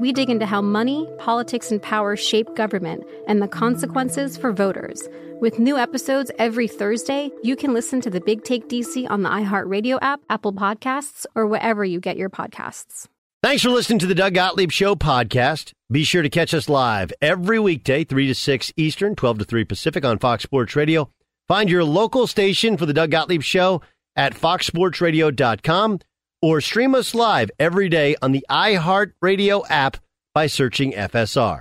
we 0.00 0.12
dig 0.12 0.30
into 0.30 0.46
how 0.46 0.62
money, 0.62 1.06
politics, 1.18 1.70
and 1.70 1.80
power 1.80 2.16
shape 2.16 2.56
government 2.56 3.04
and 3.28 3.40
the 3.40 3.46
consequences 3.46 4.36
for 4.36 4.50
voters. 4.50 5.06
With 5.40 5.58
new 5.58 5.76
episodes 5.76 6.30
every 6.38 6.66
Thursday, 6.66 7.30
you 7.42 7.54
can 7.54 7.74
listen 7.74 8.00
to 8.00 8.10
the 8.10 8.20
Big 8.20 8.42
Take 8.42 8.68
DC 8.68 9.08
on 9.10 9.22
the 9.22 9.28
iHeartRadio 9.28 9.98
app, 10.00 10.20
Apple 10.30 10.54
Podcasts, 10.54 11.26
or 11.34 11.46
wherever 11.46 11.84
you 11.84 12.00
get 12.00 12.16
your 12.16 12.30
podcasts. 12.30 13.06
Thanks 13.42 13.62
for 13.62 13.70
listening 13.70 13.98
to 14.00 14.06
the 14.06 14.14
Doug 14.14 14.34
Gottlieb 14.34 14.70
Show 14.70 14.94
podcast. 14.94 15.72
Be 15.92 16.04
sure 16.04 16.22
to 16.22 16.28
catch 16.30 16.54
us 16.54 16.68
live 16.68 17.12
every 17.20 17.58
weekday, 17.58 18.04
3 18.04 18.26
to 18.26 18.34
6 18.34 18.72
Eastern, 18.76 19.14
12 19.14 19.38
to 19.38 19.44
3 19.44 19.64
Pacific 19.64 20.04
on 20.04 20.18
Fox 20.18 20.42
Sports 20.42 20.76
Radio. 20.76 21.10
Find 21.46 21.68
your 21.68 21.84
local 21.84 22.26
station 22.26 22.78
for 22.78 22.86
the 22.86 22.94
Doug 22.94 23.10
Gottlieb 23.10 23.42
Show 23.42 23.82
at 24.16 24.34
foxsportsradio.com 24.34 26.00
or 26.42 26.60
stream 26.60 26.94
us 26.94 27.14
live 27.14 27.50
every 27.58 27.88
day 27.88 28.16
on 28.22 28.32
the 28.32 28.44
iHeartRadio 28.50 29.64
app 29.68 29.98
by 30.34 30.46
searching 30.46 30.92
FSR. 30.92 31.60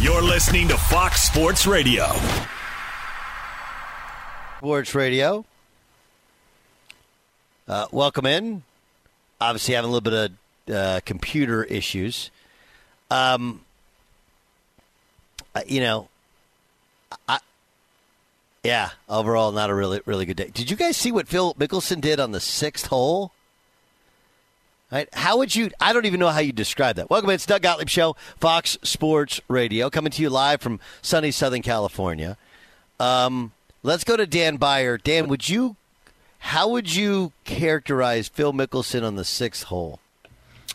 You're 0.00 0.22
listening 0.22 0.68
to 0.68 0.76
Fox 0.76 1.22
Sports 1.22 1.66
Radio. 1.66 2.06
Sports 4.58 4.94
Radio. 4.94 5.44
Uh, 7.68 7.86
welcome 7.92 8.26
in. 8.26 8.62
Obviously, 9.40 9.74
having 9.74 9.90
a 9.90 9.92
little 9.92 10.10
bit 10.10 10.32
of 10.68 10.74
uh, 10.74 11.00
computer 11.04 11.64
issues. 11.64 12.30
Um, 13.10 13.60
you 15.66 15.80
know, 15.80 16.08
I, 17.28 17.38
yeah, 18.62 18.90
overall, 19.08 19.50
not 19.50 19.70
a 19.70 19.74
really 19.74 20.00
really 20.06 20.24
good 20.24 20.36
day. 20.36 20.50
Did 20.52 20.70
you 20.70 20.76
guys 20.76 20.96
see 20.96 21.10
what 21.10 21.26
Phil 21.26 21.54
Mickelson 21.54 22.00
did 22.00 22.20
on 22.20 22.30
the 22.30 22.40
sixth 22.40 22.86
hole? 22.86 23.32
Right? 24.90 25.08
How 25.12 25.38
would 25.38 25.56
you? 25.56 25.70
I 25.80 25.92
don't 25.92 26.04
even 26.06 26.20
know 26.20 26.28
how 26.28 26.40
you 26.40 26.52
describe 26.52 26.96
that. 26.96 27.10
Welcome, 27.10 27.30
it's 27.30 27.46
Doug 27.46 27.62
Gottlieb 27.62 27.88
Show, 27.88 28.14
Fox 28.38 28.78
Sports 28.82 29.40
Radio, 29.48 29.90
coming 29.90 30.12
to 30.12 30.22
you 30.22 30.30
live 30.30 30.60
from 30.60 30.78
sunny 31.00 31.32
Southern 31.32 31.62
California. 31.62 32.36
Um, 33.00 33.52
let's 33.82 34.04
go 34.04 34.16
to 34.16 34.26
Dan 34.26 34.58
Beyer. 34.58 34.96
Dan, 34.96 35.28
would 35.28 35.48
you? 35.48 35.76
How 36.38 36.68
would 36.68 36.94
you 36.94 37.32
characterize 37.44 38.28
Phil 38.28 38.52
Mickelson 38.52 39.02
on 39.02 39.16
the 39.16 39.24
sixth 39.24 39.64
hole? 39.64 39.98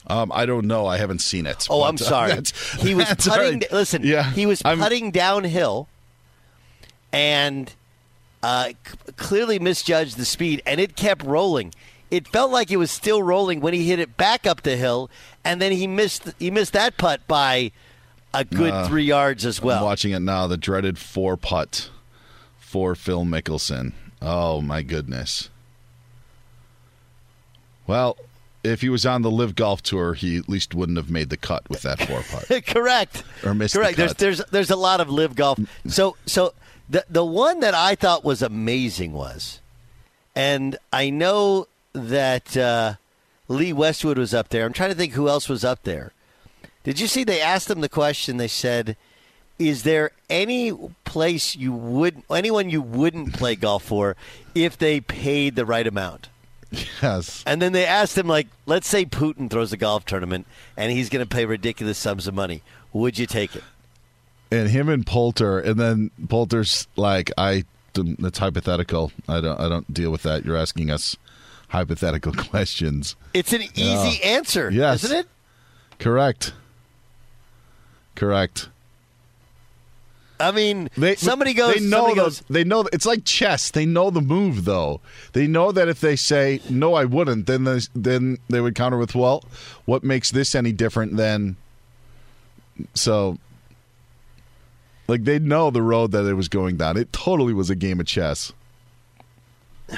Um, 0.07 0.31
I 0.33 0.45
don't 0.45 0.65
know. 0.65 0.87
I 0.87 0.97
haven't 0.97 1.19
seen 1.19 1.45
it. 1.45 1.67
Oh, 1.69 1.83
I'm 1.83 1.97
sorry. 1.97 2.33
he 2.79 2.95
was 2.95 3.07
putting. 3.13 3.59
Right. 3.59 3.71
Listen, 3.71 4.01
yeah, 4.03 4.29
he 4.31 4.45
was 4.45 4.61
putting 4.61 5.05
I'm, 5.05 5.11
downhill 5.11 5.87
and 7.11 7.73
uh, 8.47 8.69
c- 8.69 9.11
clearly 9.17 9.59
misjudged 9.59 10.15
the 10.15 10.23
speed, 10.23 10.61
and 10.65 10.79
it 10.79 10.95
kept 10.95 11.21
rolling. 11.25 11.73
It 12.09 12.29
felt 12.29 12.49
like 12.49 12.71
it 12.71 12.77
was 12.77 12.89
still 12.89 13.21
rolling 13.21 13.59
when 13.59 13.73
he 13.73 13.85
hit 13.85 13.99
it 13.99 14.15
back 14.15 14.47
up 14.47 14.61
the 14.61 14.77
hill, 14.77 15.09
and 15.43 15.61
then 15.61 15.73
he 15.73 15.85
missed 15.85 16.31
he 16.39 16.49
missed 16.49 16.71
that 16.71 16.97
putt 16.97 17.27
by 17.27 17.73
a 18.33 18.45
good 18.45 18.71
uh, 18.71 18.87
three 18.87 19.03
yards 19.03 19.45
as 19.45 19.61
well. 19.61 19.79
I'm 19.79 19.83
watching 19.83 20.13
it 20.13 20.21
now, 20.21 20.47
the 20.47 20.55
dreaded 20.55 20.97
four 20.97 21.35
putt 21.35 21.89
for 22.57 22.95
Phil 22.95 23.25
Mickelson. 23.25 23.91
Oh 24.21 24.61
my 24.61 24.81
goodness. 24.81 25.49
Well, 27.85 28.15
if 28.63 28.79
he 28.79 28.87
was 28.87 29.05
on 29.05 29.23
the 29.23 29.31
LIV 29.31 29.55
Golf 29.55 29.81
Tour, 29.81 30.13
he 30.13 30.37
at 30.37 30.47
least 30.47 30.73
wouldn't 30.73 30.97
have 30.97 31.11
made 31.11 31.29
the 31.29 31.37
cut 31.37 31.69
with 31.69 31.81
that 31.81 31.99
four 31.99 32.21
putt. 32.21 32.65
Correct. 32.67 33.23
Or 33.43 33.53
missed 33.53 33.75
Correct. 33.75 33.97
The 33.97 34.03
there's 34.03 34.15
there's 34.15 34.41
there's 34.51 34.71
a 34.71 34.77
lot 34.77 35.01
of 35.01 35.09
LIV 35.09 35.35
Golf. 35.35 35.59
So 35.87 36.15
so 36.25 36.53
the 36.89 37.05
the 37.09 37.25
one 37.25 37.59
that 37.59 37.73
I 37.73 37.95
thought 37.95 38.23
was 38.23 38.41
amazing 38.41 39.13
was, 39.13 39.59
and 40.35 40.77
I 40.91 41.09
know 41.09 41.67
that 41.93 42.55
uh, 42.55 42.95
Lee 43.47 43.73
Westwood 43.73 44.17
was 44.17 44.33
up 44.33 44.49
there. 44.49 44.65
I'm 44.65 44.73
trying 44.73 44.91
to 44.91 44.95
think 44.95 45.13
who 45.13 45.29
else 45.29 45.49
was 45.49 45.63
up 45.63 45.83
there. 45.83 46.11
Did 46.83 46.99
you 46.99 47.07
see? 47.07 47.23
They 47.23 47.41
asked 47.41 47.69
him 47.69 47.81
the 47.81 47.89
question. 47.89 48.37
They 48.37 48.47
said, 48.47 48.95
"Is 49.59 49.83
there 49.83 50.11
any 50.29 50.71
place 51.03 51.55
you 51.55 51.73
would 51.73 52.23
anyone 52.29 52.69
you 52.69 52.81
wouldn't 52.81 53.33
play 53.33 53.55
golf 53.55 53.83
for 53.83 54.15
if 54.55 54.77
they 54.77 54.99
paid 55.01 55.55
the 55.55 55.65
right 55.65 55.87
amount?" 55.87 56.29
Yes. 57.01 57.43
And 57.45 57.61
then 57.61 57.71
they 57.71 57.85
asked 57.85 58.17
him, 58.17 58.27
like, 58.27 58.47
let's 58.65 58.87
say 58.87 59.05
Putin 59.05 59.49
throws 59.49 59.71
a 59.71 59.77
golf 59.77 60.05
tournament 60.05 60.45
and 60.75 60.91
he's 60.91 61.09
going 61.09 61.25
to 61.25 61.35
pay 61.35 61.45
ridiculous 61.45 61.97
sums 61.97 62.27
of 62.27 62.33
money. 62.33 62.61
Would 62.93 63.17
you 63.17 63.25
take 63.25 63.55
it? 63.55 63.63
And 64.51 64.69
him 64.69 64.89
and 64.89 65.05
Poulter, 65.05 65.59
and 65.59 65.79
then 65.79 66.11
Poulter's 66.27 66.87
like, 66.95 67.31
I, 67.37 67.65
it's 67.95 68.37
hypothetical. 68.39 69.11
I 69.27 69.41
don't, 69.41 69.59
I 69.59 69.67
don't 69.69 69.91
deal 69.93 70.11
with 70.11 70.23
that. 70.23 70.45
You're 70.45 70.57
asking 70.57 70.91
us 70.91 71.15
hypothetical 71.69 72.33
questions. 72.37 73.15
It's 73.33 73.53
an 73.53 73.63
easy 73.75 74.23
uh, 74.23 74.27
answer, 74.27 74.69
yes. 74.71 75.03
isn't 75.03 75.17
it? 75.17 75.27
Correct. 75.99 76.53
Correct. 78.15 78.69
I 80.39 80.51
mean, 80.51 80.89
They, 80.95 81.15
somebody 81.15 81.53
goes. 81.53 81.75
They 81.75 81.79
know 81.81 82.07
those. 82.09 82.15
goes. 82.15 82.43
They 82.49 82.63
know 82.63 82.87
it's 82.93 83.05
like 83.07 83.25
chess. 83.25 83.71
They 83.71 83.85
know 83.85 84.11
the 84.11 84.21
move 84.21 84.65
though. 84.65 85.01
They 85.33 85.47
know 85.47 85.71
that 85.71 85.87
if 85.87 85.99
they 85.99 86.15
say 86.15 86.61
no, 86.69 86.93
I 86.93 87.05
wouldn't, 87.05 87.47
then 87.47 87.63
they, 87.63 87.79
then 87.95 88.37
they 88.47 88.61
would 88.61 88.75
counter 88.75 88.97
with, 88.97 89.15
well, 89.15 89.43
what 89.85 90.03
makes 90.03 90.29
this 90.31 90.53
any 90.53 90.71
different 90.71 91.17
than? 91.17 91.57
So, 92.93 93.39
like 95.07 95.23
they 95.23 95.39
know 95.39 95.69
the 95.69 95.81
road 95.81 96.11
that 96.11 96.25
it 96.25 96.33
was 96.33 96.47
going 96.47 96.77
down. 96.77 96.97
It 96.97 97.11
totally 97.13 97.53
was 97.53 97.69
a 97.69 97.75
game 97.75 97.99
of 97.99 98.05
chess. 98.05 98.53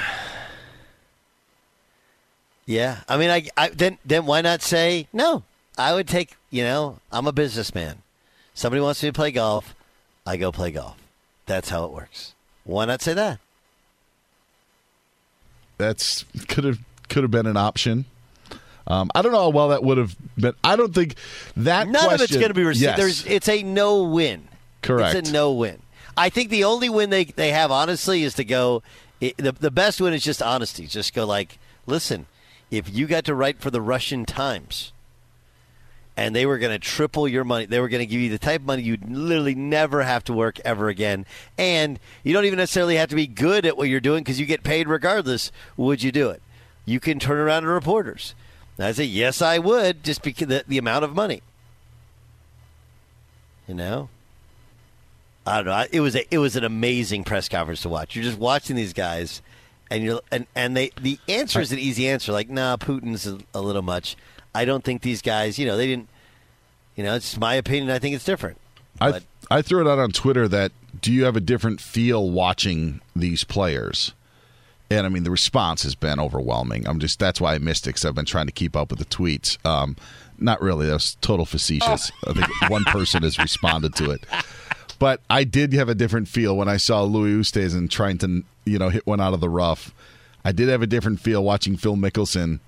Yeah, 2.65 2.99
I 3.09 3.17
mean, 3.17 3.31
I, 3.31 3.47
I 3.57 3.69
then 3.69 3.97
then 4.05 4.27
why 4.27 4.41
not 4.41 4.61
say 4.61 5.07
no? 5.11 5.41
I 5.75 5.95
would 5.95 6.07
take. 6.07 6.35
You 6.51 6.63
know, 6.63 6.99
I'm 7.11 7.25
a 7.25 7.31
businessman. 7.31 8.03
Somebody 8.53 8.79
wants 8.79 9.01
me 9.01 9.09
to 9.09 9.13
play 9.13 9.31
golf, 9.31 9.73
I 10.23 10.37
go 10.37 10.51
play 10.51 10.69
golf. 10.69 10.95
That's 11.47 11.69
how 11.69 11.85
it 11.85 11.91
works. 11.91 12.35
Why 12.65 12.85
not 12.85 13.01
say 13.01 13.15
that? 13.15 13.39
That's 15.79 16.25
could 16.47 16.63
have 16.63 16.79
could 17.09 17.23
have 17.23 17.31
been 17.31 17.47
an 17.47 17.57
option. 17.57 18.05
Um, 18.85 19.09
I 19.15 19.23
don't 19.23 19.31
know 19.31 19.39
how 19.39 19.49
well 19.49 19.69
that 19.69 19.81
would 19.83 19.97
have 19.97 20.15
been. 20.37 20.53
I 20.63 20.75
don't 20.75 20.93
think 20.93 21.15
that 21.57 21.87
None 21.87 22.13
of 22.13 22.21
it's 22.21 22.35
going 22.35 22.49
to 22.49 22.53
be 22.53 22.63
received. 22.63 22.83
Yes. 22.83 22.97
There's, 22.97 23.25
it's 23.25 23.49
a 23.49 23.63
no 23.63 24.03
win. 24.03 24.48
Correct. 24.81 25.15
It's 25.15 25.29
a 25.29 25.33
no 25.33 25.51
win. 25.51 25.81
I 26.15 26.29
think 26.29 26.49
the 26.49 26.63
only 26.63 26.89
win 26.89 27.09
they 27.09 27.25
they 27.25 27.51
have, 27.51 27.71
honestly, 27.71 28.23
is 28.23 28.33
to 28.35 28.43
go. 28.43 28.83
It, 29.21 29.37
the 29.37 29.51
the 29.51 29.71
best 29.71 29.99
win 29.99 30.13
is 30.13 30.23
just 30.23 30.41
honesty. 30.41 30.87
Just 30.87 31.13
go 31.13 31.25
like, 31.25 31.59
listen, 31.85 32.25
if 32.71 32.93
you 32.93 33.07
got 33.07 33.25
to 33.25 33.35
write 33.35 33.59
for 33.59 33.69
the 33.71 33.81
Russian 33.81 34.25
Times, 34.25 34.91
and 36.15 36.35
they 36.35 36.45
were 36.45 36.57
going 36.57 36.71
to 36.71 36.79
triple 36.79 37.27
your 37.27 37.43
money, 37.43 37.65
they 37.65 37.79
were 37.79 37.89
going 37.89 38.01
to 38.01 38.05
give 38.05 38.19
you 38.19 38.29
the 38.29 38.37
type 38.37 38.61
of 38.61 38.67
money 38.67 38.81
you'd 38.81 39.09
literally 39.09 39.55
never 39.55 40.03
have 40.03 40.23
to 40.25 40.33
work 40.33 40.59
ever 40.65 40.89
again, 40.89 41.25
and 41.57 41.99
you 42.23 42.33
don't 42.33 42.45
even 42.45 42.57
necessarily 42.57 42.95
have 42.95 43.09
to 43.09 43.15
be 43.15 43.27
good 43.27 43.65
at 43.65 43.77
what 43.77 43.89
you're 43.89 43.99
doing 43.99 44.23
because 44.23 44.39
you 44.39 44.45
get 44.45 44.63
paid 44.63 44.87
regardless. 44.87 45.51
Would 45.77 46.03
you 46.03 46.11
do 46.11 46.29
it? 46.29 46.41
You 46.85 46.99
can 46.99 47.19
turn 47.19 47.37
around 47.37 47.63
to 47.63 47.69
reporters. 47.69 48.35
And 48.77 48.87
I 48.87 48.91
say, 48.93 49.03
yes, 49.03 49.41
I 49.41 49.59
would, 49.59 50.03
just 50.03 50.21
because 50.21 50.47
the, 50.47 50.63
the 50.67 50.77
amount 50.77 51.03
of 51.03 51.13
money. 51.13 51.41
You 53.67 53.75
know, 53.75 54.09
I 55.49 55.55
don't 55.57 55.65
know. 55.65 55.85
It 55.91 55.99
was 56.01 56.15
a, 56.15 56.33
it 56.33 56.37
was 56.37 56.55
an 56.55 56.63
amazing 56.63 57.23
press 57.23 57.49
conference 57.49 57.81
to 57.81 57.89
watch. 57.89 58.15
You're 58.15 58.23
just 58.23 58.37
watching 58.37 58.75
these 58.75 58.93
guys, 58.93 59.41
and 59.89 60.03
you're 60.03 60.21
and 60.31 60.45
and 60.55 60.77
they 60.77 60.91
the 61.01 61.17
answer 61.27 61.59
is 61.59 61.71
an 61.71 61.79
easy 61.79 62.07
answer. 62.07 62.31
Like, 62.31 62.49
nah, 62.49 62.77
Putin's 62.77 63.25
a, 63.27 63.39
a 63.53 63.61
little 63.61 63.81
much. 63.81 64.15
I 64.53 64.65
don't 64.65 64.83
think 64.83 65.01
these 65.01 65.21
guys. 65.21 65.57
You 65.57 65.65
know, 65.65 65.75
they 65.77 65.87
didn't. 65.87 66.09
You 66.95 67.03
know, 67.03 67.15
it's 67.15 67.37
my 67.37 67.55
opinion. 67.55 67.89
I 67.91 67.99
think 67.99 68.15
it's 68.15 68.25
different. 68.25 68.57
I 69.01 69.11
But- 69.11 69.23
I 69.51 69.61
threw 69.63 69.81
it 69.81 69.89
out 69.89 69.97
on 69.97 70.11
Twitter 70.11 70.47
that 70.49 70.71
do 71.01 71.11
you 71.11 71.23
have 71.23 71.35
a 71.35 71.39
different 71.39 71.81
feel 71.81 72.29
watching 72.29 73.01
these 73.15 73.43
players? 73.43 74.13
And 74.91 75.05
I 75.05 75.09
mean 75.09 75.23
the 75.23 75.31
response 75.31 75.83
has 75.83 75.95
been 75.95 76.19
overwhelming. 76.19 76.87
I'm 76.87 76.99
just 76.99 77.17
that's 77.19 77.39
why 77.41 77.55
I 77.55 77.57
missed 77.57 77.85
it 77.87 77.91
because 77.91 78.05
I've 78.05 78.15
been 78.15 78.25
trying 78.25 78.45
to 78.47 78.51
keep 78.51 78.75
up 78.75 78.89
with 78.91 78.99
the 78.99 79.05
tweets. 79.05 79.63
Um, 79.65 79.95
not 80.37 80.61
really. 80.61 80.85
That 80.87 80.93
was 80.93 81.15
total 81.21 81.45
facetious. 81.45 82.11
I 82.27 82.33
think 82.33 82.47
one 82.69 82.83
person 82.85 83.23
has 83.23 83.37
responded 83.39 83.95
to 83.95 84.11
it, 84.11 84.23
but 84.99 85.21
I 85.29 85.43
did 85.43 85.73
have 85.73 85.89
a 85.89 85.95
different 85.95 86.27
feel 86.27 86.55
when 86.55 86.67
I 86.67 86.77
saw 86.77 87.03
Louis 87.03 87.41
Oosthuizen 87.41 87.89
trying 87.89 88.17
to 88.19 88.43
you 88.65 88.77
know 88.77 88.89
hit 88.89 89.07
one 89.07 89.19
out 89.19 89.33
of 89.33 89.39
the 89.39 89.49
rough. 89.49 89.93
I 90.45 90.51
did 90.51 90.69
have 90.69 90.81
a 90.81 90.87
different 90.87 91.19
feel 91.19 91.43
watching 91.43 91.75
Phil 91.77 91.95
Mickelson, 91.95 92.59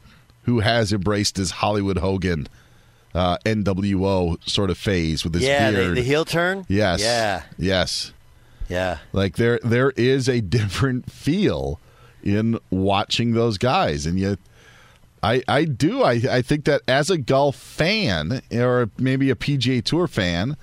who 0.44 0.60
has 0.60 0.92
embraced 0.92 1.38
his 1.38 1.52
Hollywood 1.52 1.98
Hogan 2.00 2.48
uh, 3.14 3.38
NWO 3.46 4.38
sort 4.48 4.70
of 4.70 4.78
phase 4.78 5.24
with 5.24 5.34
his 5.34 5.44
yeah, 5.44 5.72
the, 5.72 5.90
the 5.90 6.02
heel 6.02 6.26
turn. 6.26 6.66
Yes. 6.68 7.02
Yeah. 7.02 7.44
Yes. 7.58 8.14
Yeah. 8.70 9.00
Like 9.12 9.36
there 9.36 9.60
there 9.64 9.92
is 9.92 10.30
a 10.30 10.42
different 10.42 11.12
feel 11.12 11.80
in 12.24 12.60
watching 12.70 13.34
those 13.34 13.58
guys 13.58 14.06
and 14.06 14.20
yet 14.20 14.40
I 15.24 15.44
I 15.48 15.66
do 15.66 16.04
I 16.04 16.22
I 16.30 16.42
think 16.42 16.66
that 16.66 16.82
as 16.88 17.10
a 17.10 17.18
golf 17.18 17.56
fan 17.56 18.42
or 18.54 18.90
maybe 18.98 19.30
a 19.30 19.36
PGA 19.36 19.84
Tour 19.84 20.08
fan 20.08 20.56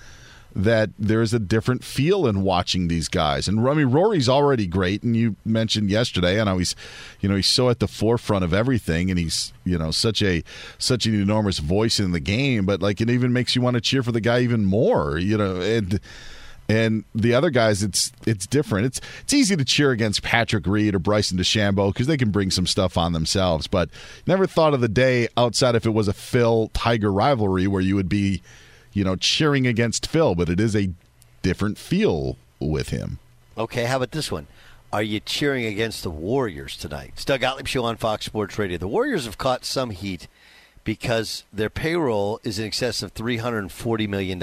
that 0.59 0.91
there's 0.99 1.33
a 1.33 1.39
different 1.39 1.85
feel 1.85 2.27
in 2.27 2.43
watching 2.43 2.89
these 2.89 3.09
guys. 3.09 3.47
And 3.47 3.65
mean 3.65 3.87
Rory's 3.87 4.29
already 4.29 4.67
great 4.67 5.05
and 5.05 5.17
you 5.17 5.37
mentioned 5.45 5.89
yesterday 5.89 6.41
and 6.41 6.51
I 6.51 6.53
was 6.53 6.75
you 7.21 7.29
know 7.29 7.37
he's 7.37 7.47
so 7.47 7.71
at 7.71 7.79
the 7.79 7.87
forefront 7.87 8.45
of 8.45 8.53
everything 8.53 9.09
and 9.09 9.19
he's 9.19 9.53
you 9.65 9.79
know 9.79 9.93
such 9.93 10.21
a 10.21 10.43
such 10.77 11.07
an 11.07 11.15
enormous 11.15 11.61
voice 11.61 12.01
in 12.01 12.11
the 12.11 12.21
game 12.21 12.67
but 12.67 12.83
like 12.83 13.01
it 13.01 13.09
even 13.09 13.33
makes 13.33 13.55
you 13.55 13.63
want 13.63 13.75
to 13.75 13.81
cheer 13.81 14.03
for 14.03 14.11
the 14.13 14.21
guy 14.21 14.41
even 14.41 14.65
more, 14.65 15.17
you 15.17 15.39
know, 15.39 15.61
and 15.61 16.01
and 16.69 17.05
the 17.15 17.33
other 17.33 17.49
guys, 17.49 17.83
it's 17.83 18.13
it's 18.27 18.47
different. 18.47 18.87
It's 18.87 19.01
it's 19.23 19.33
easy 19.33 19.57
to 19.57 19.65
cheer 19.65 19.91
against 19.91 20.23
Patrick 20.23 20.67
Reed 20.67 20.95
or 20.95 20.99
Bryson 20.99 21.39
DeChambeau 21.39 21.93
because 21.93 22.07
they 22.07 22.19
can 22.19 22.31
bring 22.31 22.51
some 22.51 22.67
stuff 22.67 22.99
on 22.99 23.15
themselves. 23.15 23.67
But 23.67 23.89
never 24.27 24.47
thought 24.47 24.75
of 24.75 24.83
the 24.83 24.89
day 24.89 25.29
outside 25.37 25.75
if 25.77 25.87
it 25.87 25.91
was 25.91 26.09
a 26.09 26.13
Phil 26.13 26.69
Tiger 26.75 27.11
rivalry 27.11 27.67
where 27.67 27.81
you 27.81 27.95
would 27.95 28.09
be, 28.09 28.43
you 28.93 29.05
know, 29.05 29.17
cheering 29.17 29.67
against 29.67 30.07
Phil. 30.07 30.35
But 30.35 30.49
it 30.49 30.61
is 30.61 30.75
a 30.75 30.91
different 31.43 31.79
feel 31.79 32.37
with 32.61 32.91
him. 32.91 33.19
Okay, 33.57 33.85
how 33.85 33.97
about 33.97 34.13
this 34.13 34.31
one? 34.31 34.47
Are 34.93 35.03
you 35.03 35.21
cheering 35.21 35.67
against 35.67 36.03
the 36.03 36.11
Warriors 36.11 36.77
tonight? 36.77 37.11
It's 37.15 37.25
Doug 37.25 37.41
Gottlieb 37.41 37.67
Show 37.67 37.85
on 37.85 37.97
Fox 37.97 38.25
Sports 38.25 38.59
Radio. 38.59 38.79
The 38.79 38.89
Warriors 38.89 39.27
have 39.27 39.37
caught 39.37 39.65
some 39.65 39.91
heat 39.91 40.29
because 40.83 41.45
their 41.53 41.69
payroll 41.69 42.41
is 42.43 42.59
in 42.59 42.65
excess 42.65 43.03
of 43.03 43.13
$340 43.13 44.09
million. 44.09 44.43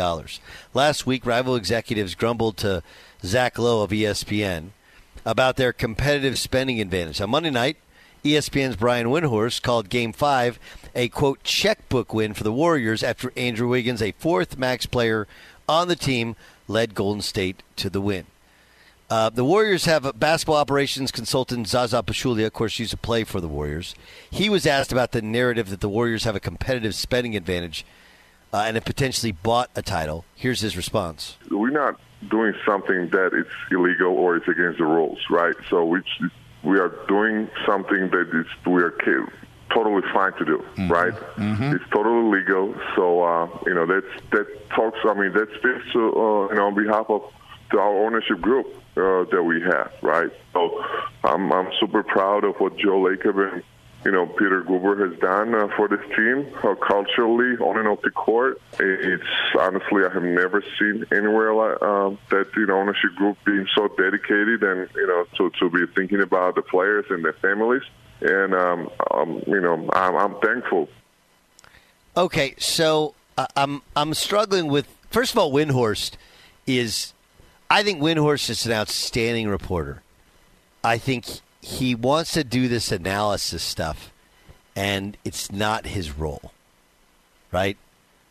Last 0.76 1.08
week, 1.08 1.26
rival 1.26 1.56
executives 1.56 2.14
grumbled 2.14 2.58
to 2.58 2.84
Zach 3.24 3.58
Lowe 3.58 3.82
of 3.82 3.90
ESPN 3.90 4.68
about 5.26 5.56
their 5.56 5.74
competitive 5.74 6.38
spending 6.38 6.80
advantage. 6.80 7.20
On 7.20 7.32
Monday 7.32 7.50
night, 7.50 7.78
ESPN's 8.24 8.76
Brian 8.76 9.08
Windhorst 9.08 9.64
called 9.64 9.90
Game 9.90 10.14
5 10.14 10.60
a, 10.96 11.10
quote, 11.10 11.44
checkbook 11.44 12.14
win 12.14 12.34
for 12.34 12.44
the 12.44 12.54
Warriors 12.54 13.04
after 13.04 13.32
Andrew 13.36 13.68
Wiggins, 13.68 14.02
a 14.02 14.14
fourth 14.14 14.58
max 14.58 14.86
player 14.86 15.28
on 15.68 15.88
the 15.88 15.96
team, 15.96 16.36
led 16.68 16.96
Golden 16.96 17.22
State 17.22 17.62
to 17.76 17.90
the 17.90 18.02
win. 18.02 18.26
Uh, 19.08 19.30
the 19.30 19.46
Warriors 19.46 19.86
have 19.86 20.04
a 20.04 20.14
basketball 20.14 20.56
operations 20.56 21.12
consultant 21.12 21.68
Zaza 21.68 22.02
Pachulia. 22.02 22.48
Of 22.48 22.54
course, 22.54 22.80
used 22.80 22.92
to 22.92 22.98
play 22.98 23.24
for 23.24 23.40
the 23.40 23.48
Warriors. 23.48 23.94
He 24.32 24.50
was 24.50 24.66
asked 24.66 24.92
about 24.92 25.12
the 25.12 25.22
narrative 25.22 25.70
that 25.70 25.82
the 25.82 25.90
Warriors 25.90 26.24
have 26.24 26.36
a 26.36 26.40
competitive 26.40 26.96
spending 26.96 27.36
advantage 27.36 27.86
uh, 28.52 28.64
and 28.66 28.76
have 28.76 28.86
potentially 28.86 29.32
bought 29.32 29.70
a 29.76 29.84
title. 29.84 30.26
Here's 30.34 30.62
his 30.62 30.76
response. 30.76 31.38
we're 31.52 31.70
not 31.70 32.00
doing 32.32 32.54
something 32.66 33.10
that 33.10 33.34
is 33.34 33.46
illegal 33.70 34.14
or 34.14 34.38
is 34.38 34.44
against 34.48 34.80
the 34.80 34.86
rules, 34.86 35.20
right? 35.30 35.56
So 35.70 35.86
we 35.86 36.02
we 36.64 36.80
are 36.80 36.90
doing 37.08 37.48
something 37.64 38.10
that 38.10 38.30
is 38.34 38.48
we 38.66 38.82
are 38.82 38.90
totally 39.74 40.02
fine 40.14 40.34
to 40.34 40.46
do, 40.46 40.66
right? 40.90 41.14
It's 41.76 41.90
totally 41.92 42.38
legal. 42.40 42.74
So 42.96 43.24
uh, 43.24 43.48
you 43.66 43.74
know 43.74 43.86
that's 43.86 44.24
that 44.32 44.70
talks. 44.72 45.00
I 45.06 45.14
mean 45.14 45.34
that 45.34 45.50
speaks 45.60 45.92
to 45.94 46.00
uh, 46.00 46.50
you 46.50 46.56
know 46.56 46.68
on 46.68 46.76
behalf 46.76 47.08
of 47.10 47.22
our 47.74 48.06
ownership 48.06 48.40
group 48.42 48.68
uh, 48.96 49.26
that 49.32 49.44
we 49.44 49.62
have, 49.62 49.92
right? 50.02 50.32
So 50.54 50.84
I'm 51.24 51.52
I'm 51.52 51.70
super 51.80 52.04
proud 52.04 52.44
of 52.44 52.56
what 52.58 52.78
Joe 52.78 53.00
Lacob 53.02 53.52
and 53.54 53.64
you 54.06 54.12
know, 54.12 54.28
Peter 54.28 54.62
Guber 54.62 55.10
has 55.10 55.20
done 55.20 55.56
uh, 55.56 55.68
for 55.76 55.88
this 55.88 56.00
team 56.16 56.46
uh, 56.64 56.76
culturally 56.76 57.58
on 57.58 57.80
and 57.80 57.88
off 57.88 58.02
the 58.04 58.12
court. 58.12 58.62
It- 58.80 59.00
It's 59.14 59.24
honestly, 59.60 60.06
I 60.06 60.14
have 60.14 60.22
never 60.22 60.62
seen 60.78 61.06
anywhere 61.12 61.56
like 61.56 61.82
um, 61.82 62.20
that, 62.30 62.46
you 62.56 62.68
know, 62.68 62.78
ownership 62.78 63.16
group 63.16 63.36
being 63.46 63.66
so 63.76 63.88
dedicated 63.98 64.62
and, 64.62 64.88
you 64.94 65.08
know, 65.08 65.26
to, 65.38 65.50
to 65.60 65.70
be 65.72 65.92
thinking 65.96 66.22
about 66.22 66.54
the 66.54 66.62
players 66.62 67.06
and 67.10 67.26
their 67.26 67.34
families. 67.34 67.82
And, 68.22 68.54
um, 68.54 68.90
um, 69.12 69.44
you 69.46 69.62
know, 69.62 69.90
I'm, 69.94 70.16
I'm 70.16 70.40
thankful 70.40 70.88
Okay, 72.18 72.56
so 72.58 73.14
uh, 73.38 73.48
I'm 73.58 73.82
I'm 73.96 74.14
struggling 74.14 74.68
with. 74.68 74.88
First 75.10 75.34
of 75.34 75.38
all, 75.38 75.52
Windhorst 75.52 76.14
is. 76.66 77.14
I 77.70 77.84
think 77.84 78.00
Windhorst 78.02 78.50
is 78.50 78.66
an 78.66 78.72
outstanding 78.72 79.50
reporter. 79.50 80.02
I 80.84 80.98
think 80.98 81.26
he 81.62 81.94
wants 81.94 82.32
to 82.34 82.46
do 82.46 82.70
this 82.70 82.92
analysis 82.92 83.64
stuff, 83.64 84.14
and 84.78 85.18
it's 85.26 85.52
not 85.52 85.88
his 85.88 86.12
role. 86.12 86.54
Right? 87.52 87.78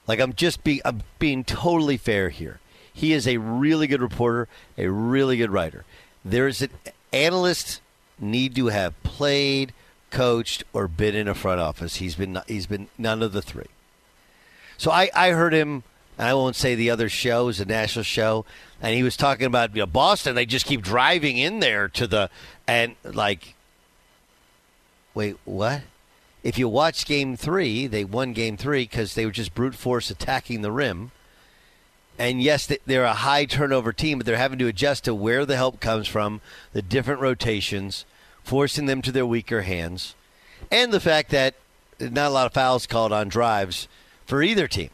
Like 0.07 0.19
I'm 0.19 0.33
just 0.33 0.65
being 0.65 0.81
I'm 0.87 1.03
being 1.19 1.45
totally 1.45 1.99
fair 1.99 2.31
here. 2.31 2.61
He 2.91 3.13
is 3.13 3.29
a 3.29 3.37
really 3.37 3.87
good 3.87 4.01
reporter, 4.01 4.49
a 4.79 4.87
really 4.89 5.37
good 5.37 5.51
writer. 5.51 5.85
There's 6.25 6.63
an 6.63 6.71
analyst 7.13 7.83
need 8.19 8.55
to 8.57 8.67
have 8.69 9.01
played, 9.03 9.73
coached, 10.11 10.65
or 10.73 10.89
been 10.89 11.15
in 11.15 11.29
a 11.29 11.35
front 11.35 11.61
office. 11.61 11.97
He's 11.97 12.15
been 12.15 12.41
he's 12.47 12.67
been 12.67 12.89
none 12.99 13.23
of 13.23 13.33
the 13.33 13.43
three. 13.43 13.67
So 14.77 14.91
I, 14.91 15.11
I 15.15 15.31
heard 15.31 15.53
him. 15.53 15.83
I 16.19 16.35
won't 16.35 16.55
say 16.55 16.75
the 16.75 16.91
other 16.91 17.09
show 17.09 17.49
is 17.49 17.59
a 17.59 17.65
national 17.65 18.05
show, 18.05 18.45
and 18.81 18.95
he 18.95 19.03
was 19.03 19.17
talking 19.17 19.47
about 19.47 19.75
you 19.75 19.83
know, 19.83 19.87
Boston. 19.87 20.35
They 20.35 20.47
just 20.47 20.67
keep 20.67 20.83
driving 20.83 21.39
in 21.39 21.59
there 21.59 21.89
to 21.89 22.07
the 22.07 22.31
and 22.69 22.95
like, 23.03 23.55
wait, 25.13 25.37
what? 25.45 25.83
If 26.45 26.59
you 26.59 26.69
watch 26.69 27.07
Game 27.07 27.37
Three, 27.37 27.87
they 27.87 28.05
won 28.05 28.33
Game 28.33 28.57
Three 28.57 28.85
because 28.85 29.15
they 29.15 29.25
were 29.25 29.33
just 29.33 29.55
brute 29.55 29.75
force 29.75 30.11
attacking 30.11 30.63
the 30.63 30.71
rim, 30.71 31.11
and 32.19 32.43
yes, 32.43 32.71
they're 32.87 33.05
a 33.05 33.13
high 33.13 33.45
turnover 33.45 33.93
team, 33.93 34.19
but 34.19 34.27
they're 34.27 34.37
having 34.37 34.59
to 34.61 34.69
adjust 34.69 35.05
to 35.05 35.15
where 35.15 35.45
the 35.45 35.57
help 35.57 35.81
comes 35.81 36.07
from, 36.07 36.41
the 36.73 36.83
different 36.83 37.21
rotations, 37.21 38.05
forcing 38.43 38.87
them 38.87 39.03
to 39.03 39.13
their 39.13 39.27
weaker 39.27 39.63
hands, 39.63 40.15
and 40.71 40.93
the 40.93 41.01
fact 41.01 41.31
that 41.31 41.55
not 41.99 42.29
a 42.29 42.31
lot 42.31 42.47
of 42.47 42.53
fouls 42.53 42.87
called 42.87 43.13
on 43.13 43.29
drives 43.29 43.89
for 44.27 44.43
either 44.43 44.69
team. 44.69 44.91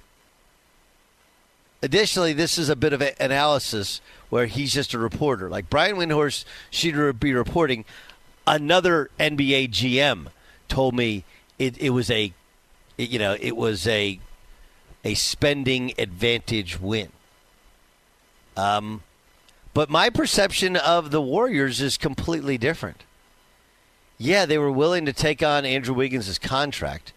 Additionally, 1.83 2.33
this 2.33 2.59
is 2.59 2.69
a 2.69 2.77
bit 2.77 2.93
of 2.93 3.01
an 3.01 3.15
analysis 3.19 4.01
where 4.29 4.47
he's 4.47 4.73
just 4.73 4.93
a 4.95 4.99
reporter. 4.99 5.49
Like 5.49 5.71
Brian 5.71 5.97
Windhorst 5.97 6.45
should 6.71 7.19
be 7.19 7.33
reporting. 7.33 7.85
Another 8.47 9.11
NBA 9.19 9.71
GM 9.71 10.29
told 10.69 10.95
me 10.95 11.25
it, 11.59 11.79
it 11.79 11.91
was 11.91 12.11
a, 12.11 12.33
it, 12.99 13.09
you 13.09 13.19
know, 13.19 13.37
it 13.39 13.57
was 13.57 13.87
a, 13.87 14.21
a 15.05 15.15
spending 15.15 15.93
advantage 15.99 16.81
win. 16.81 17.11
Um, 18.57 19.03
but 19.73 19.89
my 19.89 20.11
perception 20.11 20.77
of 20.77 21.11
the 21.11 21.21
Warriors 21.21 21.81
is 21.81 21.97
completely 21.97 22.59
different. 22.59 23.05
Yeah, 24.19 24.45
they 24.45 24.59
were 24.59 24.71
willing 24.71 25.07
to 25.07 25.13
take 25.13 25.43
on 25.43 25.65
Andrew 25.65 25.95
Wiggins' 25.95 26.39
contract, 26.39 27.13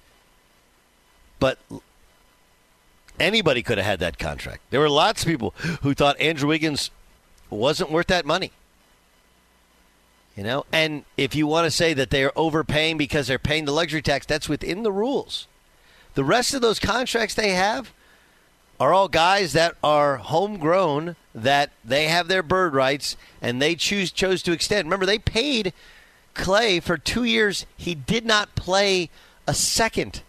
but 1.39 1.59
anybody 3.19 3.61
could 3.61 3.77
have 3.77 3.85
had 3.85 3.99
that 3.99 4.17
contract. 4.17 4.61
There 4.69 4.79
were 4.79 4.89
lots 4.89 5.23
of 5.23 5.27
people 5.27 5.53
who 5.81 5.93
thought 5.93 6.19
Andrew 6.21 6.47
Wiggins 6.47 6.91
wasn't 7.49 7.91
worth 7.91 8.07
that 8.07 8.25
money. 8.25 8.51
You 10.37 10.43
know, 10.43 10.65
and 10.71 11.03
if 11.15 11.35
you 11.35 11.45
want 11.45 11.65
to 11.65 11.71
say 11.71 11.93
that 11.93 12.09
they 12.09 12.23
are 12.23 12.31
overpaying 12.35 12.97
because 12.97 13.27
they're 13.27 13.37
paying 13.37 13.65
the 13.65 13.71
luxury 13.71 14.01
tax, 14.01 14.25
that's 14.25 14.49
within 14.49 14.83
the 14.83 14.91
rules. 14.91 15.47
The 16.15 16.23
rest 16.23 16.53
of 16.53 16.61
those 16.61 16.79
contracts 16.79 17.33
they 17.33 17.51
have 17.51 17.91
are 18.79 18.93
all 18.93 19.07
guys 19.07 19.53
that 19.53 19.75
are 19.83 20.17
homegrown, 20.17 21.15
that 21.33 21.71
they 21.83 22.07
have 22.07 22.27
their 22.27 22.43
bird 22.43 22.73
rights, 22.73 23.15
and 23.41 23.61
they 23.61 23.75
choose 23.75 24.11
chose 24.11 24.43
to 24.43 24.51
extend. 24.51 24.87
Remember, 24.87 25.05
they 25.05 25.19
paid 25.19 25.73
Clay 26.33 26.79
for 26.79 26.97
two 26.97 27.23
years. 27.23 27.65
He 27.77 27.95
did 27.95 28.25
not 28.25 28.55
play 28.55 29.09
a 29.47 29.53
second 29.53 30.21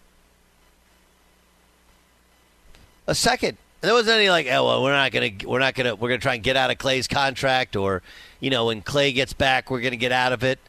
a 3.07 3.15
second. 3.15 3.57
And 3.81 3.89
there 3.89 3.93
wasn't 3.93 4.17
any 4.17 4.29
like, 4.29 4.47
oh 4.49 4.65
well, 4.65 4.83
we're 4.83 4.93
not 4.93 5.11
gonna, 5.11 5.29
we're 5.45 5.59
not 5.59 5.75
gonna, 5.75 5.95
we're 5.95 6.09
gonna 6.09 6.19
try 6.19 6.35
and 6.35 6.43
get 6.43 6.55
out 6.55 6.71
of 6.71 6.77
Clay's 6.77 7.07
contract, 7.07 7.75
or 7.75 8.01
you 8.39 8.49
know, 8.49 8.65
when 8.65 8.81
Clay 8.81 9.11
gets 9.11 9.33
back, 9.33 9.69
we're 9.69 9.81
gonna 9.81 9.95
get 9.95 10.11
out 10.11 10.33
of 10.33 10.43
it. 10.43 10.59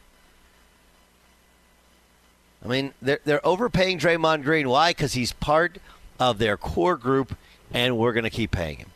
I 2.63 2.67
mean, 2.67 2.93
they're 3.01 3.19
they're 3.23 3.45
overpaying 3.45 3.99
Draymond 3.99 4.43
Green. 4.43 4.69
Why? 4.69 4.91
Because 4.91 5.13
he's 5.13 5.33
part 5.33 5.77
of 6.19 6.39
their 6.39 6.57
core 6.57 6.97
group, 6.97 7.35
and 7.71 7.97
we're 7.97 8.13
gonna 8.13 8.29
keep 8.29 8.51
paying 8.51 8.77
him. 8.77 8.89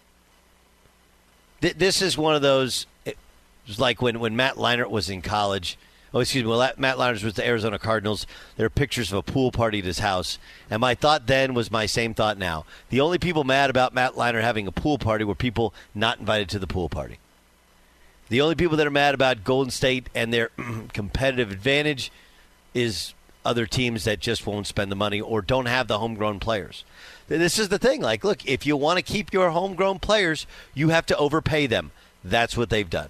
Th- 1.62 1.76
this 1.76 2.02
is 2.02 2.18
one 2.18 2.36
of 2.36 2.42
those. 2.42 2.88
It 3.06 3.18
was 3.68 3.80
like 3.80 4.02
when 4.02 4.20
when 4.20 4.36
Matt 4.36 4.56
Leinart 4.56 4.90
was 4.90 5.10
in 5.10 5.22
college 5.22 5.78
oh, 6.14 6.20
excuse 6.20 6.44
me, 6.44 6.50
well, 6.50 6.72
Matt 6.78 6.98
Leinart 6.98 7.24
was 7.24 7.34
the 7.34 7.46
Arizona 7.46 7.80
Cardinals. 7.80 8.28
There 8.58 8.66
are 8.66 8.70
pictures 8.70 9.12
of 9.12 9.18
a 9.18 9.24
pool 9.24 9.52
party 9.52 9.80
at 9.80 9.86
his 9.86 10.00
house. 10.00 10.38
And 10.70 10.82
my 10.82 10.96
thought 10.96 11.28
then 11.28 11.54
was 11.54 11.72
my 11.72 11.86
same 11.86 12.14
thought 12.14 12.38
now. 12.38 12.66
The 12.90 13.02
only 13.02 13.18
people 13.18 13.44
mad 13.44 13.70
about 13.70 13.94
Matt 13.94 14.14
Leinart 14.14 14.42
having 14.42 14.68
a 14.68 14.72
pool 14.72 14.98
party 14.98 15.24
were 15.24 15.36
people 15.36 15.74
not 15.96 16.20
invited 16.20 16.50
to 16.50 16.60
the 16.60 16.68
pool 16.68 16.90
party. 16.90 17.18
The 18.30 18.42
only 18.42 18.56
people 18.56 18.78
that 18.78 18.88
are 18.88 18.92
mad 18.92 19.14
about 19.14 19.44
Golden 19.44 19.72
State 19.72 20.10
and 20.16 20.34
their 20.34 20.52
competitive 20.94 21.52
advantage 21.52 22.12
is 22.74 23.14
other 23.44 23.66
teams 23.66 24.04
that 24.04 24.20
just 24.20 24.46
won't 24.46 24.68
spend 24.68 24.92
the 24.92 24.96
money 24.96 25.20
or 25.20 25.42
don't 25.42 25.66
have 25.66 25.88
the 25.88 26.00
homegrown 26.00 26.40
players. 26.40 26.84
This 27.28 27.58
is 27.58 27.70
the 27.70 27.80
thing. 27.80 28.02
Like, 28.02 28.24
look, 28.24 28.46
if 28.46 28.66
you 28.66 28.76
want 28.78 28.98
to 28.98 29.04
keep 29.04 29.34
your 29.34 29.52
homegrown 29.52 30.00
players, 30.00 30.46
you 30.74 30.90
have 30.90 31.06
to 31.08 31.18
overpay 31.18 31.68
them. 31.68 31.92
That's 32.24 32.58
what 32.58 32.70
they've 32.70 32.90
done. 32.90 33.10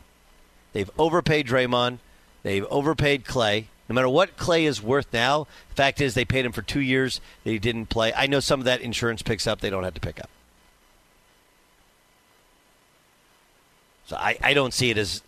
They've 0.73 0.91
overpaid 0.97 1.47
Draymond. 1.47 1.99
They've 2.43 2.65
overpaid 2.69 3.25
Clay. 3.25 3.67
No 3.89 3.95
matter 3.95 4.09
what 4.09 4.37
Clay 4.37 4.65
is 4.65 4.81
worth 4.81 5.07
now, 5.11 5.47
the 5.69 5.75
fact 5.75 5.99
is 5.99 6.13
they 6.13 6.23
paid 6.23 6.45
him 6.45 6.53
for 6.53 6.61
two 6.61 6.79
years 6.79 7.19
that 7.43 7.51
he 7.51 7.59
didn't 7.59 7.87
play. 7.87 8.13
I 8.13 8.27
know 8.27 8.39
some 8.39 8.61
of 8.61 8.65
that 8.65 8.79
insurance 8.79 9.21
picks 9.21 9.47
up. 9.47 9.59
They 9.59 9.69
don't 9.69 9.83
have 9.83 9.95
to 9.95 9.99
pick 9.99 10.19
up. 10.19 10.29
So 14.05 14.15
I, 14.15 14.37
I 14.41 14.53
don't 14.53 14.73
see 14.73 14.91
it 14.91 14.97
as 14.97 15.23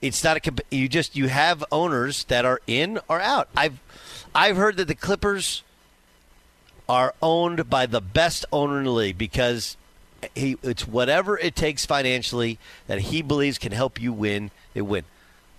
it's 0.00 0.22
not 0.22 0.36
a 0.36 0.52
you 0.70 0.88
just 0.88 1.16
you 1.16 1.28
have 1.28 1.64
owners 1.72 2.24
that 2.24 2.44
are 2.44 2.60
in 2.66 3.00
or 3.08 3.20
out. 3.20 3.48
I've 3.56 3.78
I've 4.34 4.56
heard 4.56 4.76
that 4.78 4.88
the 4.88 4.94
Clippers 4.94 5.62
are 6.88 7.14
owned 7.22 7.70
by 7.70 7.86
the 7.86 8.00
best 8.00 8.44
owner 8.52 8.78
in 8.78 8.84
the 8.84 8.90
league 8.90 9.18
because 9.18 9.76
he 10.34 10.56
it's 10.62 10.86
whatever 10.86 11.38
it 11.38 11.54
takes 11.54 11.86
financially 11.86 12.58
that 12.86 13.00
he 13.00 13.22
believes 13.22 13.58
can 13.58 13.72
help 13.72 14.00
you 14.00 14.12
win. 14.12 14.50
They 14.72 14.82
win. 14.82 15.04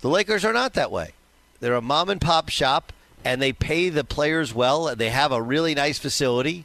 The 0.00 0.08
Lakers 0.08 0.44
are 0.44 0.52
not 0.52 0.74
that 0.74 0.90
way. 0.90 1.12
They're 1.60 1.74
a 1.74 1.80
mom 1.80 2.10
and 2.10 2.20
pop 2.20 2.48
shop, 2.48 2.92
and 3.24 3.40
they 3.40 3.52
pay 3.52 3.88
the 3.88 4.04
players 4.04 4.54
well, 4.54 4.88
and 4.88 4.98
they 4.98 5.10
have 5.10 5.32
a 5.32 5.42
really 5.42 5.74
nice 5.74 5.98
facility. 5.98 6.64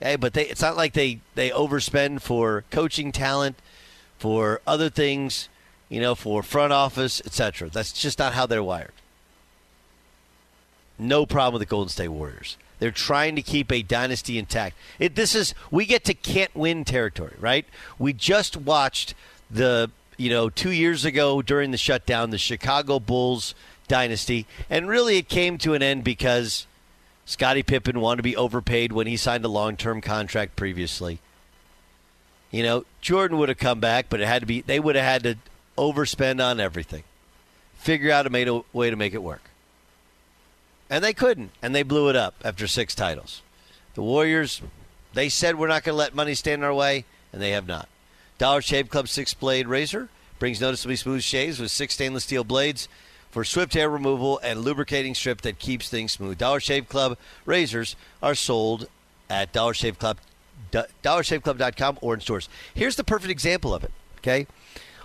Okay, 0.00 0.16
but 0.16 0.32
they, 0.32 0.48
it's 0.48 0.60
not 0.60 0.76
like 0.76 0.94
they, 0.94 1.20
they 1.36 1.50
overspend 1.50 2.22
for 2.22 2.64
coaching 2.70 3.12
talent, 3.12 3.56
for 4.18 4.60
other 4.66 4.90
things, 4.90 5.48
you 5.88 6.00
know, 6.00 6.16
for 6.16 6.42
front 6.42 6.72
office, 6.72 7.22
etc. 7.24 7.70
That's 7.70 7.92
just 7.92 8.18
not 8.18 8.34
how 8.34 8.46
they're 8.46 8.64
wired. 8.64 8.92
No 11.02 11.26
problem 11.26 11.54
with 11.54 11.68
the 11.68 11.70
Golden 11.70 11.88
State 11.88 12.08
Warriors. 12.08 12.56
They're 12.78 12.90
trying 12.90 13.36
to 13.36 13.42
keep 13.42 13.70
a 13.70 13.82
dynasty 13.82 14.38
intact. 14.38 14.76
It, 14.98 15.14
this 15.14 15.34
is 15.34 15.54
we 15.70 15.86
get 15.86 16.04
to 16.04 16.14
can't 16.14 16.54
win 16.54 16.84
territory, 16.84 17.34
right? 17.38 17.66
We 17.98 18.12
just 18.12 18.56
watched 18.56 19.14
the 19.50 19.90
you 20.16 20.30
know, 20.30 20.48
two 20.48 20.70
years 20.70 21.04
ago 21.04 21.42
during 21.42 21.70
the 21.70 21.76
shutdown, 21.76 22.30
the 22.30 22.38
Chicago 22.38 23.00
Bulls 23.00 23.54
dynasty. 23.88 24.46
And 24.70 24.88
really, 24.88 25.16
it 25.16 25.28
came 25.28 25.58
to 25.58 25.74
an 25.74 25.82
end 25.82 26.04
because 26.04 26.66
Scottie 27.24 27.62
Pippen 27.62 28.00
wanted 28.00 28.18
to 28.18 28.22
be 28.22 28.36
overpaid 28.36 28.92
when 28.92 29.06
he 29.06 29.16
signed 29.16 29.44
a 29.44 29.48
long 29.48 29.76
term 29.76 30.00
contract 30.00 30.54
previously. 30.56 31.18
You 32.50 32.62
know, 32.62 32.84
Jordan 33.00 33.38
would 33.38 33.48
have 33.48 33.58
come 33.58 33.80
back, 33.80 34.06
but 34.08 34.20
it 34.20 34.28
had 34.28 34.42
to 34.42 34.46
be, 34.46 34.60
they 34.60 34.78
would 34.78 34.94
have 34.94 35.04
had 35.04 35.22
to 35.24 35.36
overspend 35.78 36.44
on 36.44 36.60
everything. 36.60 37.02
Figure 37.74 38.12
out 38.12 38.26
a, 38.26 38.48
a 38.48 38.62
way 38.72 38.90
to 38.90 38.96
make 38.96 39.14
it 39.14 39.22
work. 39.22 39.42
And 40.92 41.02
they 41.02 41.14
couldn't, 41.14 41.52
and 41.62 41.74
they 41.74 41.84
blew 41.84 42.10
it 42.10 42.16
up 42.16 42.34
after 42.44 42.66
six 42.66 42.94
titles. 42.94 43.40
The 43.94 44.02
Warriors, 44.02 44.60
they 45.14 45.30
said 45.30 45.56
we're 45.56 45.66
not 45.66 45.84
going 45.84 45.94
to 45.94 45.98
let 45.98 46.14
money 46.14 46.34
stand 46.34 46.60
in 46.60 46.64
our 46.64 46.74
way, 46.74 47.06
and 47.32 47.40
they 47.40 47.52
have 47.52 47.66
not. 47.66 47.88
Dollar 48.36 48.60
Shave 48.60 48.90
Club 48.90 49.08
six 49.08 49.32
blade 49.32 49.66
razor 49.66 50.10
brings 50.38 50.60
noticeably 50.60 50.96
smooth 50.96 51.22
shaves 51.22 51.58
with 51.58 51.70
six 51.70 51.94
stainless 51.94 52.24
steel 52.24 52.44
blades 52.44 52.88
for 53.30 53.42
swift 53.42 53.72
hair 53.72 53.88
removal 53.88 54.38
and 54.40 54.60
lubricating 54.60 55.14
strip 55.14 55.40
that 55.40 55.58
keeps 55.58 55.88
things 55.88 56.12
smooth. 56.12 56.36
Dollar 56.36 56.60
Shave 56.60 56.90
Club 56.90 57.16
razors 57.46 57.96
are 58.22 58.34
sold 58.34 58.86
at 59.30 59.50
Dollar 59.50 59.72
Shave 59.72 59.98
Club, 59.98 60.18
dollarshaveclub.com 60.72 62.00
or 62.02 62.12
in 62.12 62.20
stores. 62.20 62.50
Here's 62.74 62.96
the 62.96 63.04
perfect 63.04 63.30
example 63.30 63.74
of 63.74 63.82
it. 63.82 63.92
Okay, 64.18 64.46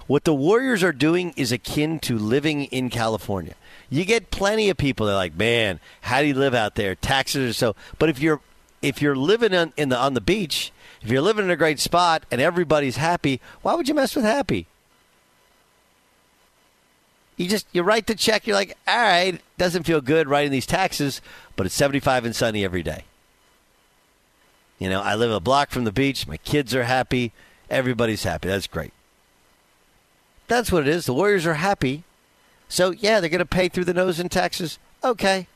what 0.05 0.25
the 0.25 0.33
Warriors 0.33 0.83
are 0.83 0.91
doing 0.91 1.33
is 1.37 1.53
akin 1.53 1.99
to 1.99 2.17
living 2.17 2.65
in 2.65 2.89
California. 2.89 3.55
You 3.89 4.05
get 4.05 4.31
plenty 4.31 4.69
of 4.69 4.77
people 4.77 5.05
that 5.05 5.13
are 5.13 5.15
like, 5.15 5.35
man, 5.35 5.79
how 6.01 6.21
do 6.21 6.27
you 6.27 6.33
live 6.33 6.53
out 6.53 6.75
there? 6.75 6.95
Taxes 6.95 7.49
are 7.49 7.53
so. 7.53 7.75
But 7.99 8.09
if 8.09 8.19
you're 8.19 8.41
if 8.81 9.01
you're 9.01 9.15
living 9.15 9.55
on, 9.55 9.73
in 9.77 9.89
the 9.89 9.97
on 9.97 10.13
the 10.13 10.21
beach 10.21 10.71
if 11.01 11.11
you're 11.11 11.21
living 11.21 11.45
in 11.45 11.51
a 11.51 11.55
great 11.55 11.79
spot 11.79 12.25
and 12.31 12.41
everybody's 12.41 12.97
happy, 12.97 13.39
why 13.61 13.75
would 13.75 13.87
you 13.87 13.93
mess 13.93 14.15
with 14.15 14.25
happy? 14.25 14.67
You 17.35 17.47
just 17.47 17.67
you 17.71 17.83
write 17.83 18.07
the 18.07 18.15
check. 18.15 18.47
You're 18.47 18.55
like, 18.55 18.75
all 18.87 18.97
right, 18.97 19.39
doesn't 19.57 19.83
feel 19.83 20.01
good 20.01 20.27
writing 20.27 20.51
these 20.51 20.65
taxes, 20.65 21.21
but 21.55 21.65
it's 21.65 21.75
75 21.75 22.25
and 22.25 22.35
sunny 22.35 22.65
every 22.65 22.81
day. 22.81 23.05
You 24.79 24.89
know, 24.89 25.01
I 25.01 25.15
live 25.15 25.31
a 25.31 25.39
block 25.39 25.69
from 25.69 25.83
the 25.83 25.91
beach. 25.91 26.27
My 26.27 26.37
kids 26.37 26.73
are 26.73 26.83
happy. 26.83 27.31
Everybody's 27.69 28.23
happy. 28.23 28.47
That's 28.47 28.67
great. 28.67 28.93
That's 30.47 30.71
what 30.71 30.87
it 30.87 30.87
is. 30.87 31.05
The 31.05 31.13
Warriors 31.13 31.45
are 31.45 31.55
happy. 31.55 32.03
So, 32.69 32.91
yeah, 32.91 33.19
they're 33.19 33.29
going 33.29 33.39
to 33.39 33.45
pay 33.45 33.69
through 33.69 33.85
the 33.85 33.93
nose 33.93 34.19
in 34.19 34.29
taxes. 34.29 34.77
Okay. 35.03 35.47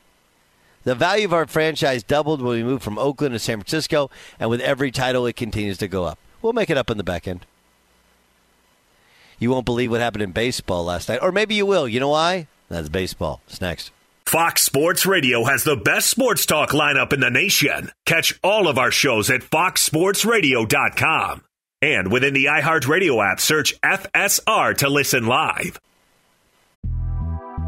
The 0.84 0.94
value 0.94 1.26
of 1.26 1.32
our 1.32 1.46
franchise 1.46 2.02
doubled 2.02 2.42
when 2.42 2.56
we 2.56 2.64
moved 2.64 2.82
from 2.82 2.98
Oakland 2.98 3.34
to 3.34 3.38
San 3.38 3.58
Francisco, 3.58 4.10
and 4.40 4.50
with 4.50 4.60
every 4.60 4.90
title, 4.90 5.26
it 5.26 5.36
continues 5.36 5.78
to 5.78 5.88
go 5.88 6.04
up. 6.04 6.18
We'll 6.40 6.52
make 6.52 6.70
it 6.70 6.76
up 6.76 6.90
in 6.90 6.96
the 6.96 7.04
back 7.04 7.28
end. 7.28 7.46
You 9.38 9.50
won't 9.50 9.66
believe 9.66 9.90
what 9.90 10.00
happened 10.00 10.22
in 10.22 10.32
baseball 10.32 10.84
last 10.84 11.08
night, 11.08 11.20
or 11.22 11.32
maybe 11.32 11.54
you 11.54 11.66
will. 11.66 11.88
You 11.88 12.00
know 12.00 12.08
why? 12.08 12.48
That's 12.68 12.88
baseball. 12.88 13.40
It's 13.48 13.60
next. 13.60 13.90
Fox 14.24 14.62
Sports 14.62 15.04
Radio 15.04 15.44
has 15.44 15.64
the 15.64 15.76
best 15.76 16.08
sports 16.08 16.46
talk 16.46 16.70
lineup 16.70 17.12
in 17.12 17.20
the 17.20 17.30
nation. 17.30 17.90
Catch 18.06 18.38
all 18.42 18.66
of 18.66 18.78
our 18.78 18.90
shows 18.90 19.30
at 19.30 19.42
foxsportsradio.com. 19.42 21.44
And 21.82 22.12
within 22.12 22.32
the 22.32 22.46
iHeartRadio 22.46 23.32
app, 23.32 23.40
search 23.40 23.78
FSR 23.80 24.76
to 24.78 24.88
listen 24.88 25.26
live. 25.26 25.80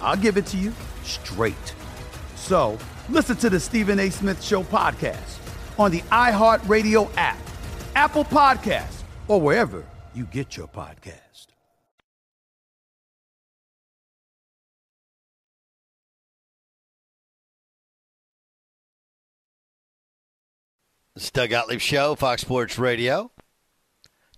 I'll 0.00 0.16
give 0.16 0.36
it 0.36 0.46
to 0.46 0.56
you 0.56 0.72
straight. 1.02 1.74
So 2.36 2.78
listen 3.08 3.36
to 3.38 3.50
the 3.50 3.60
Stephen 3.60 3.98
A. 4.00 4.10
Smith 4.10 4.42
Show 4.42 4.62
podcast 4.62 5.38
on 5.78 5.90
the 5.90 6.00
iHeartRadio 6.02 7.10
app, 7.16 7.38
Apple 7.94 8.24
Podcasts, 8.24 9.02
or 9.28 9.40
wherever 9.40 9.84
you 10.14 10.24
get 10.24 10.56
your 10.56 10.68
podcast. 10.68 11.28
It's 21.18 21.32
Doug 21.32 21.50
Gottlieb 21.50 21.80
Show, 21.80 22.14
Fox 22.14 22.42
Sports 22.42 22.78
Radio. 22.78 23.32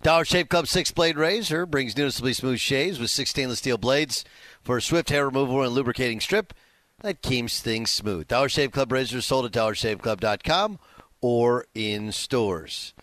Dollar 0.01 0.25
Shave 0.25 0.49
Club 0.49 0.67
six 0.67 0.89
blade 0.91 1.15
razor 1.15 1.67
brings 1.67 1.95
noticeably 1.95 2.33
smooth 2.33 2.59
shaves 2.59 2.99
with 2.99 3.11
six 3.11 3.29
stainless 3.29 3.59
steel 3.59 3.77
blades 3.77 4.25
for 4.63 4.77
a 4.77 4.81
swift 4.81 5.09
hair 5.09 5.25
removal 5.25 5.61
and 5.61 5.73
lubricating 5.73 6.19
strip 6.19 6.53
that 7.01 7.21
keeps 7.21 7.61
things 7.61 7.91
smooth. 7.91 8.27
Dollar 8.27 8.49
Shave 8.49 8.71
Club 8.71 8.91
razors 8.91 9.27
sold 9.27 9.45
at 9.45 9.51
dollarshaveclub.com 9.51 10.79
or 11.21 11.65
in 11.75 12.11
stores. 12.11 12.95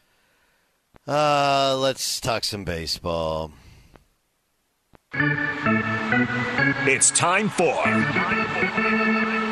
Uh, 1.06 1.76
let's 1.78 2.20
talk 2.20 2.42
some 2.42 2.64
baseball. 2.64 3.52
It's 5.14 7.12
time 7.12 7.48
for 7.48 7.74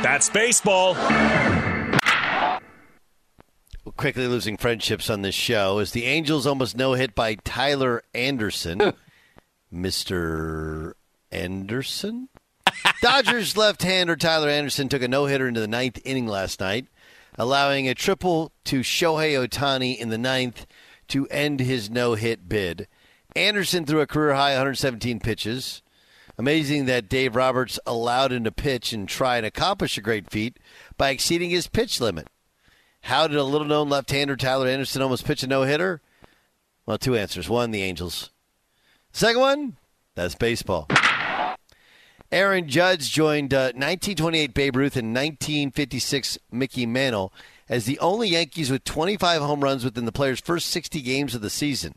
That's 0.02 0.28
Baseball. 0.28 0.94
Quickly 3.96 4.27
losing 4.27 4.57
friendships 4.57 5.09
on 5.11 5.22
this 5.22 5.35
show 5.35 5.79
is 5.79 5.92
the 5.92 6.05
Angels 6.05 6.46
almost 6.46 6.77
no 6.77 6.94
hit 6.94 7.14
by 7.14 7.37
Tyler 7.37 8.03
Anderson. 8.14 8.92
Mr. 9.72 10.94
Anderson? 11.31 12.29
Dodgers 13.03 13.57
left 13.57 13.83
hander 13.83 14.16
Tyler 14.16 14.49
Anderson 14.49 14.88
took 14.88 15.03
a 15.03 15.09
no 15.09 15.27
hitter 15.27 15.49
into 15.49 15.61
the 15.61 15.68
ninth 15.68 16.01
inning 16.05 16.27
last 16.27 16.61
night, 16.61 16.87
allowing 17.38 17.88
a 17.88 17.94
triple 17.94 18.53
to 18.64 18.81
Shohei 18.81 19.33
Ohtani 19.33 19.96
in 19.96 20.09
the 20.09 20.18
ninth 20.18 20.66
to 21.09 21.27
end 21.29 21.61
his 21.61 21.90
no 21.90 22.14
hit 22.14 22.49
bid. 22.49 22.88
Anderson 23.35 23.85
threw 23.85 24.01
a 24.01 24.07
career 24.07 24.35
high 24.35 24.51
117 24.51 25.20
pitches, 25.20 25.83
Amazing 26.38 26.85
that 26.85 27.09
Dave 27.09 27.35
Roberts 27.35 27.81
allowed 27.87 28.33
him 28.33 28.44
to 28.44 28.53
pitch 28.53 28.92
and 28.92 29.09
try 29.09 29.38
and 29.38 29.46
accomplish 29.46 29.96
a 29.96 30.03
great 30.03 30.31
feat 30.31 30.59
by 30.99 31.11
exceeding 31.11 31.49
his 31.49 31.66
pitch 31.66 31.99
limit. 32.01 32.29
How 33.07 33.29
did 33.29 33.37
a 33.37 33.45
little 33.45 33.69
known 33.69 33.88
left 33.88 34.11
hander 34.11 34.35
Tyler 34.35 34.66
Anderson 34.66 35.01
almost 35.01 35.25
pitch 35.25 35.45
a 35.45 35.47
no 35.47 35.62
hitter? 35.62 36.01
Well, 36.87 36.99
two 36.99 37.14
answers. 37.14 37.49
One, 37.49 37.71
the 37.71 37.85
Angels. 37.85 38.31
Second 39.12 39.40
one, 39.40 39.77
that's 40.16 40.35
baseball. 40.35 40.88
Aaron 42.33 42.66
Judge 42.66 43.12
joined 43.12 43.55
uh, 43.55 43.71
1928 43.77 44.53
Babe 44.53 44.75
Ruth 44.75 44.97
and 44.97 45.14
1956 45.14 46.38
Mickey 46.51 46.85
Mantle 46.85 47.33
as 47.69 47.85
the 47.85 47.97
only 48.01 48.31
Yankees 48.31 48.73
with 48.73 48.83
25 48.83 49.40
home 49.40 49.61
runs 49.61 49.85
within 49.85 50.05
the 50.05 50.11
player's 50.11 50.40
first 50.40 50.66
60 50.71 51.01
games 51.01 51.33
of 51.37 51.42
the 51.42 51.49
season. 51.49 51.95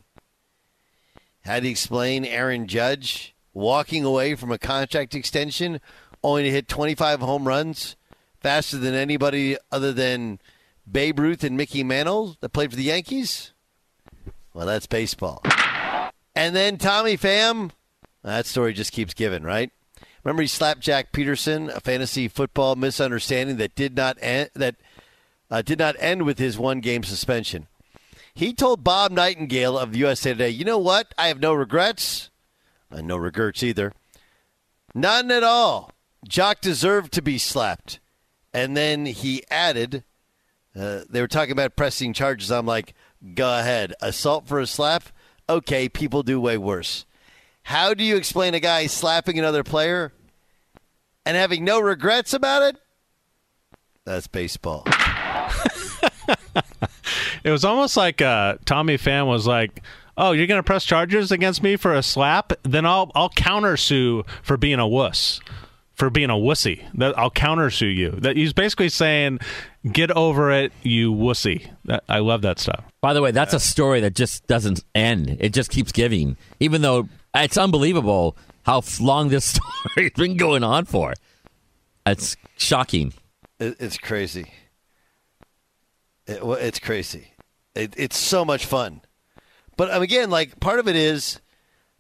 How 1.41 1.60
do 1.60 1.65
you 1.65 1.72
explain 1.72 2.24
Aaron 2.24 2.67
Judge 2.67 3.34
walking 3.52 4.06
away 4.06 4.36
from 4.36 4.52
a 4.52 4.60
contract 4.60 5.15
extension 5.15 5.82
only 6.24 6.43
to 6.43 6.52
hit 6.52 6.67
25 6.67 7.22
home 7.22 7.48
runs 7.48 7.95
faster 8.39 8.78
than 8.78 8.93
anybody 8.93 9.58
other 9.72 9.91
than 9.91 10.39
Babe 10.91 11.19
Ruth 11.19 11.43
and 11.43 11.56
Mickey 11.56 11.84
Mantle 11.84 12.38
that 12.41 12.49
played 12.49 12.71
for 12.71 12.75
the 12.75 12.84
Yankees? 12.84 13.54
Well, 14.54 14.65
that's 14.65 14.88
baseball. 14.88 15.43
And 16.36 16.56
then 16.56 16.78
Tommy 16.78 17.17
Pham, 17.17 17.71
that 18.23 18.45
story 18.45 18.73
just 18.73 18.91
keeps 18.91 19.13
giving, 19.13 19.43
right? 19.43 19.71
Remember 20.23 20.41
he 20.41 20.47
slapped 20.47 20.82
Joc 20.82 21.06
Pederson, 21.12 21.73
a 21.73 21.80
fantasy 21.80 22.28
football 22.28 22.75
misunderstanding 22.75 23.58
that 23.58 23.75
did 23.75 23.95
not 23.95 24.17
end, 24.21 24.49
that 24.54 24.75
uh, 25.49 25.62
did 25.62 25.80
not 25.80 25.95
end 25.99 26.23
with 26.23 26.39
his 26.39 26.58
one 26.58 26.82
game 26.82 27.04
suspension. 27.04 27.67
He 28.34 28.54
told 28.54 28.84
Bob 28.84 29.12
Nightingale 29.12 29.78
of 29.78 29.95
USA 29.95 30.32
Today, 30.32 30.49
"You 30.49 30.65
know 30.65 30.78
what? 30.78 31.13
I 31.17 31.28
have 31.28 31.39
no 31.39 31.54
regrets, 31.54 32.30
and 32.91 33.08
no 33.08 33.17
regrets 33.17 33.63
either. 33.63 33.93
None 34.93 35.32
at 35.32 35.43
all. 35.43 35.91
Joc 36.28 36.62
deserved 36.62 37.13
to 37.13 37.21
be 37.21 37.38
slapped." 37.38 37.99
And 38.54 38.75
then 38.75 39.06
he 39.06 39.43
added, 39.49 40.04
uh, 40.75 41.01
"They 41.10 41.21
were 41.21 41.27
talking 41.27 41.51
about 41.51 41.75
pressing 41.75 42.13
charges. 42.13 42.51
I'm 42.51 42.65
like, 42.65 42.93
go 43.36 43.60
ahead, 43.60 43.93
assault 44.01 44.47
for 44.47 44.60
a 44.60 44.67
slap. 44.67 45.05
Okay, 45.49 45.89
people 45.89 46.23
do 46.23 46.39
way 46.39 46.58
worse." 46.58 47.05
How 47.63 47.93
do 47.93 48.03
you 48.03 48.15
explain 48.15 48.55
a 48.55 48.60
guy 48.60 48.88
slapping 48.88 49.38
another 49.38 49.63
player 49.63 50.12
and 51.25 51.38
having 51.38 51.63
no 51.63 51.79
regrets 51.79 52.34
about 52.34 52.63
it? 52.63 52.77
That's 54.05 54.25
baseball. 54.25 54.86
it 57.43 57.51
was 57.51 57.63
almost 57.63 57.95
like 57.95 58.21
uh, 58.23 58.58
Tommy 58.65 58.97
Pham 58.97 59.27
was 59.27 59.45
like, 59.45 59.84
"Oh, 60.17 60.32
you're 60.32 60.47
going 60.47 60.58
to 60.60 60.63
press 60.63 60.84
charges 60.84 61.32
against 61.32 61.62
me 61.62 61.75
for 61.75 61.93
a 61.93 62.01
slap? 62.01 62.53
Then 62.63 62.88
I'll 62.88 63.12
I'll 63.13 63.29
countersue 63.29 64.27
for 64.41 64.58
being 64.58 64.79
a 64.79 64.88
wuss." 64.88 65.39
For 65.99 66.09
being 66.09 66.29
a 66.29 66.33
wussy, 66.33 66.85
that 66.95 67.17
I'll 67.19 67.29
countersue 67.29 67.93
you. 67.93 68.12
That 68.12 68.38
he's 68.38 68.53
basically 68.53 68.88
saying, 68.88 69.39
"Get 69.91 70.12
over 70.12 70.49
it, 70.49 70.71
you 70.81 71.13
wussy." 71.13 71.69
That, 71.85 72.05
I 72.07 72.19
love 72.19 72.41
that 72.43 72.57
stuff. 72.57 72.85
By 73.01 73.13
the 73.13 73.21
way, 73.21 73.31
that's 73.31 73.53
a 73.53 73.59
story 73.59 73.99
that 73.99 74.15
just 74.15 74.47
doesn't 74.47 74.81
end. 74.95 75.35
It 75.41 75.53
just 75.53 75.69
keeps 75.69 75.91
giving, 75.91 76.38
even 76.62 76.81
though 76.81 77.09
it's 77.35 77.57
unbelievable 77.57 78.38
how 78.63 78.81
long 79.01 79.27
this 79.27 79.59
story's 79.93 80.12
been 80.13 80.38
going 80.38 80.63
on 80.63 80.85
for. 80.85 81.13
It's 82.05 82.38
shocking. 82.57 83.13
It's 83.59 83.97
crazy. 83.97 84.53
It, 86.27 86.39
it's 86.43 86.79
crazy. 86.79 87.33
It, 87.75 87.93
it's 87.97 88.17
so 88.17 88.45
much 88.45 88.65
fun. 88.65 89.01
But 89.75 89.91
um, 89.91 90.01
again, 90.01 90.29
like 90.29 90.59
part 90.59 90.79
of 90.79 90.88
it 90.88 90.95
is 90.95 91.39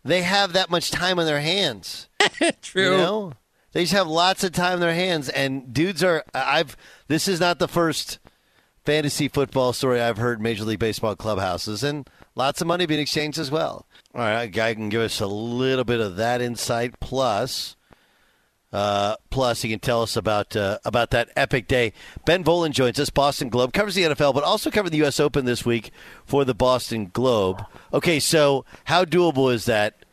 they 0.03 0.21
have 0.21 0.53
that 0.53 0.69
much 0.69 0.91
time 0.91 1.19
on 1.19 1.25
their 1.25 1.41
hands. 1.41 2.07
True. 2.61 2.91
You 2.91 2.97
know? 2.97 3.33
They 3.71 3.83
just 3.83 3.93
have 3.93 4.07
lots 4.07 4.43
of 4.43 4.51
time 4.51 4.75
in 4.75 4.79
their 4.79 4.95
hands, 4.95 5.29
and 5.29 5.73
dudes 5.73 6.03
are. 6.03 6.23
I've. 6.33 6.75
This 7.07 7.27
is 7.27 7.39
not 7.39 7.59
the 7.59 7.67
first 7.67 8.19
fantasy 8.85 9.27
football 9.27 9.73
story 9.73 10.01
I've 10.01 10.17
heard 10.17 10.41
Major 10.41 10.63
League 10.63 10.79
Baseball 10.79 11.15
clubhouses, 11.15 11.83
and 11.83 12.09
lots 12.35 12.61
of 12.61 12.67
money 12.67 12.85
being 12.85 12.99
exchanged 12.99 13.37
as 13.37 13.51
well. 13.51 13.85
All 14.15 14.21
right, 14.21 14.47
guy 14.47 14.73
can 14.73 14.89
give 14.89 15.01
us 15.01 15.19
a 15.19 15.27
little 15.27 15.83
bit 15.83 15.99
of 15.99 16.15
that 16.15 16.41
insight. 16.41 16.99
Plus, 16.99 17.75
uh, 18.73 19.15
plus 19.29 19.61
he 19.61 19.69
can 19.69 19.79
tell 19.79 20.01
us 20.01 20.15
about 20.15 20.55
uh, 20.55 20.79
about 20.83 21.11
that 21.11 21.29
epic 21.35 21.67
day. 21.67 21.93
Ben 22.25 22.43
Volin 22.43 22.71
joins 22.71 22.99
us. 22.99 23.11
Boston 23.11 23.49
Globe 23.49 23.73
covers 23.73 23.93
the 23.93 24.03
NFL, 24.03 24.33
but 24.33 24.43
also 24.43 24.71
covered 24.71 24.89
the 24.89 24.97
U.S. 24.97 25.19
Open 25.19 25.45
this 25.45 25.63
week 25.63 25.91
for 26.25 26.43
the 26.43 26.55
Boston 26.55 27.11
Globe. 27.13 27.63
Okay, 27.93 28.19
so 28.19 28.65
how 28.85 29.05
doable 29.05 29.53
is 29.53 29.65
that? 29.65 30.03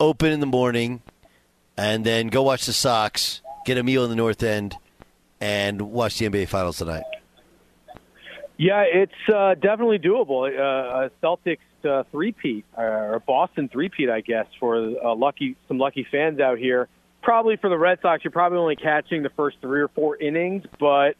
Open 0.00 0.30
in 0.30 0.40
the 0.40 0.46
morning, 0.46 1.02
and 1.78 2.04
then 2.04 2.26
go 2.26 2.42
watch 2.42 2.66
the 2.66 2.72
Sox, 2.72 3.40
get 3.64 3.78
a 3.78 3.82
meal 3.82 4.02
in 4.02 4.10
the 4.10 4.16
North 4.16 4.42
End, 4.42 4.76
and 5.40 5.80
watch 5.80 6.18
the 6.18 6.28
NBA 6.28 6.48
Finals 6.48 6.78
tonight. 6.78 7.04
Yeah, 8.56 8.82
it's 8.82 9.12
uh, 9.32 9.54
definitely 9.54 10.00
doable. 10.00 10.48
Uh, 10.48 11.06
a 11.06 11.10
Celtics 11.22 11.58
uh, 11.88 12.02
three-peat 12.10 12.64
or 12.76 13.14
a 13.14 13.20
Boston 13.20 13.68
three-peat, 13.68 14.10
I 14.10 14.20
guess, 14.20 14.46
for 14.58 14.76
uh, 14.76 15.14
lucky 15.14 15.56
some 15.68 15.78
lucky 15.78 16.04
fans 16.10 16.40
out 16.40 16.58
here. 16.58 16.88
Probably 17.22 17.56
for 17.56 17.70
the 17.70 17.78
Red 17.78 18.00
Sox, 18.02 18.24
you're 18.24 18.32
probably 18.32 18.58
only 18.58 18.76
catching 18.76 19.22
the 19.22 19.30
first 19.30 19.58
three 19.60 19.80
or 19.80 19.88
four 19.88 20.16
innings, 20.16 20.64
but 20.80 21.14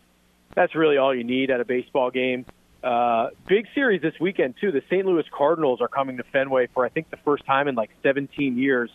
that's 0.57 0.75
really 0.75 0.97
all 0.97 1.15
you 1.15 1.23
need 1.23 1.51
at 1.53 1.61
a 1.61 1.65
baseball 1.65 2.11
game. 2.11 2.45
Uh, 2.83 3.29
big 3.49 3.67
series 3.75 4.03
this 4.03 4.15
weekend 4.21 4.55
too. 4.61 4.73
The 4.73 4.83
St. 4.91 5.07
Louis 5.07 5.25
Cardinals 5.37 5.81
are 5.81 5.89
coming 5.89 6.17
to 6.17 6.25
Fenway 6.25 6.69
for 6.75 6.85
I 6.85 6.89
think 6.89 7.11
the 7.11 7.17
first 7.19 7.47
time 7.47 7.69
in 7.69 7.77
like 7.77 7.91
17 8.03 8.59
years. 8.59 8.91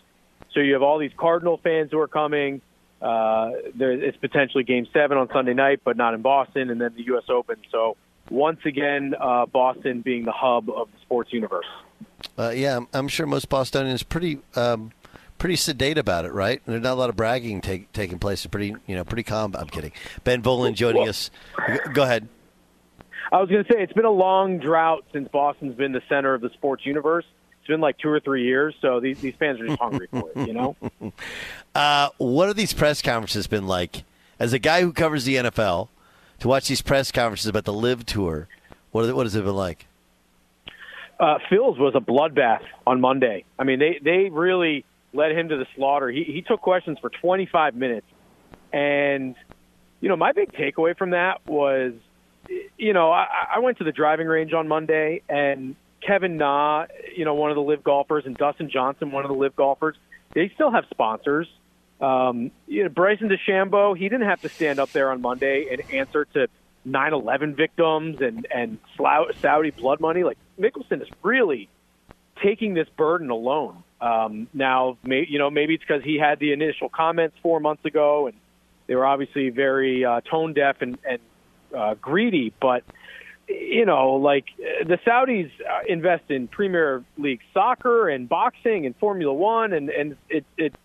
So 0.53 0.59
you 0.59 0.73
have 0.73 0.83
all 0.83 0.99
these 0.99 1.11
Cardinal 1.17 1.57
fans 1.57 1.91
who 1.91 1.99
are 1.99 2.07
coming. 2.07 2.61
Uh, 3.01 3.51
there, 3.75 3.91
it's 3.91 4.17
potentially 4.17 4.63
Game 4.63 4.87
Seven 4.93 5.17
on 5.17 5.27
Sunday 5.33 5.53
night, 5.53 5.81
but 5.83 5.97
not 5.97 6.13
in 6.13 6.21
Boston, 6.21 6.69
and 6.69 6.79
then 6.79 6.93
the 6.95 7.03
U.S. 7.07 7.25
Open. 7.29 7.57
So 7.71 7.97
once 8.29 8.59
again, 8.65 9.13
uh, 9.19 9.45
Boston 9.45 10.01
being 10.01 10.23
the 10.23 10.31
hub 10.31 10.69
of 10.69 10.89
the 10.91 10.97
sports 11.01 11.33
universe. 11.33 11.65
Uh, 12.37 12.53
yeah, 12.55 12.77
I'm, 12.77 12.87
I'm 12.93 13.07
sure 13.07 13.25
most 13.25 13.49
Bostonians 13.49 14.03
pretty 14.03 14.39
um, 14.55 14.91
pretty 15.37 15.57
sedate 15.57 15.97
about 15.97 16.23
it, 16.25 16.31
right? 16.31 16.61
There's 16.65 16.81
not 16.81 16.93
a 16.93 16.95
lot 16.95 17.09
of 17.09 17.17
bragging 17.17 17.59
take, 17.59 17.91
taking 17.91 18.19
place. 18.19 18.45
It's 18.45 18.51
pretty 18.51 18.75
you 18.87 18.95
know 18.95 19.03
pretty 19.03 19.23
calm. 19.23 19.55
I'm 19.57 19.67
kidding. 19.67 19.91
Ben 20.23 20.41
Volin 20.41 20.73
joining 20.73 21.07
us. 21.07 21.29
Go 21.93 22.03
ahead. 22.03 22.29
I 23.31 23.39
was 23.39 23.49
going 23.49 23.63
to 23.63 23.73
say 23.73 23.81
it's 23.81 23.93
been 23.93 24.05
a 24.05 24.11
long 24.11 24.59
drought 24.59 25.05
since 25.11 25.27
Boston's 25.27 25.75
been 25.75 25.91
the 25.91 26.03
center 26.07 26.33
of 26.33 26.41
the 26.41 26.51
sports 26.51 26.85
universe. 26.85 27.25
It's 27.63 27.69
been 27.69 27.79
like 27.79 27.97
two 27.97 28.09
or 28.09 28.19
three 28.19 28.43
years, 28.43 28.75
so 28.81 28.99
these 28.99 29.21
these 29.21 29.35
fans 29.35 29.61
are 29.61 29.67
just 29.67 29.79
hungry 29.79 30.09
for 30.11 30.29
it, 30.35 30.47
you 30.47 30.53
know. 30.53 30.75
Uh, 31.75 32.09
what 32.19 32.49
have 32.49 32.55
these 32.55 32.71
press 32.71 33.01
conferences 33.01 33.47
been 33.47 33.65
like? 33.65 34.03
As 34.37 34.53
a 34.53 34.59
guy 34.59 34.81
who 34.81 34.93
covers 34.93 35.25
the 35.25 35.37
NFL, 35.37 35.87
to 36.37 36.47
watch 36.47 36.67
these 36.67 36.83
press 36.83 37.11
conferences 37.11 37.47
about 37.47 37.63
the 37.63 37.73
LIV 37.73 38.05
Tour, 38.05 38.47
what, 38.91 39.15
what 39.15 39.25
has 39.25 39.35
it 39.35 39.43
been 39.43 39.55
like? 39.55 39.87
Uh, 41.19 41.39
Phil's 41.49 41.79
was 41.79 41.95
a 41.95 41.99
bloodbath 41.99 42.61
on 42.85 43.01
Monday. 43.01 43.43
I 43.57 43.63
mean, 43.63 43.79
they 43.79 43.99
they 44.03 44.29
really 44.29 44.85
led 45.13 45.31
him 45.31 45.49
to 45.49 45.57
the 45.57 45.65
slaughter. 45.75 46.09
He 46.09 46.25
he 46.25 46.43
took 46.43 46.61
questions 46.61 46.99
for 46.99 47.09
25 47.09 47.73
minutes, 47.73 48.05
and 48.71 49.35
you 49.99 50.09
know 50.09 50.15
my 50.15 50.31
big 50.31 50.51
takeaway 50.51 50.95
from 50.95 51.09
that 51.09 51.43
was, 51.47 51.93
you 52.77 52.93
know, 52.93 53.11
I, 53.11 53.25
I 53.55 53.59
went 53.61 53.79
to 53.79 53.83
the 53.83 53.91
driving 53.91 54.27
range 54.27 54.53
on 54.53 54.67
Monday, 54.67 55.23
and 55.27 55.75
Kevin 56.05 56.37
Na, 56.37 56.85
you 57.15 57.25
know, 57.25 57.33
one 57.33 57.51
of 57.51 57.55
the 57.55 57.61
LIV 57.61 57.83
golfers, 57.83 58.25
and 58.25 58.35
Dustin 58.37 58.69
Johnson, 58.69 59.11
one 59.11 59.23
of 59.23 59.29
the 59.29 59.37
LIV 59.37 59.55
golfers, 59.55 59.95
they 60.33 60.51
still 60.55 60.71
have 60.71 60.85
sponsors. 60.89 61.47
Um, 62.01 62.51
you 62.67 62.83
know, 62.83 62.89
Bryson 62.89 63.29
DeChambeau, 63.29 63.97
he 63.97 64.09
didn't 64.09 64.27
have 64.27 64.41
to 64.41 64.49
stand 64.49 64.79
up 64.79 64.91
there 64.91 65.11
on 65.11 65.21
Monday 65.21 65.67
and 65.71 65.81
answer 65.91 66.25
to 66.33 66.47
9/11 66.85 67.55
victims 67.55 68.19
and 68.19 68.45
and 68.53 68.77
Saudi 69.41 69.71
blood 69.71 70.01
money. 70.01 70.23
Like 70.23 70.37
Mickelson 70.59 71.01
is 71.01 71.07
really 71.21 71.69
taking 72.41 72.73
this 72.73 72.89
burden 72.97 73.29
alone. 73.29 73.83
Um, 74.01 74.47
now, 74.53 74.97
may, 75.03 75.25
you 75.27 75.39
know, 75.39 75.49
maybe 75.49 75.75
it's 75.75 75.83
because 75.83 76.03
he 76.03 76.17
had 76.17 76.39
the 76.39 76.51
initial 76.51 76.89
comments 76.89 77.37
four 77.41 77.61
months 77.61 77.85
ago, 77.85 78.27
and 78.27 78.35
they 78.87 78.95
were 78.95 79.05
obviously 79.05 79.49
very 79.49 80.03
uh, 80.03 80.19
tone 80.21 80.53
deaf 80.53 80.81
and, 80.81 80.97
and 81.07 81.19
uh, 81.73 81.93
greedy. 81.95 82.53
But 82.59 82.83
you 83.47 83.85
know, 83.85 84.13
like 84.13 84.45
the 84.57 84.97
Saudis 85.05 85.51
uh, 85.61 85.79
invest 85.87 86.23
in 86.29 86.47
Premier 86.47 87.03
League 87.17 87.41
soccer 87.53 88.09
and 88.09 88.27
boxing 88.29 88.85
and 88.85 88.95
Formula 88.97 89.33
One, 89.33 89.73
and 89.73 89.89
and 89.89 90.17
it 90.29 90.45
it 90.57 90.75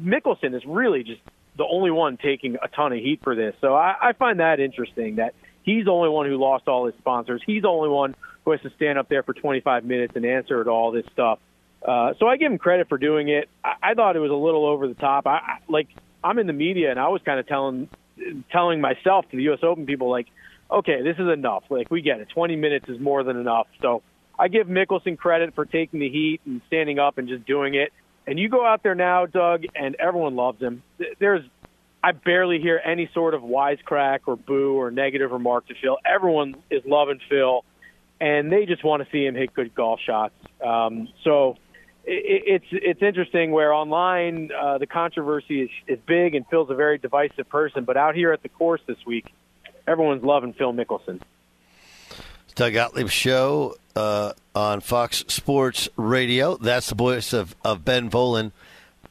Mickelson 0.00 0.54
is 0.54 0.64
really 0.66 1.02
just 1.02 1.20
the 1.56 1.66
only 1.66 1.90
one 1.90 2.16
taking 2.16 2.56
a 2.62 2.68
ton 2.68 2.92
of 2.92 2.98
heat 2.98 3.20
for 3.22 3.34
this. 3.34 3.54
So 3.60 3.74
I, 3.74 3.94
I 4.00 4.12
find 4.14 4.40
that 4.40 4.60
interesting 4.60 5.16
that 5.16 5.34
he's 5.62 5.84
the 5.84 5.90
only 5.90 6.08
one 6.08 6.26
who 6.26 6.36
lost 6.36 6.68
all 6.68 6.86
his 6.86 6.94
sponsors. 6.98 7.42
He's 7.44 7.62
the 7.62 7.68
only 7.68 7.90
one 7.90 8.14
who 8.44 8.52
has 8.52 8.60
to 8.62 8.70
stand 8.76 8.98
up 8.98 9.08
there 9.08 9.22
for 9.22 9.34
25 9.34 9.84
minutes 9.84 10.14
and 10.16 10.24
answer 10.24 10.64
to 10.64 10.70
all 10.70 10.92
this 10.92 11.04
stuff. 11.12 11.38
Uh, 11.86 12.14
so 12.18 12.26
I 12.26 12.36
give 12.36 12.50
him 12.50 12.58
credit 12.58 12.88
for 12.88 12.98
doing 12.98 13.28
it. 13.28 13.48
I, 13.64 13.90
I 13.90 13.94
thought 13.94 14.16
it 14.16 14.20
was 14.20 14.30
a 14.30 14.34
little 14.34 14.66
over 14.66 14.88
the 14.88 14.94
top. 14.94 15.26
I, 15.26 15.36
I 15.36 15.58
like 15.68 15.88
I'm 16.22 16.38
in 16.38 16.46
the 16.46 16.52
media 16.52 16.90
and 16.90 17.00
I 17.00 17.08
was 17.08 17.20
kind 17.24 17.40
of 17.40 17.46
telling 17.46 17.88
telling 18.52 18.80
myself 18.80 19.28
to 19.30 19.36
the 19.36 19.44
U.S. 19.44 19.60
Open 19.62 19.86
people 19.86 20.10
like, 20.10 20.26
okay, 20.70 21.02
this 21.02 21.16
is 21.18 21.28
enough. 21.32 21.64
Like 21.70 21.90
we 21.90 22.02
get 22.02 22.20
it. 22.20 22.28
20 22.30 22.56
minutes 22.56 22.88
is 22.88 23.00
more 23.00 23.22
than 23.22 23.36
enough. 23.36 23.66
So 23.82 24.02
I 24.38 24.48
give 24.48 24.66
Mickelson 24.66 25.18
credit 25.18 25.54
for 25.54 25.64
taking 25.64 26.00
the 26.00 26.08
heat 26.08 26.40
and 26.46 26.62
standing 26.66 26.98
up 26.98 27.18
and 27.18 27.28
just 27.28 27.44
doing 27.46 27.74
it 27.74 27.92
And 28.26 28.38
you 28.38 28.48
go 28.48 28.64
out 28.64 28.82
there 28.82 28.94
now, 28.94 29.26
Doug, 29.26 29.64
and 29.74 29.96
everyone 29.96 30.36
loves 30.36 30.60
him. 30.60 30.82
There's 31.18 31.42
I 32.02 32.12
barely 32.12 32.60
hear 32.60 32.80
any 32.82 33.10
sort 33.12 33.34
of 33.34 33.42
wisecrack 33.42 34.20
or 34.26 34.36
boo 34.36 34.74
or 34.74 34.90
negative 34.90 35.32
remark 35.32 35.66
to 35.68 35.74
Phil. 35.82 35.98
Everyone 36.04 36.56
is 36.70 36.82
loving 36.86 37.20
Phil, 37.28 37.64
and 38.20 38.50
they 38.50 38.64
just 38.64 38.82
want 38.82 39.02
to 39.02 39.08
see 39.12 39.26
him 39.26 39.34
hit 39.34 39.52
good 39.52 39.74
golf 39.74 40.00
shots. 40.00 40.34
Um, 40.64 41.08
so 41.24 41.56
it, 42.04 42.42
it's 42.46 42.64
it's 42.70 43.02
interesting 43.02 43.50
where 43.50 43.72
online 43.74 44.50
uh, 44.58 44.78
the 44.78 44.86
controversy 44.86 45.62
is, 45.62 45.70
is 45.86 45.98
big, 46.06 46.34
and 46.34 46.46
Phil's 46.48 46.70
a 46.70 46.74
very 46.74 46.96
divisive 46.96 47.48
person. 47.48 47.84
But 47.84 47.98
out 47.98 48.14
here 48.14 48.32
at 48.32 48.42
the 48.42 48.48
course 48.48 48.80
this 48.86 48.98
week, 49.06 49.26
everyone's 49.90 50.22
loving 50.22 50.52
Phil 50.52 50.72
Mickelson. 50.72 51.20
Doug 52.54 52.74
Gottlieb 52.74 53.08
show 53.08 53.76
uh, 53.96 54.32
on 54.54 54.80
Fox 54.80 55.24
Sports 55.28 55.88
Radio. 55.96 56.56
That's 56.56 56.88
the 56.88 56.94
voice 56.94 57.32
of, 57.32 57.56
of 57.64 57.84
Ben 57.84 58.08
Volin. 58.08 58.52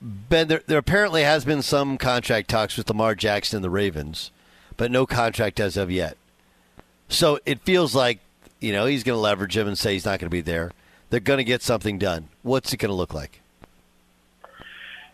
Ben, 0.01 0.47
there, 0.47 0.61
there 0.65 0.77
apparently 0.77 1.23
has 1.23 1.43
been 1.43 1.61
some 1.61 1.97
contract 1.97 2.49
talks 2.49 2.77
with 2.77 2.87
Lamar 2.87 3.15
Jackson 3.15 3.57
and 3.57 3.63
the 3.63 3.69
Ravens, 3.69 4.31
but 4.77 4.91
no 4.91 5.05
contract 5.05 5.59
as 5.59 5.75
of 5.75 5.91
yet. 5.91 6.15
So 7.09 7.39
it 7.45 7.59
feels 7.61 7.93
like, 7.93 8.19
you 8.61 8.71
know, 8.71 8.85
he's 8.85 9.03
going 9.03 9.17
to 9.17 9.21
leverage 9.21 9.57
him 9.57 9.67
and 9.67 9.77
say 9.77 9.93
he's 9.93 10.05
not 10.05 10.19
going 10.19 10.27
to 10.27 10.29
be 10.29 10.41
there. 10.41 10.71
They're 11.09 11.19
going 11.19 11.39
to 11.39 11.43
get 11.43 11.61
something 11.61 11.97
done. 11.97 12.29
What's 12.43 12.71
it 12.71 12.77
going 12.77 12.89
to 12.89 12.95
look 12.95 13.13
like? 13.13 13.41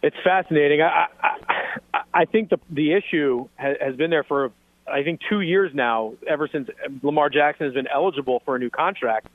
It's 0.04 0.18
fascinating. 0.24 0.82
I, 0.82 1.08
I, 1.24 2.02
I 2.14 2.26
think 2.26 2.50
the 2.50 2.60
the 2.70 2.94
issue 2.94 3.48
has, 3.56 3.78
has 3.82 3.96
been 3.96 4.12
there 4.12 4.24
for 4.24 4.52
I 4.88 5.04
think 5.04 5.22
two 5.28 5.42
years 5.42 5.72
now, 5.74 6.14
ever 6.28 6.48
since 6.48 6.70
Lamar 7.02 7.30
Jackson 7.30 7.66
has 7.66 7.74
been 7.74 7.88
eligible 7.88 8.42
for 8.46 8.56
a 8.56 8.60
new 8.60 8.70
contract, 8.70 9.28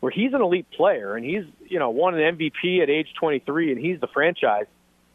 where 0.00 0.10
he's 0.10 0.32
an 0.32 0.40
elite 0.40 0.70
player 0.70 1.16
and 1.16 1.24
he's 1.24 1.44
you 1.66 1.78
know 1.78 1.90
won 1.90 2.18
an 2.18 2.36
MVP 2.36 2.82
at 2.82 2.90
age 2.90 3.08
23 3.18 3.72
and 3.72 3.80
he's 3.80 4.00
the 4.00 4.06
franchise 4.08 4.66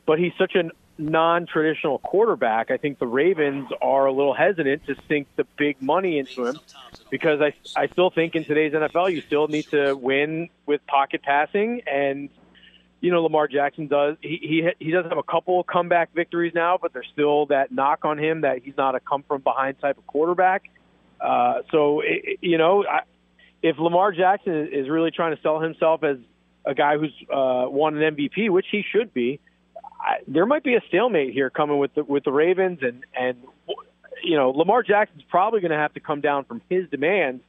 but 0.05 0.19
he's 0.19 0.33
such 0.37 0.55
a 0.55 0.69
non-traditional 0.97 1.99
quarterback. 1.99 2.69
I 2.69 2.77
think 2.77 2.99
the 2.99 3.07
Ravens 3.07 3.69
are 3.81 4.05
a 4.05 4.11
little 4.11 4.33
hesitant 4.33 4.85
to 4.85 4.95
sink 5.07 5.27
the 5.35 5.45
big 5.57 5.81
money 5.81 6.19
into 6.19 6.45
him 6.45 6.59
because 7.09 7.41
I 7.41 7.53
I 7.75 7.87
still 7.87 8.09
think 8.09 8.35
in 8.35 8.45
today's 8.45 8.73
NFL 8.73 9.11
you 9.13 9.21
still 9.21 9.47
need 9.47 9.67
to 9.71 9.93
win 9.93 10.49
with 10.65 10.85
pocket 10.85 11.23
passing 11.23 11.81
and 11.87 12.29
you 13.03 13.11
know 13.11 13.21
Lamar 13.21 13.49
Jackson 13.49 13.87
does 13.87 14.15
he 14.21 14.39
he 14.41 14.85
he 14.85 14.91
does 14.91 15.03
have 15.03 15.17
a 15.17 15.23
couple 15.23 15.59
of 15.59 15.67
comeback 15.67 16.13
victories 16.13 16.53
now, 16.55 16.79
but 16.81 16.93
there's 16.93 17.09
still 17.11 17.47
that 17.47 17.69
knock 17.69 18.05
on 18.05 18.17
him 18.17 18.41
that 18.41 18.59
he's 18.63 18.77
not 18.77 18.95
a 18.95 19.01
come 19.01 19.23
from 19.27 19.41
behind 19.41 19.77
type 19.81 19.97
of 19.97 20.07
quarterback. 20.07 20.71
Uh, 21.19 21.55
so 21.69 21.99
it, 21.99 22.39
you 22.39 22.57
know, 22.57 22.85
I, 22.89 23.01
if 23.61 23.77
Lamar 23.77 24.13
Jackson 24.13 24.69
is 24.71 24.87
really 24.87 25.11
trying 25.11 25.35
to 25.35 25.41
sell 25.41 25.59
himself 25.59 26.01
as 26.05 26.15
a 26.65 26.73
guy 26.73 26.97
who's 26.97 27.13
uh, 27.23 27.65
won 27.67 28.01
an 28.01 28.15
MVP, 28.15 28.49
which 28.49 28.67
he 28.71 28.85
should 28.89 29.13
be, 29.13 29.41
I, 29.99 30.19
there 30.25 30.45
might 30.45 30.63
be 30.63 30.75
a 30.75 30.81
stalemate 30.87 31.33
here 31.33 31.49
coming 31.49 31.79
with 31.79 31.93
the 31.95 32.05
with 32.05 32.23
the 32.23 32.31
Ravens 32.31 32.79
and 32.83 33.03
and 33.13 33.35
you 34.23 34.37
know 34.37 34.51
Lamar 34.51 34.81
Jackson's 34.81 35.23
probably 35.29 35.59
going 35.59 35.71
to 35.71 35.77
have 35.77 35.93
to 35.95 35.99
come 35.99 36.21
down 36.21 36.45
from 36.45 36.61
his 36.69 36.89
demands. 36.89 37.43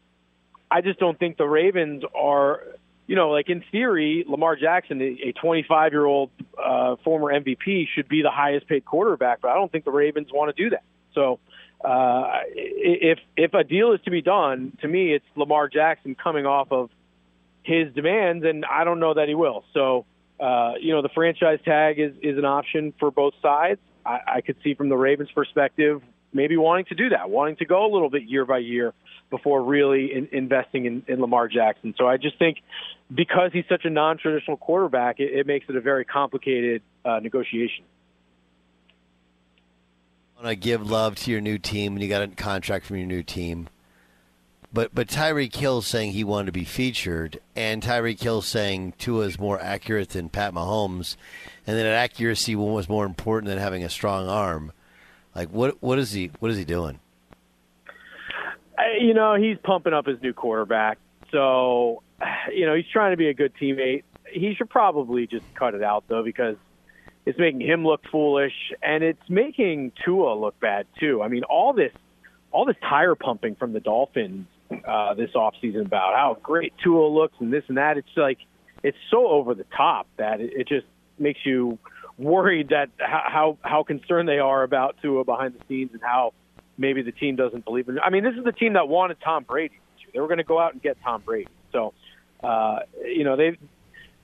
I 0.68 0.80
just 0.80 0.98
don't 0.98 1.16
think 1.16 1.36
the 1.36 1.46
Ravens 1.46 2.02
are 2.12 2.64
you 3.06 3.16
know 3.16 3.30
like 3.30 3.48
in 3.48 3.62
theory 3.72 4.24
Lamar 4.26 4.56
Jackson 4.56 5.00
a 5.00 5.32
25 5.32 5.92
year 5.92 6.04
old 6.04 6.30
uh, 6.62 6.96
former 7.04 7.32
MVP 7.32 7.86
should 7.94 8.08
be 8.08 8.22
the 8.22 8.30
highest 8.30 8.66
paid 8.68 8.84
quarterback, 8.84 9.40
but 9.40 9.50
I 9.50 9.54
don't 9.54 9.70
think 9.70 9.84
the 9.84 9.92
Ravens 9.92 10.28
want 10.32 10.54
to 10.54 10.62
do 10.62 10.70
that. 10.70 10.84
So. 11.14 11.38
Uh, 11.84 12.40
if 12.54 13.18
if 13.36 13.52
a 13.52 13.62
deal 13.62 13.92
is 13.92 14.00
to 14.06 14.10
be 14.10 14.22
done, 14.22 14.74
to 14.80 14.88
me, 14.88 15.12
it's 15.12 15.24
Lamar 15.36 15.68
Jackson 15.68 16.14
coming 16.14 16.46
off 16.46 16.68
of 16.72 16.88
his 17.62 17.92
demands, 17.92 18.42
and 18.42 18.64
I 18.64 18.84
don't 18.84 19.00
know 19.00 19.12
that 19.12 19.28
he 19.28 19.34
will. 19.34 19.64
So 19.74 20.06
uh, 20.38 20.72
you 20.80 20.92
know, 20.92 21.02
the 21.02 21.08
franchise 21.08 21.60
tag 21.64 21.98
is, 21.98 22.12
is 22.22 22.38
an 22.38 22.44
option 22.44 22.92
for 22.98 23.10
both 23.10 23.34
sides. 23.40 23.80
I, 24.04 24.18
I 24.26 24.40
could 24.40 24.56
see 24.64 24.74
from 24.74 24.88
the 24.88 24.96
Ravens' 24.96 25.30
perspective 25.34 26.02
maybe 26.34 26.56
wanting 26.56 26.84
to 26.86 26.94
do 26.94 27.10
that, 27.10 27.30
wanting 27.30 27.56
to 27.56 27.64
go 27.64 27.86
a 27.86 27.90
little 27.90 28.10
bit 28.10 28.24
year 28.24 28.44
by 28.44 28.58
year 28.58 28.92
before 29.30 29.62
really 29.62 30.12
in, 30.12 30.28
investing 30.32 30.84
in, 30.84 31.02
in 31.08 31.20
Lamar 31.20 31.48
Jackson. 31.48 31.94
So 31.96 32.06
I 32.06 32.16
just 32.16 32.38
think 32.38 32.58
because 33.14 33.50
he's 33.52 33.64
such 33.68 33.84
a 33.84 33.90
non-traditional 33.90 34.56
quarterback, 34.56 35.20
it, 35.20 35.32
it 35.32 35.46
makes 35.46 35.66
it 35.68 35.76
a 35.76 35.80
very 35.80 36.04
complicated 36.04 36.82
uh, 37.04 37.20
negotiation. 37.20 37.84
Want 40.36 40.48
to 40.48 40.56
give 40.56 40.90
love 40.90 41.14
to 41.16 41.30
your 41.30 41.40
new 41.40 41.58
team, 41.58 41.94
and 41.94 42.02
you 42.02 42.08
got 42.08 42.22
a 42.22 42.28
contract 42.28 42.86
from 42.86 42.96
your 42.96 43.06
new 43.06 43.22
team. 43.22 43.68
But 44.72 44.92
but 44.92 45.06
Tyreek 45.06 45.54
Hill 45.54 45.82
saying 45.82 46.12
he 46.12 46.24
wanted 46.24 46.46
to 46.46 46.52
be 46.52 46.64
featured, 46.64 47.38
and 47.54 47.80
Tyreek 47.80 48.20
Hill 48.20 48.42
saying 48.42 48.94
Tua 48.98 49.26
is 49.26 49.38
more 49.38 49.60
accurate 49.60 50.08
than 50.08 50.28
Pat 50.28 50.52
Mahomes, 50.52 51.16
and 51.64 51.78
that 51.78 51.86
accuracy 51.86 52.56
was 52.56 52.88
more 52.88 53.06
important 53.06 53.48
than 53.48 53.58
having 53.58 53.84
a 53.84 53.88
strong 53.88 54.28
arm. 54.28 54.72
Like 55.34 55.50
what 55.50 55.82
what 55.82 55.98
is 55.98 56.12
he 56.12 56.30
what 56.38 56.50
is 56.50 56.56
he 56.56 56.64
doing? 56.64 57.00
You 59.00 59.14
know 59.14 59.34
he's 59.34 59.58
pumping 59.62 59.92
up 59.92 60.06
his 60.06 60.20
new 60.22 60.32
quarterback, 60.32 60.98
so 61.30 62.02
you 62.52 62.66
know 62.66 62.74
he's 62.74 62.88
trying 62.92 63.12
to 63.12 63.16
be 63.16 63.28
a 63.28 63.34
good 63.34 63.52
teammate. 63.60 64.04
He 64.30 64.54
should 64.54 64.70
probably 64.70 65.26
just 65.26 65.44
cut 65.54 65.74
it 65.74 65.82
out 65.82 66.04
though 66.08 66.22
because 66.22 66.56
it's 67.26 67.38
making 67.38 67.60
him 67.62 67.84
look 67.84 68.02
foolish 68.10 68.52
and 68.82 69.02
it's 69.02 69.28
making 69.28 69.92
Tua 70.04 70.34
look 70.34 70.58
bad 70.60 70.86
too. 71.00 71.22
I 71.22 71.28
mean 71.28 71.44
all 71.44 71.72
this 71.72 71.92
all 72.52 72.64
this 72.64 72.76
tire 72.88 73.14
pumping 73.14 73.56
from 73.56 73.72
the 73.72 73.80
Dolphins 73.80 74.46
uh, 74.86 75.14
this 75.14 75.30
offseason 75.34 75.86
about 75.86 76.14
how 76.14 76.38
great 76.42 76.72
Tua 76.82 77.08
looks 77.08 77.34
and 77.40 77.52
this 77.52 77.64
and 77.68 77.76
that. 77.76 77.98
It's 77.98 78.08
like 78.16 78.38
it's 78.82 78.98
so 79.10 79.26
over 79.26 79.54
the 79.54 79.66
top 79.76 80.06
that 80.16 80.40
it, 80.40 80.52
it 80.54 80.68
just 80.68 80.86
makes 81.18 81.40
you 81.44 81.78
worried 82.18 82.70
that 82.70 82.90
how 82.98 83.58
how 83.62 83.82
concerned 83.82 84.28
they 84.28 84.38
are 84.38 84.62
about 84.62 84.96
Tua 85.02 85.24
behind 85.24 85.54
the 85.54 85.64
scenes 85.68 85.90
and 85.92 86.02
how 86.02 86.32
maybe 86.78 87.02
the 87.02 87.12
team 87.12 87.36
doesn't 87.36 87.64
believe 87.64 87.88
in. 87.88 87.98
I 87.98 88.10
mean, 88.10 88.24
this 88.24 88.34
is 88.34 88.44
the 88.44 88.52
team 88.52 88.74
that 88.74 88.88
wanted 88.88 89.18
Tom 89.22 89.44
Brady. 89.44 89.78
They 90.12 90.20
were 90.20 90.28
going 90.28 90.38
to 90.38 90.44
go 90.44 90.60
out 90.60 90.72
and 90.72 90.82
get 90.82 90.96
Tom 91.02 91.22
Brady. 91.22 91.50
So, 91.72 91.92
uh, 92.42 92.80
you 93.04 93.24
know, 93.24 93.36
they 93.36 93.58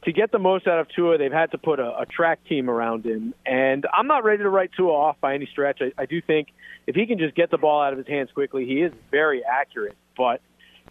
to 0.05 0.13
get 0.13 0.33
the 0.33 0.39
most 0.39 0.67
out 0.67 0.79
of 0.79 0.89
Tua, 0.95 1.19
they've 1.19 1.33
had 1.33 1.51
to 1.51 1.59
put 1.59 1.79
a, 1.79 2.01
a 2.01 2.07
track 2.07 2.45
team 2.49 2.71
around 2.71 3.05
him. 3.05 3.35
And 3.45 3.87
I'm 3.93 4.07
not 4.07 4.25
ready 4.25 4.43
to 4.43 4.49
write 4.49 4.71
Tua 4.77 4.93
off 4.93 5.17
by 5.21 5.35
any 5.35 5.47
stretch. 5.47 5.81
I, 5.83 5.93
I 6.01 6.07
do 6.07 6.23
think 6.23 6.49
if 6.87 6.95
he 6.95 7.07
can 7.07 7.19
just 7.19 7.35
get 7.35 7.51
the 7.51 7.59
ball 7.59 7.83
out 7.83 7.93
of 7.93 7.99
his 7.99 8.07
hands 8.07 8.31
quickly, 8.33 8.65
he 8.67 8.83
is 8.83 8.93
very 9.11 9.43
accurate 9.45 9.97
but 10.21 10.43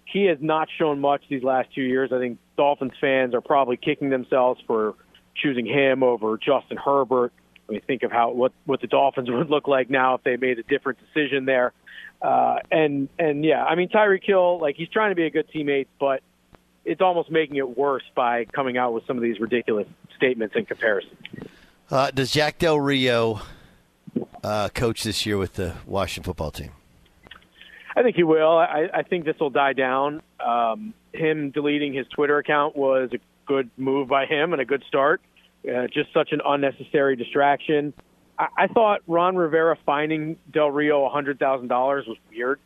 he 0.06 0.26
has 0.26 0.40
not 0.42 0.70
shown 0.80 1.00
much 1.00 1.22
these 1.30 1.44
last 1.44 1.70
two 1.76 1.84
years. 1.84 2.12
I 2.12 2.18
think 2.18 2.40
Dolphins 2.58 2.94
fans 3.00 3.36
are 3.36 3.42
probably 3.42 3.78
kicking 3.78 4.10
themselves 4.10 4.60
for 4.66 4.96
choosing 5.41 5.65
him 5.65 6.04
over 6.04 6.38
Justin 6.38 6.78
Herbert. 6.78 7.32
I 7.67 7.73
mean, 7.73 7.82
think 7.82 8.04
of 8.04 8.12
how 8.12 8.32
what 8.32 8.52
what 8.65 8.82
the 8.82 8.88
Dolphins 8.88 9.30
would 9.32 9.49
look 9.49 9.67
like 9.67 9.89
now 9.89 10.15
if 10.15 10.23
they 10.23 10.38
made 10.38 10.60
a 10.60 10.63
different 10.63 10.99
decision 10.99 11.45
there. 11.45 11.73
Uh, 12.21 12.60
and 12.71 13.10
and 13.17 13.45
yeah, 13.45 13.63
I 13.63 13.75
mean 13.75 13.89
Tyreek 13.89 14.23
Hill, 14.23 14.60
like 14.60 14.75
he's 14.75 14.89
trying 14.89 15.12
to 15.12 15.15
be 15.15 15.25
a 15.25 15.30
good 15.30 15.49
teammate, 15.54 15.88
but 15.99 16.21
it's 16.86 17.02
almost 17.02 17.30
making 17.30 17.58
it 17.58 17.78
worse 17.78 18.04
by 18.15 18.45
coming 18.45 18.78
out 18.78 18.93
with 18.93 19.06
some 19.06 19.15
of 19.15 19.23
these 19.23 19.39
ridiculous 19.39 19.88
statements 20.17 20.56
in 20.56 20.65
comparison. 20.65 21.15
Uh, 21.89 22.12
does 22.12 22.32
Jack 22.32 22.60
Del 22.60 22.80
Rio 22.80 23.41
uh, 24.43 24.69
coach 24.69 25.04
this 25.04 25.25
year 25.25 25.38
with 25.38 25.54
the 25.54 25.75
Washington 25.86 26.23
football 26.23 26.52
team? 26.52 26.71
I 27.95 28.04
think 28.04 28.15
he 28.15 28.23
will. 28.23 28.58
I, 28.58 28.89
I 28.93 29.04
think 29.04 29.25
this 29.25 29.38
will 29.39 29.49
die 29.49 29.73
down. 29.73 30.21
Um, 30.39 30.93
him 31.13 31.52
deleting 31.52 31.93
his 31.93 32.08
Twitter 32.08 32.38
account 32.38 32.75
was 32.75 33.10
a 33.13 33.19
good 33.45 33.69
move 33.78 34.08
by 34.08 34.25
him 34.25 34.54
and 34.54 34.62
a 34.62 34.65
good 34.65 34.84
start. 34.88 35.21
Uh, 35.67 35.88
just 35.88 36.13
such 36.13 36.32
an 36.32 36.41
unnecessary 36.45 37.15
distraction. 37.15 37.93
I, 38.38 38.48
I 38.58 38.67
thought 38.67 39.02
Ron 39.08 39.36
Rivera 39.36 39.78
finding 39.86 40.38
Del 40.52 40.72
Rio 40.72 41.08
$100,000 41.10 41.69
was 42.08 42.17
weird. 42.30 42.60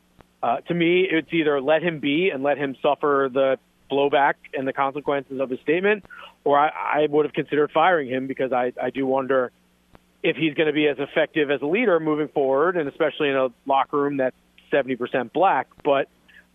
Uh, 0.43 0.57
to 0.61 0.73
me, 0.73 1.07
it's 1.09 1.31
either 1.31 1.59
let 1.59 1.81
him 1.81 1.99
be 1.99 2.29
and 2.29 2.43
let 2.43 2.57
him 2.57 2.75
suffer 2.81 3.29
the 3.33 3.57
blowback 3.89 4.35
and 4.53 4.67
the 4.67 4.73
consequences 4.73 5.39
of 5.39 5.49
his 5.49 5.59
statement, 5.61 6.05
or 6.43 6.59
I, 6.59 6.67
I 6.69 7.07
would 7.09 7.25
have 7.25 7.33
considered 7.33 7.71
firing 7.71 8.09
him 8.09 8.27
because 8.27 8.51
I, 8.51 8.73
I 8.81 8.89
do 8.89 9.05
wonder 9.05 9.51
if 10.21 10.35
he's 10.35 10.53
going 10.53 10.67
to 10.67 10.73
be 10.73 10.87
as 10.87 10.97
effective 10.99 11.49
as 11.51 11.61
a 11.61 11.65
leader 11.65 11.99
moving 11.99 12.27
forward, 12.27 12.77
and 12.77 12.87
especially 12.87 13.29
in 13.29 13.35
a 13.35 13.49
locker 13.65 13.97
room 13.97 14.17
that's 14.17 14.35
70% 14.71 15.33
black. 15.33 15.67
But, 15.83 16.07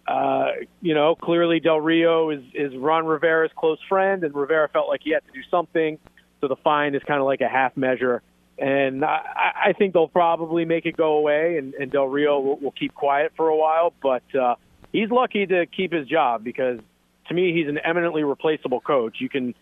uh, 0.07 0.53
you 0.81 0.94
know, 0.94 1.14
clearly 1.14 1.61
Del 1.61 1.81
Rio 1.81 2.31
is, 2.31 2.42
is 2.55 2.74
Ron 2.77 3.07
Rivera's 3.07 3.53
close 3.57 3.79
friend, 3.88 4.24
and 4.24 4.35
Rivera 4.35 4.68
felt 4.68 4.88
like 4.88 5.01
he 5.03 5.11
had 5.11 5.24
to 5.27 5.33
do 5.33 5.42
something. 5.51 5.98
So 6.40 6.48
the 6.48 6.57
fine 6.57 6.94
is 6.94 7.03
kind 7.03 7.20
of 7.20 7.27
like 7.27 7.40
a 7.40 7.48
half 7.48 7.77
measure. 7.77 8.22
And 8.59 9.05
I, 9.05 9.20
I 9.66 9.72
think 9.72 9.94
they'll 9.94 10.09
probably 10.09 10.64
make 10.64 10.85
it 10.85 10.96
go 10.96 11.12
away, 11.12 11.59
and, 11.59 11.74
and 11.74 11.92
Del 11.92 12.07
Rio 12.07 12.40
will, 12.40 12.57
will 12.57 12.72
keep 12.72 12.94
quiet 12.94 13.33
for 13.37 13.48
a 13.48 13.57
while. 13.57 13.92
But 14.03 14.22
uh, 14.35 14.57
he's 14.92 15.11
lucky 15.11 15.46
to 15.46 15.66
keep 15.66 15.92
his 15.92 16.09
job 16.09 16.42
because, 16.42 16.81
to 17.29 17.35
me, 17.35 17.53
he's 17.53 17.68
an 17.68 17.79
eminently 17.79 18.24
replaceable 18.24 18.81
coach. 18.81 19.18
You 19.20 19.29
can 19.29 19.55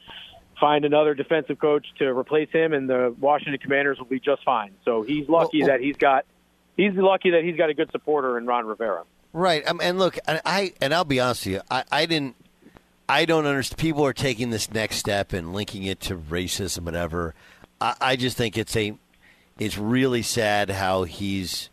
find 0.59 0.85
another 0.85 1.15
defensive 1.15 1.59
coach 1.59 1.87
to 1.99 2.07
replace 2.07 2.51
him, 2.51 2.73
and 2.73 2.89
the 2.89 3.15
Washington 3.21 3.59
Commanders 3.59 3.99
will 3.99 4.07
be 4.07 4.21
just 4.21 4.43
fine. 4.45 4.73
So 4.85 5.03
he's 5.03 5.29
lucky 5.29 5.65
that 5.65 5.81
he's 5.81 5.97
got 5.97 6.25
he's 6.77 6.93
lucky 6.95 7.31
that 7.31 7.45
he's 7.45 7.57
got 7.57 7.71
a 7.71 7.75
good 7.75 7.91
supporter 7.93 8.39
in 8.39 8.47
Ron 8.47 8.67
Rivera. 8.67 9.05
Right, 9.33 9.67
um, 9.69 9.81
and 9.83 9.99
look, 9.99 10.19
I, 10.27 10.41
I 10.45 10.73
and 10.81 10.95
I'll 10.95 11.05
be 11.05 11.21
honest 11.21 11.45
with 11.45 11.55
you, 11.57 11.61
I, 11.71 11.85
I 11.93 12.07
didn't 12.07 12.37
I 13.09 13.25
don't 13.25 13.47
understand. 13.47 13.79
People 13.79 14.05
are 14.05 14.12
taking 14.12 14.51
this 14.51 14.71
next 14.73 14.97
step 14.97 15.33
and 15.33 15.55
linking 15.55 15.85
it 15.85 16.01
to 16.01 16.16
racism, 16.16 16.85
whatever. 16.85 17.35
I, 17.81 17.95
I 18.01 18.16
just 18.16 18.37
think 18.37 18.59
it's 18.59 18.77
a, 18.77 18.97
it's 19.59 19.79
really 19.79 20.23
sad 20.23 20.71
how 20.71 21.05
he's 21.05 21.71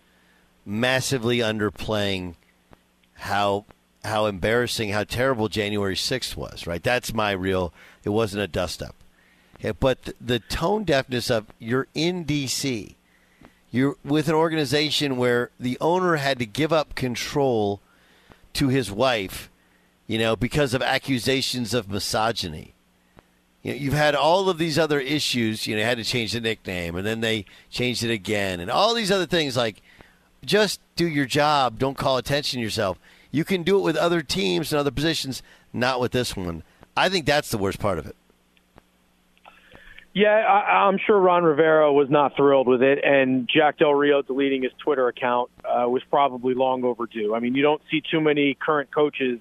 massively 0.66 1.40
underplaying 1.40 2.36
how 3.16 3.66
how 4.04 4.26
embarrassing, 4.26 4.90
how 4.90 5.06
terrible 5.06 5.48
January 5.48 5.96
sixth 5.96 6.36
was. 6.36 6.68
Right, 6.68 6.84
that's 6.84 7.14
my 7.14 7.32
real. 7.32 7.74
It 8.04 8.10
wasn't 8.10 8.44
a 8.44 8.48
dust 8.48 8.84
up, 8.84 8.96
yeah, 9.60 9.72
but 9.72 10.04
the, 10.04 10.16
the 10.20 10.40
tone 10.40 10.84
deafness 10.84 11.32
of 11.32 11.48
you're 11.58 11.88
in 11.94 12.24
D.C. 12.24 12.98
You're 13.72 13.96
with 14.04 14.28
an 14.28 14.36
organization 14.36 15.18
where 15.18 15.50
the 15.60 15.78
owner 15.82 16.18
had 16.18 16.38
to 16.40 16.46
give 16.46 16.72
up 16.72 16.96
control 16.96 17.82
to 18.54 18.68
his 18.68 18.92
wife, 18.92 19.50
you 20.08 20.18
know, 20.18 20.36
because 20.36 20.74
of 20.74 20.82
accusations 20.82 21.74
of 21.74 21.90
misogyny. 21.90 22.74
You 23.62 23.72
know, 23.72 23.78
you've 23.78 23.94
had 23.94 24.16
all 24.16 24.50
of 24.50 24.58
these 24.58 24.78
other 24.78 25.00
issues. 25.00 25.68
You 25.68 25.78
know, 25.78 25.84
had 25.84 25.98
to 25.98 26.04
change 26.04 26.34
the 26.34 26.42
nickname, 26.42 26.96
and 26.96 27.06
then 27.06 27.22
they 27.22 27.46
changed 27.70 28.04
it 28.04 28.12
again, 28.12 28.60
and 28.60 28.70
all 28.70 28.94
these 28.94 29.12
other 29.12 29.26
things. 29.26 29.56
Like, 29.56 29.82
just 30.44 30.82
do 30.96 31.08
your 31.08 31.26
job. 31.26 31.80
Don't 31.80 31.98
call 31.98 32.18
attention 32.18 32.60
to 32.60 32.64
yourself. 32.64 33.00
You 33.32 33.44
can 33.44 33.64
do 33.64 33.78
it 33.80 33.82
with 33.82 33.96
other 33.96 34.22
teams 34.22 34.72
and 34.72 34.80
other 34.80 34.92
positions, 34.92 35.42
not 35.72 36.00
with 36.00 36.12
this 36.12 36.36
one. 36.36 36.64
I 36.96 37.10
think 37.10 37.26
that's 37.26 37.50
the 37.50 37.58
worst 37.58 37.80
part 37.80 37.98
of 37.98 38.06
it. 38.06 38.16
Yeah, 40.14 40.30
I, 40.30 40.86
I'm 40.88 41.00
sure 41.00 41.18
Ron 41.18 41.44
Rivera 41.44 41.92
was 41.92 42.08
not 42.08 42.36
thrilled 42.36 42.68
with 42.68 42.84
it, 42.84 43.00
and 43.04 43.50
Jack 43.52 43.80
Del 43.80 43.96
Rio 43.96 44.22
deleting 44.22 44.62
his 44.62 44.72
Twitter 44.78 45.08
account 45.08 45.50
uh, 45.66 45.90
was 45.90 46.04
probably 46.12 46.54
long 46.54 46.84
overdue. 46.84 47.34
I 47.34 47.40
mean, 47.40 47.56
you 47.56 47.64
don't 47.64 47.82
see 47.90 48.02
too 48.12 48.22
many 48.22 48.54
current 48.54 48.92
coaches 48.92 49.40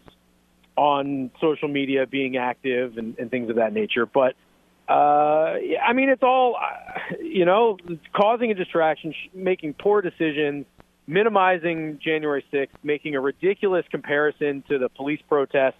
on 0.76 1.30
social 1.40 1.68
media 1.68 2.06
being 2.06 2.36
active 2.36 2.96
and, 2.96 3.18
and 3.18 3.30
things 3.30 3.50
of 3.50 3.56
that 3.56 3.72
nature. 3.72 4.06
But 4.06 4.34
uh, 4.88 4.92
I 5.82 5.92
mean, 5.94 6.08
it's 6.08 6.22
all 6.22 6.56
uh, 6.56 7.14
you 7.20 7.44
know, 7.44 7.78
causing 8.14 8.50
a 8.50 8.54
distraction, 8.54 9.14
making 9.34 9.74
poor 9.74 10.02
decisions, 10.02 10.66
minimizing 11.06 11.98
January 12.02 12.44
6th, 12.52 12.68
making 12.82 13.14
a 13.14 13.20
ridiculous 13.20 13.84
comparison 13.90 14.64
to 14.68 14.78
the 14.78 14.88
police 14.88 15.20
protests 15.28 15.76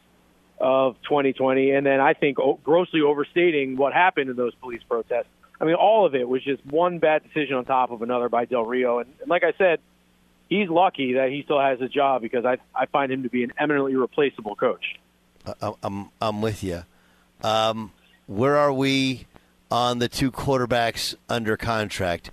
of 0.61 0.94
2020, 1.02 1.72
and 1.72 1.85
then 1.85 2.00
I 2.00 2.14
think 2.14 2.38
grossly 2.62 3.00
overstating 3.00 3.76
what 3.76 3.92
happened 3.92 4.31
in 4.31 4.37
those 4.37 4.55
police 4.57 4.83
protests. 4.88 5.26
I 5.61 5.64
mean, 5.64 5.74
all 5.74 6.07
of 6.07 6.14
it 6.14 6.28
was 6.28 6.42
just 6.42 6.64
one 6.66 6.98
bad 6.98 7.22
decision 7.24 7.57
on 7.57 7.64
top 7.64 7.90
of 7.90 8.02
another 8.02 8.28
by 8.28 8.44
Del 8.44 8.64
Rio, 8.64 8.98
and, 8.98 9.12
and 9.20 9.28
like 9.28 9.42
I 9.42 9.52
said, 9.59 9.81
he's 10.53 10.69
lucky 10.69 11.15
that 11.15 11.31
he 11.31 11.43
still 11.43 11.61
has 11.61 11.81
a 11.81 11.88
job 11.88 12.23
because 12.23 12.45
I 12.45 12.59
I 12.75 12.87
find 12.87 13.11
him 13.11 13.23
to 13.23 13.29
be 13.29 13.43
an 13.45 13.53
eminently 13.59 13.97
replaceable 13.97 14.55
coach. 14.55 14.99
Uh, 15.61 15.73
I'm 15.83 16.11
I'm 16.21 16.43
with 16.43 16.62
you. 16.62 16.85
Um, 17.43 17.93
where 18.27 18.57
are 18.57 18.73
we 18.73 19.27
on 19.71 19.99
the 19.99 20.09
two 20.09 20.31
quarterbacks 20.31 21.15
under 21.29 21.57
contract, 21.57 22.31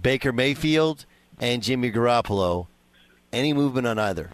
Baker 0.00 0.32
Mayfield 0.32 1.04
and 1.38 1.62
Jimmy 1.62 1.92
Garoppolo? 1.92 2.66
Any 3.32 3.52
movement 3.52 3.86
on 3.86 3.98
either? 3.98 4.30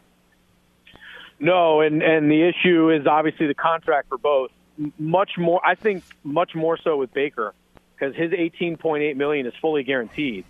No, 1.41 1.81
and 1.81 2.03
and 2.03 2.31
the 2.31 2.49
issue 2.49 2.91
is 2.91 3.07
obviously 3.07 3.49
the 3.49 3.55
contract 3.55 4.09
for 4.09 4.19
both. 4.19 4.51
Much 4.99 5.33
more, 5.39 5.65
I 5.65 5.75
think, 5.75 6.03
much 6.25 6.55
more 6.55 6.79
so 6.83 6.97
with 6.97 7.13
Baker 7.13 7.55
because 7.95 8.15
his 8.17 8.33
18.8 8.33 9.17
million 9.17 9.47
is 9.47 9.55
fully 9.61 9.85
guaranteed. 9.85 10.45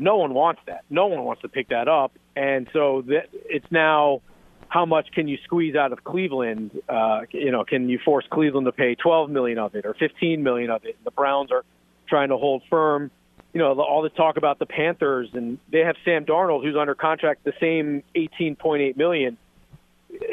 No 0.00 0.16
one 0.16 0.34
wants 0.34 0.60
that. 0.66 0.84
No 0.90 1.06
one 1.06 1.22
wants 1.22 1.42
to 1.42 1.48
pick 1.48 1.68
that 1.68 1.86
up, 1.86 2.12
and 2.34 2.68
so 2.72 3.02
that 3.06 3.28
it's 3.32 3.70
now 3.70 4.22
how 4.68 4.86
much 4.86 5.12
can 5.12 5.28
you 5.28 5.38
squeeze 5.44 5.76
out 5.76 5.92
of 5.92 6.02
Cleveland? 6.04 6.70
Uh, 6.88 7.22
you 7.30 7.50
know, 7.50 7.64
can 7.64 7.88
you 7.88 7.98
force 8.04 8.24
Cleveland 8.30 8.66
to 8.66 8.72
pay 8.72 8.94
12 8.94 9.30
million 9.30 9.58
of 9.58 9.74
it 9.74 9.84
or 9.84 9.94
15 9.94 10.42
million 10.42 10.70
of 10.70 10.84
it? 10.84 10.96
The 11.04 11.10
Browns 11.10 11.52
are 11.52 11.64
trying 12.08 12.30
to 12.30 12.36
hold 12.36 12.62
firm. 12.70 13.10
You 13.52 13.58
know, 13.58 13.80
all 13.80 14.02
the 14.02 14.10
talk 14.10 14.36
about 14.36 14.58
the 14.60 14.66
Panthers 14.66 15.28
and 15.34 15.58
they 15.70 15.80
have 15.80 15.96
Sam 16.04 16.24
Darnold 16.24 16.62
who's 16.62 16.76
under 16.76 16.94
contract 16.94 17.42
the 17.44 17.52
same 17.60 18.04
18.8 18.14 18.96
million 18.96 19.36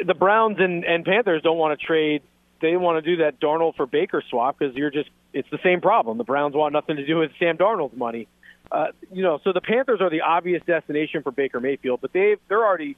the 0.04 0.14
Browns 0.14 0.58
and, 0.58 0.84
and 0.84 1.04
Panthers 1.04 1.42
don't 1.42 1.58
want 1.58 1.78
to 1.78 1.86
trade. 1.86 2.22
They 2.60 2.76
want 2.76 3.02
to 3.04 3.16
do 3.16 3.22
that 3.22 3.40
Darnold 3.40 3.76
for 3.76 3.86
Baker 3.86 4.22
swap 4.28 4.58
because 4.58 4.74
you're 4.74 4.90
just 4.90 5.10
it's 5.32 5.48
the 5.50 5.58
same 5.62 5.80
problem. 5.80 6.18
The 6.18 6.24
Browns 6.24 6.54
want 6.54 6.72
nothing 6.72 6.96
to 6.96 7.06
do 7.06 7.18
with 7.18 7.30
Sam 7.38 7.56
Darnold's 7.56 7.96
money. 7.96 8.26
Uh, 8.70 8.88
you 9.12 9.22
know, 9.22 9.40
so 9.44 9.52
the 9.52 9.60
Panthers 9.60 10.00
are 10.00 10.10
the 10.10 10.20
obvious 10.20 10.62
destination 10.66 11.22
for 11.22 11.30
Baker 11.30 11.60
Mayfield, 11.60 12.00
but 12.00 12.12
they 12.12 12.36
they're 12.48 12.64
already 12.64 12.96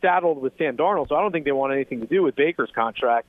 saddled 0.00 0.42
with 0.42 0.56
Sam 0.58 0.76
Darnold, 0.76 1.08
so 1.08 1.14
I 1.14 1.20
don't 1.20 1.30
think 1.30 1.44
they 1.44 1.52
want 1.52 1.72
anything 1.72 2.00
to 2.00 2.06
do 2.06 2.22
with 2.22 2.34
Baker's 2.34 2.70
contract. 2.74 3.28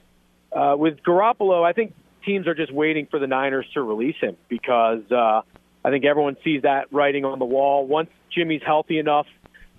Uh, 0.51 0.75
with 0.77 1.03
Garoppolo, 1.03 1.63
I 1.63 1.73
think 1.73 1.93
teams 2.25 2.47
are 2.47 2.55
just 2.55 2.71
waiting 2.71 3.07
for 3.09 3.19
the 3.19 3.27
Niners 3.27 3.67
to 3.73 3.83
release 3.83 4.15
him 4.19 4.37
because 4.49 5.03
uh, 5.11 5.41
I 5.85 5.89
think 5.89 6.05
everyone 6.05 6.37
sees 6.43 6.63
that 6.63 6.91
writing 6.91 7.25
on 7.25 7.37
the 7.37 7.45
wall. 7.45 7.85
Once 7.85 8.09
Jimmy's 8.31 8.63
healthy 8.65 8.97
enough 8.97 9.27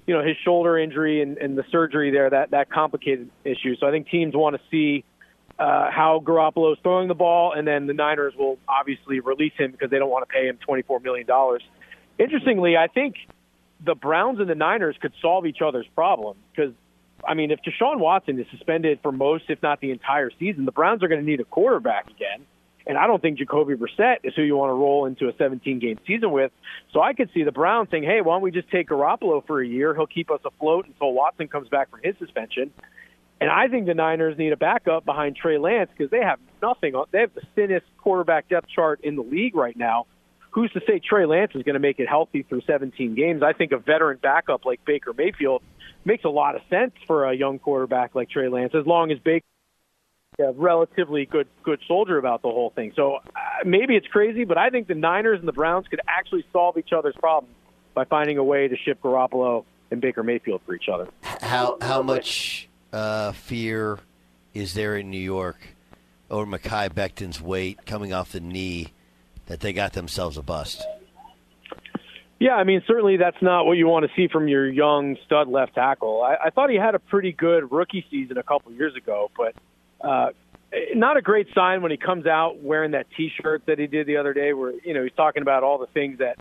you 0.06 0.14
know 0.14 0.22
his 0.22 0.36
shoulder 0.44 0.78
injury 0.78 1.22
and, 1.22 1.38
and 1.38 1.56
the 1.56 1.64
surgery 1.70 2.10
there 2.10 2.28
that 2.30 2.50
that 2.50 2.70
complicated 2.70 3.30
issue. 3.44 3.76
So 3.76 3.86
I 3.86 3.90
think 3.90 4.08
teams 4.08 4.34
want 4.34 4.56
to 4.56 4.62
see 4.70 5.04
uh, 5.58 5.90
how 5.90 6.18
is 6.18 6.78
throwing 6.82 7.08
the 7.08 7.14
ball, 7.14 7.52
and 7.52 7.66
then 7.66 7.86
the 7.86 7.94
Niners 7.94 8.34
will 8.36 8.58
obviously 8.68 9.20
release 9.20 9.52
him 9.56 9.70
because 9.70 9.90
they 9.90 9.98
don't 9.98 10.10
want 10.10 10.28
to 10.28 10.32
pay 10.32 10.46
him 10.48 10.58
twenty 10.58 10.82
four 10.82 11.00
million 11.00 11.26
dollars. 11.26 11.62
Interestingly, 12.18 12.76
I 12.76 12.86
think 12.86 13.16
the 13.84 13.94
Browns 13.94 14.40
and 14.40 14.48
the 14.48 14.54
Niners 14.54 14.96
could 15.00 15.12
solve 15.20 15.46
each 15.46 15.60
other's 15.60 15.86
problem 15.94 16.36
because. 16.54 16.72
I 17.26 17.32
mean, 17.32 17.50
if 17.50 17.60
Deshaun 17.62 18.00
Watson 18.00 18.38
is 18.38 18.46
suspended 18.50 18.98
for 19.02 19.10
most, 19.10 19.44
if 19.48 19.62
not 19.62 19.80
the 19.80 19.92
entire 19.92 20.30
season, 20.38 20.66
the 20.66 20.72
Browns 20.72 21.02
are 21.02 21.08
going 21.08 21.22
to 21.22 21.26
need 21.26 21.40
a 21.40 21.44
quarterback 21.44 22.10
again. 22.10 22.44
And 22.86 22.98
I 22.98 23.06
don't 23.06 23.22
think 23.22 23.38
Jacoby 23.38 23.74
Brissett 23.74 24.16
is 24.24 24.34
who 24.34 24.42
you 24.42 24.56
want 24.56 24.70
to 24.70 24.74
roll 24.74 25.06
into 25.06 25.28
a 25.28 25.32
17 25.36 25.78
game 25.78 25.98
season 26.06 26.30
with. 26.32 26.52
So 26.92 27.00
I 27.00 27.14
could 27.14 27.30
see 27.32 27.42
the 27.42 27.52
Browns 27.52 27.88
saying, 27.90 28.02
hey, 28.02 28.20
why 28.20 28.34
don't 28.34 28.42
we 28.42 28.50
just 28.50 28.70
take 28.70 28.88
Garoppolo 28.88 29.46
for 29.46 29.62
a 29.62 29.66
year? 29.66 29.94
He'll 29.94 30.06
keep 30.06 30.30
us 30.30 30.40
afloat 30.44 30.86
until 30.86 31.12
Watson 31.12 31.48
comes 31.48 31.68
back 31.68 31.90
from 31.90 32.00
his 32.02 32.14
suspension. 32.18 32.70
And 33.40 33.50
I 33.50 33.68
think 33.68 33.86
the 33.86 33.94
Niners 33.94 34.36
need 34.38 34.52
a 34.52 34.56
backup 34.56 35.04
behind 35.04 35.36
Trey 35.36 35.58
Lance 35.58 35.90
because 35.96 36.10
they 36.10 36.20
have 36.20 36.38
nothing. 36.62 36.94
They 37.10 37.20
have 37.20 37.34
the 37.34 37.42
thinnest 37.54 37.86
quarterback 37.98 38.48
depth 38.48 38.68
chart 38.68 39.00
in 39.02 39.16
the 39.16 39.22
league 39.22 39.56
right 39.56 39.76
now. 39.76 40.06
Who's 40.54 40.70
to 40.72 40.80
say 40.86 41.00
Trey 41.00 41.26
Lance 41.26 41.50
is 41.56 41.64
going 41.64 41.74
to 41.74 41.80
make 41.80 41.98
it 41.98 42.08
healthy 42.08 42.44
through 42.44 42.60
17 42.64 43.16
games? 43.16 43.42
I 43.42 43.54
think 43.54 43.72
a 43.72 43.78
veteran 43.78 44.18
backup 44.22 44.64
like 44.64 44.84
Baker 44.84 45.12
Mayfield 45.12 45.62
makes 46.04 46.22
a 46.22 46.28
lot 46.28 46.54
of 46.54 46.62
sense 46.70 46.92
for 47.08 47.28
a 47.28 47.34
young 47.34 47.58
quarterback 47.58 48.14
like 48.14 48.30
Trey 48.30 48.48
Lance, 48.48 48.72
as 48.72 48.86
long 48.86 49.10
as 49.10 49.18
Baker 49.18 49.44
a 50.38 50.52
relatively 50.52 51.26
good 51.26 51.48
good 51.62 51.80
soldier 51.86 52.18
about 52.18 52.42
the 52.42 52.48
whole 52.48 52.70
thing. 52.70 52.92
So 52.94 53.16
uh, 53.16 53.40
maybe 53.64 53.96
it's 53.96 54.06
crazy, 54.06 54.44
but 54.44 54.56
I 54.56 54.70
think 54.70 54.86
the 54.86 54.94
Niners 54.94 55.38
and 55.40 55.48
the 55.48 55.52
Browns 55.52 55.86
could 55.88 56.00
actually 56.06 56.44
solve 56.52 56.78
each 56.78 56.92
other's 56.92 57.14
problems 57.18 57.54
by 57.94 58.04
finding 58.04 58.38
a 58.38 58.44
way 58.44 58.68
to 58.68 58.76
ship 58.76 59.00
Garoppolo 59.02 59.64
and 59.90 60.00
Baker 60.00 60.22
Mayfield 60.22 60.60
for 60.66 60.74
each 60.74 60.88
other. 60.92 61.08
How 61.22 61.78
how 61.80 62.02
much 62.02 62.68
uh, 62.92 63.32
fear 63.32 63.98
is 64.52 64.74
there 64.74 64.96
in 64.96 65.10
New 65.10 65.18
York 65.18 65.58
over 66.30 66.46
Mekhi 66.46 66.94
Becton's 66.94 67.40
weight 67.40 67.86
coming 67.86 68.12
off 68.12 68.32
the 68.32 68.40
knee 68.40 68.92
that 69.46 69.60
they 69.60 69.72
got 69.72 69.92
themselves 69.92 70.36
a 70.36 70.42
bust? 70.42 70.84
Yeah, 72.38 72.54
I 72.54 72.64
mean, 72.64 72.82
certainly 72.86 73.16
that's 73.16 73.40
not 73.40 73.64
what 73.64 73.78
you 73.78 73.86
want 73.86 74.06
to 74.06 74.12
see 74.16 74.28
from 74.28 74.48
your 74.48 74.70
young 74.70 75.16
stud 75.24 75.48
left 75.48 75.74
tackle. 75.74 76.22
I, 76.22 76.46
I 76.46 76.50
thought 76.50 76.68
he 76.68 76.76
had 76.76 76.94
a 76.94 76.98
pretty 76.98 77.32
good 77.32 77.70
rookie 77.70 78.04
season 78.10 78.36
a 78.38 78.42
couple 78.42 78.72
years 78.72 78.94
ago, 78.96 79.30
but 79.36 79.54
uh, 80.06 80.30
not 80.94 81.16
a 81.16 81.22
great 81.22 81.46
sign 81.54 81.80
when 81.82 81.90
he 81.90 81.96
comes 81.96 82.26
out 82.26 82.60
wearing 82.60 82.90
that 82.90 83.06
T-shirt 83.16 83.64
that 83.66 83.78
he 83.78 83.86
did 83.86 84.06
the 84.06 84.18
other 84.18 84.34
day, 84.34 84.52
where 84.52 84.72
you 84.84 84.94
know 84.94 85.02
he's 85.02 85.12
talking 85.16 85.42
about 85.42 85.62
all 85.62 85.78
the 85.78 85.86
things 85.86 86.18
that 86.18 86.38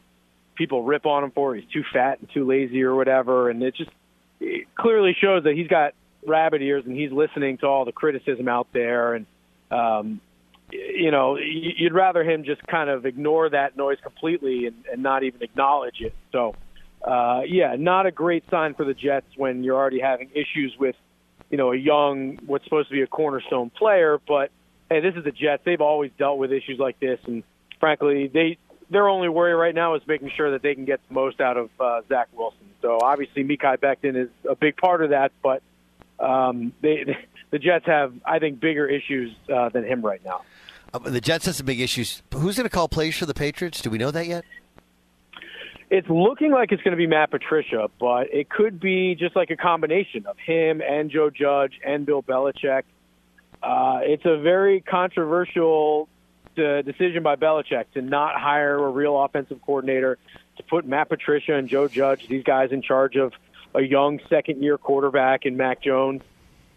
people 0.56 0.84
rip 0.84 1.06
on 1.06 1.24
him 1.24 1.32
for. 1.32 1.56
He's 1.56 1.70
too 1.72 1.84
fat 1.94 2.20
and 2.20 2.30
too 2.34 2.46
lazy 2.46 2.84
or 2.84 2.96
whatever, 2.96 3.50
and 3.50 3.62
it 3.62 3.76
just 3.76 3.92
it 4.40 4.68
clearly 4.76 5.16
shows 5.20 5.44
that 5.44 5.54
he's 5.54 5.68
got 5.68 5.94
rabbit 6.26 6.62
ears 6.62 6.84
and 6.86 6.96
he's 6.96 7.12
listening 7.12 7.58
to 7.60 7.68
all 7.68 7.86
the 7.86 7.92
criticism 7.92 8.48
out 8.48 8.68
there. 8.74 9.14
And 9.14 9.26
um, 9.72 10.22
you 10.72 11.12
know, 11.12 11.38
you'd 11.38 11.94
rather 11.94 12.24
him 12.24 12.44
just 12.44 12.66
kind 12.68 12.90
of 12.90 13.06
ignore 13.06 13.50
that 13.50 13.78
noise 13.78 13.98
completely 14.02 14.68
and, 14.68 14.76
and 14.92 15.04
not 15.04 15.24
even 15.24 15.42
acknowledge 15.44 16.02
it. 16.02 16.14
So, 16.32 16.56
uh, 17.04 17.42
yeah, 17.46 17.76
not 17.78 18.06
a 18.06 18.12
great 18.12 18.44
sign 18.50 18.74
for 18.74 18.86
the 18.86 18.94
Jets 18.94 19.28
when 19.36 19.64
you're 19.64 19.76
already 19.76 20.00
having 20.00 20.30
issues 20.34 20.76
with 20.80 20.96
you 21.54 21.58
know, 21.58 21.72
a 21.72 21.78
young, 21.78 22.40
what's 22.48 22.64
supposed 22.64 22.90
to 22.90 22.96
be 22.96 23.04
a 23.04 23.08
cornerstone 23.08 23.70
player. 23.70 24.20
But 24.28 24.50
hey, 24.90 25.02
this 25.02 25.14
is 25.14 25.24
the 25.24 25.32
Jets. 25.32 25.62
They've 25.64 25.82
always 25.82 26.10
dealt 26.18 26.40
with 26.40 26.52
issues 26.52 26.80
like 26.80 27.00
this, 27.00 27.20
and 27.28 27.44
frankly, 27.80 28.28
they 28.28 28.58
their 28.90 29.08
only 29.08 29.30
worry 29.30 29.54
right 29.54 29.76
now 29.76 29.94
is 29.94 30.02
making 30.08 30.32
sure 30.36 30.50
that 30.50 30.64
they 30.64 30.74
can 30.74 30.86
get 30.86 31.00
the 31.08 31.14
most 31.14 31.40
out 31.40 31.58
of 31.58 31.70
uh, 31.80 32.02
Zach 32.10 32.30
Wilson. 32.34 32.58
So 32.82 32.98
obviously, 33.00 33.44
Mekhi 33.44 33.78
Becton 33.78 34.16
is 34.16 34.30
a 34.50 34.56
big 34.56 34.78
part 34.78 35.04
of 35.04 35.12
that, 35.12 35.32
but 35.44 35.62
um, 36.20 36.74
they 36.82 37.18
the 37.52 37.60
Jets 37.60 37.86
have, 37.86 38.16
I 38.26 38.40
think, 38.40 38.60
bigger 38.60 38.88
issues 38.88 39.36
uh, 39.48 39.70
than 39.70 39.84
him 39.84 40.02
right 40.02 40.26
now. 40.26 40.42
Uh, 40.94 41.00
the 41.00 41.22
Jets 41.22 41.46
have 41.46 41.56
some 41.56 41.66
big 41.66 41.82
issues. 41.82 42.22
Who's 42.34 42.56
going 42.58 42.70
to 42.70 42.74
call 42.74 42.88
plays 42.88 43.18
for 43.18 43.26
the 43.26 43.34
Patriots? 43.34 43.82
Do 43.82 43.90
we 43.90 43.98
know 43.98 44.12
that 44.12 44.28
yet? 44.28 44.46
It's 45.90 46.10
looking 46.10 46.52
like 46.52 46.72
it's 46.72 46.82
going 46.82 46.94
to 46.94 46.98
be 46.98 47.08
Matt 47.08 47.30
Patricia, 47.32 47.90
but 48.00 48.34
it 48.34 48.50
could 48.50 48.80
be 48.80 49.16
just 49.16 49.36
like 49.36 49.52
a 49.52 49.56
combination 49.56 50.26
of 50.26 50.38
him 50.38 50.82
and 50.82 51.12
Joe 51.12 51.30
Judge 51.30 51.80
and 51.86 52.06
Bill 52.06 52.24
Belichick. 52.24 52.84
Uh, 53.62 54.00
it's 54.02 54.26
a 54.26 54.38
very 54.38 54.82
controversial 54.82 56.10
uh, 56.58 56.82
decision 56.82 57.24
by 57.24 57.36
Belichick 57.36 57.86
to 57.94 58.02
not 58.02 58.40
hire 58.40 58.76
a 58.76 58.90
real 58.90 59.22
offensive 59.22 59.62
coordinator, 59.62 60.18
to 60.58 60.64
put 60.64 60.86
Matt 60.86 61.10
Patricia 61.10 61.56
and 61.56 61.68
Joe 61.68 61.88
Judge, 61.88 62.28
these 62.28 62.44
guys, 62.44 62.72
in 62.72 62.82
charge 62.82 63.16
of 63.16 63.34
a 63.74 63.82
young 63.82 64.20
second 64.30 64.62
year 64.62 64.78
quarterback 64.78 65.46
in 65.46 65.58
Mac 65.58 65.82
Jones. 65.82 66.22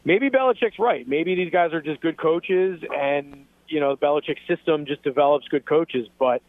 Maybe 0.05 0.31
Belichick's 0.31 0.79
right. 0.79 1.07
Maybe 1.07 1.35
these 1.35 1.51
guys 1.51 1.73
are 1.73 1.83
just 1.83 2.01
good 2.01 2.17
coaches, 2.17 2.83
and 2.95 3.47
you 3.69 3.81
know 3.81 3.97
Belichick's 3.97 4.47
system 4.47 4.87
just 4.87 5.03
develops 5.03 5.49
good 5.49 5.67
coaches. 5.67 6.09
But 6.19 6.43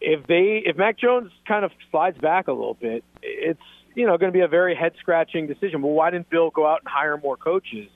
if 0.00 0.26
they 0.26 0.62
if 0.64 0.76
Mac 0.76 0.98
Jones 0.98 1.30
kind 1.46 1.64
of 1.64 1.72
slides 1.90 2.18
back 2.18 2.48
a 2.48 2.52
little 2.52 2.74
bit, 2.74 3.04
it's 3.22 3.60
you 3.94 4.06
know 4.06 4.16
going 4.18 4.32
to 4.32 4.36
be 4.36 4.44
a 4.44 4.48
very 4.48 4.74
head 4.74 4.92
scratching 5.00 5.46
decision. 5.46 5.82
Well, 5.82 5.92
why 5.92 6.10
didn't 6.10 6.30
Bill 6.30 6.50
go 6.50 6.66
out 6.66 6.80
and 6.80 6.88
hire 6.88 7.16
more 7.16 7.36
coaches? 7.36 7.88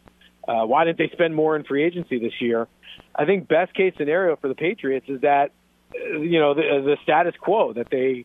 Uh, 0.46 0.64
why 0.64 0.84
didn't 0.84 0.98
they 0.98 1.10
spend 1.12 1.34
more 1.34 1.54
in 1.54 1.64
free 1.64 1.84
agency 1.84 2.18
this 2.18 2.40
year? 2.40 2.66
I 3.14 3.24
think 3.24 3.48
best 3.48 3.74
case 3.74 3.94
scenario 3.96 4.36
for 4.36 4.48
the 4.48 4.54
Patriots 4.54 5.06
is 5.08 5.20
that 5.20 5.52
uh, 5.94 6.18
you 6.18 6.40
know 6.40 6.54
the, 6.54 6.62
the 6.84 6.96
status 7.02 7.34
quo 7.40 7.72
that 7.74 7.88
they 7.90 8.24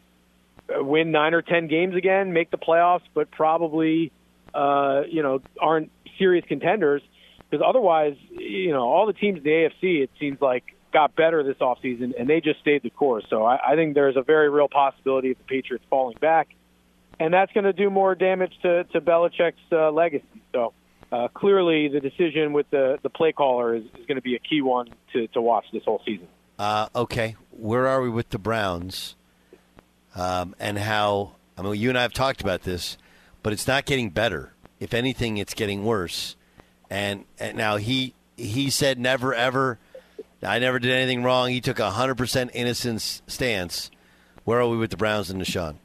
uh, 0.74 0.84
win 0.84 1.12
nine 1.12 1.34
or 1.34 1.42
ten 1.42 1.68
games 1.68 1.96
again, 1.96 2.34
make 2.34 2.50
the 2.52 2.58
playoffs, 2.58 3.04
but 3.14 3.30
probably 3.32 4.12
uh, 4.54 5.04
you 5.10 5.22
know 5.22 5.42
aren't 5.60 5.92
serious 6.18 6.46
contenders 6.48 7.04
because 7.50 7.66
otherwise, 7.68 8.16
you 8.32 8.72
know, 8.72 8.88
all 8.88 9.06
the 9.06 9.14
teams 9.14 9.38
in 9.38 9.44
the 9.44 9.50
AFC 9.50 10.04
it 10.04 10.10
seems 10.20 10.42
like 10.42 10.64
got 10.94 11.16
better 11.16 11.44
this 11.44 11.58
offseason 11.58 12.14
and 12.18 12.30
they 12.30 12.42
just 12.42 12.60
stayed 12.62 12.84
the 12.84 12.90
course. 12.90 13.26
So 13.30 13.44
I, 13.44 13.74
I 13.74 13.76
think 13.76 13.94
there's 13.94 14.16
a 14.16 14.22
very 14.22 14.50
real 14.50 14.68
possibility 14.68 15.32
of 15.32 15.38
the 15.38 15.44
Patriots 15.44 15.86
falling 15.90 16.18
back, 16.20 16.50
and 17.20 17.34
that's 17.34 17.52
going 17.54 17.66
to 17.66 17.74
do 17.74 17.90
more 17.90 18.16
damage 18.16 18.54
to 18.62 18.84
to 18.86 19.02
Belichick's 19.02 19.58
uh, 19.72 19.92
legacy. 19.92 20.26
So. 20.54 20.74
Uh, 21.10 21.30
clearly, 21.30 21.88
the 21.88 22.02
decision 22.02 22.52
with 22.52 22.70
the, 22.70 23.00
the 23.02 23.10
play 23.10 23.32
caller 23.32 23.74
is, 23.74 23.84
is 23.98 24.06
going 24.08 24.18
to 24.18 24.22
be 24.22 24.36
a 24.36 24.40
key 24.40 24.62
one 24.62 24.90
to, 25.14 25.26
to 25.30 25.42
watch 25.42 25.64
this 25.72 25.82
whole 25.86 26.02
season. 26.06 26.28
Uh, 26.60 26.90
okay, 26.94 27.38
where 27.52 27.88
are 27.88 28.02
we 28.02 28.10
with 28.10 28.28
the 28.30 28.38
Browns? 28.38 29.16
Um, 30.16 30.56
and 30.60 30.78
how? 30.78 31.36
I 31.58 31.62
mean, 31.62 31.76
you 31.76 31.90
and 31.90 31.98
I 31.98 32.02
have 32.02 32.14
talked 32.14 32.42
about 32.42 32.64
this, 32.64 32.98
but 33.44 33.54
it's 33.54 33.68
not 33.68 33.86
getting 33.86 34.10
better. 34.10 34.54
If 34.80 34.94
anything, 34.94 35.38
it's 35.38 35.54
getting 35.54 35.86
worse. 35.86 36.36
And, 36.90 37.26
and 37.40 37.58
now 37.58 37.78
he 37.78 38.14
he 38.38 38.70
said 38.70 38.98
never 39.00 39.34
ever. 39.34 39.80
I 40.44 40.60
never 40.60 40.80
did 40.80 40.92
anything 40.92 41.24
wrong. 41.24 41.50
He 41.50 41.60
took 41.60 41.80
a 41.80 41.90
hundred 41.90 42.16
percent 42.16 42.52
innocence 42.54 43.22
stance. 43.28 43.92
Where 44.46 44.62
are 44.62 44.68
we 44.68 44.78
with 44.78 44.92
the 44.92 44.98
Browns 44.98 45.30
and 45.30 45.42
Deshaun? 45.42 45.76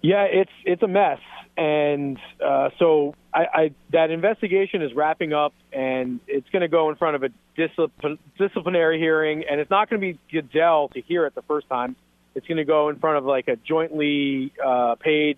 Yeah, 0.00 0.24
it's 0.24 0.50
it's 0.64 0.82
a 0.82 0.88
mess, 0.88 1.20
and 1.56 2.18
uh, 2.44 2.70
so 2.78 3.14
I, 3.32 3.46
I 3.52 3.70
that 3.92 4.10
investigation 4.10 4.82
is 4.82 4.94
wrapping 4.94 5.32
up, 5.32 5.52
and 5.72 6.20
it's 6.26 6.48
going 6.50 6.62
to 6.62 6.68
go 6.68 6.88
in 6.88 6.96
front 6.96 7.16
of 7.16 7.22
a 7.24 7.28
discipl- 7.56 8.18
disciplinary 8.38 8.98
hearing, 8.98 9.44
and 9.48 9.60
it's 9.60 9.70
not 9.70 9.90
going 9.90 10.00
to 10.00 10.12
be 10.12 10.18
Goodell 10.32 10.88
to 10.94 11.00
hear 11.00 11.26
it 11.26 11.34
the 11.34 11.42
first 11.42 11.68
time. 11.68 11.96
It's 12.34 12.46
going 12.46 12.58
to 12.58 12.64
go 12.64 12.88
in 12.88 12.98
front 12.98 13.18
of 13.18 13.24
like 13.24 13.48
a 13.48 13.56
jointly 13.56 14.52
uh, 14.64 14.94
paid 14.96 15.36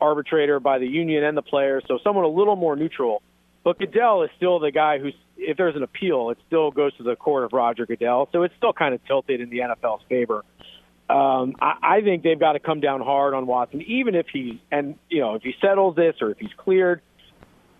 arbitrator 0.00 0.60
by 0.60 0.78
the 0.78 0.86
union 0.86 1.24
and 1.24 1.36
the 1.36 1.42
players, 1.42 1.84
so 1.86 1.98
someone 2.02 2.24
a 2.24 2.28
little 2.28 2.56
more 2.56 2.76
neutral. 2.76 3.22
But 3.62 3.78
Goodell 3.78 4.22
is 4.22 4.30
still 4.36 4.58
the 4.58 4.70
guy 4.70 4.98
who's, 4.98 5.14
if 5.36 5.56
there's 5.56 5.76
an 5.76 5.82
appeal, 5.82 6.30
it 6.30 6.38
still 6.46 6.70
goes 6.70 6.96
to 6.96 7.02
the 7.02 7.16
court 7.16 7.44
of 7.44 7.52
Roger 7.52 7.86
Goodell. 7.86 8.28
So 8.32 8.42
it's 8.42 8.54
still 8.56 8.72
kind 8.72 8.94
of 8.94 9.04
tilted 9.06 9.40
in 9.40 9.50
the 9.50 9.58
NFL's 9.58 10.02
favor. 10.08 10.44
Um, 11.10 11.56
I, 11.60 11.74
I 11.82 12.00
think 12.02 12.22
they've 12.22 12.38
got 12.38 12.52
to 12.52 12.60
come 12.60 12.80
down 12.80 13.00
hard 13.00 13.34
on 13.34 13.46
Watson, 13.46 13.82
even 13.82 14.14
if 14.14 14.26
he's, 14.32 14.54
and, 14.70 14.96
you 15.08 15.20
know, 15.20 15.34
if 15.34 15.42
he 15.42 15.54
settles 15.60 15.96
this 15.96 16.16
or 16.20 16.30
if 16.30 16.38
he's 16.38 16.52
cleared. 16.56 17.02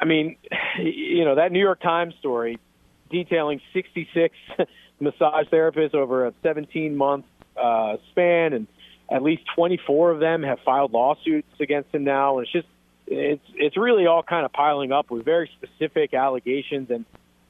I 0.00 0.04
mean, 0.04 0.36
you 0.78 1.24
know, 1.24 1.36
that 1.36 1.52
New 1.52 1.60
York 1.60 1.80
Times 1.80 2.14
story 2.18 2.58
detailing 3.10 3.60
66 3.72 4.36
massage 5.00 5.46
therapists 5.46 5.94
over 5.94 6.26
a 6.26 6.34
17 6.42 6.96
month 6.96 7.24
uh, 7.56 7.96
span, 8.10 8.52
and 8.52 8.66
at 9.10 9.22
least 9.22 9.42
24 9.56 10.12
of 10.12 10.20
them 10.20 10.42
have 10.42 10.58
filed 10.64 10.92
lawsuits 10.92 11.48
against 11.58 11.94
him 11.94 12.04
now. 12.04 12.38
And 12.38 12.46
it's 12.46 12.52
just, 12.52 12.68
it's 13.10 13.44
it's 13.54 13.76
really 13.76 14.06
all 14.06 14.22
kind 14.22 14.44
of 14.44 14.52
piling 14.52 14.92
up 14.92 15.10
with 15.10 15.24
very 15.24 15.50
specific 15.56 16.14
allegations, 16.14 16.90
and 16.90 17.04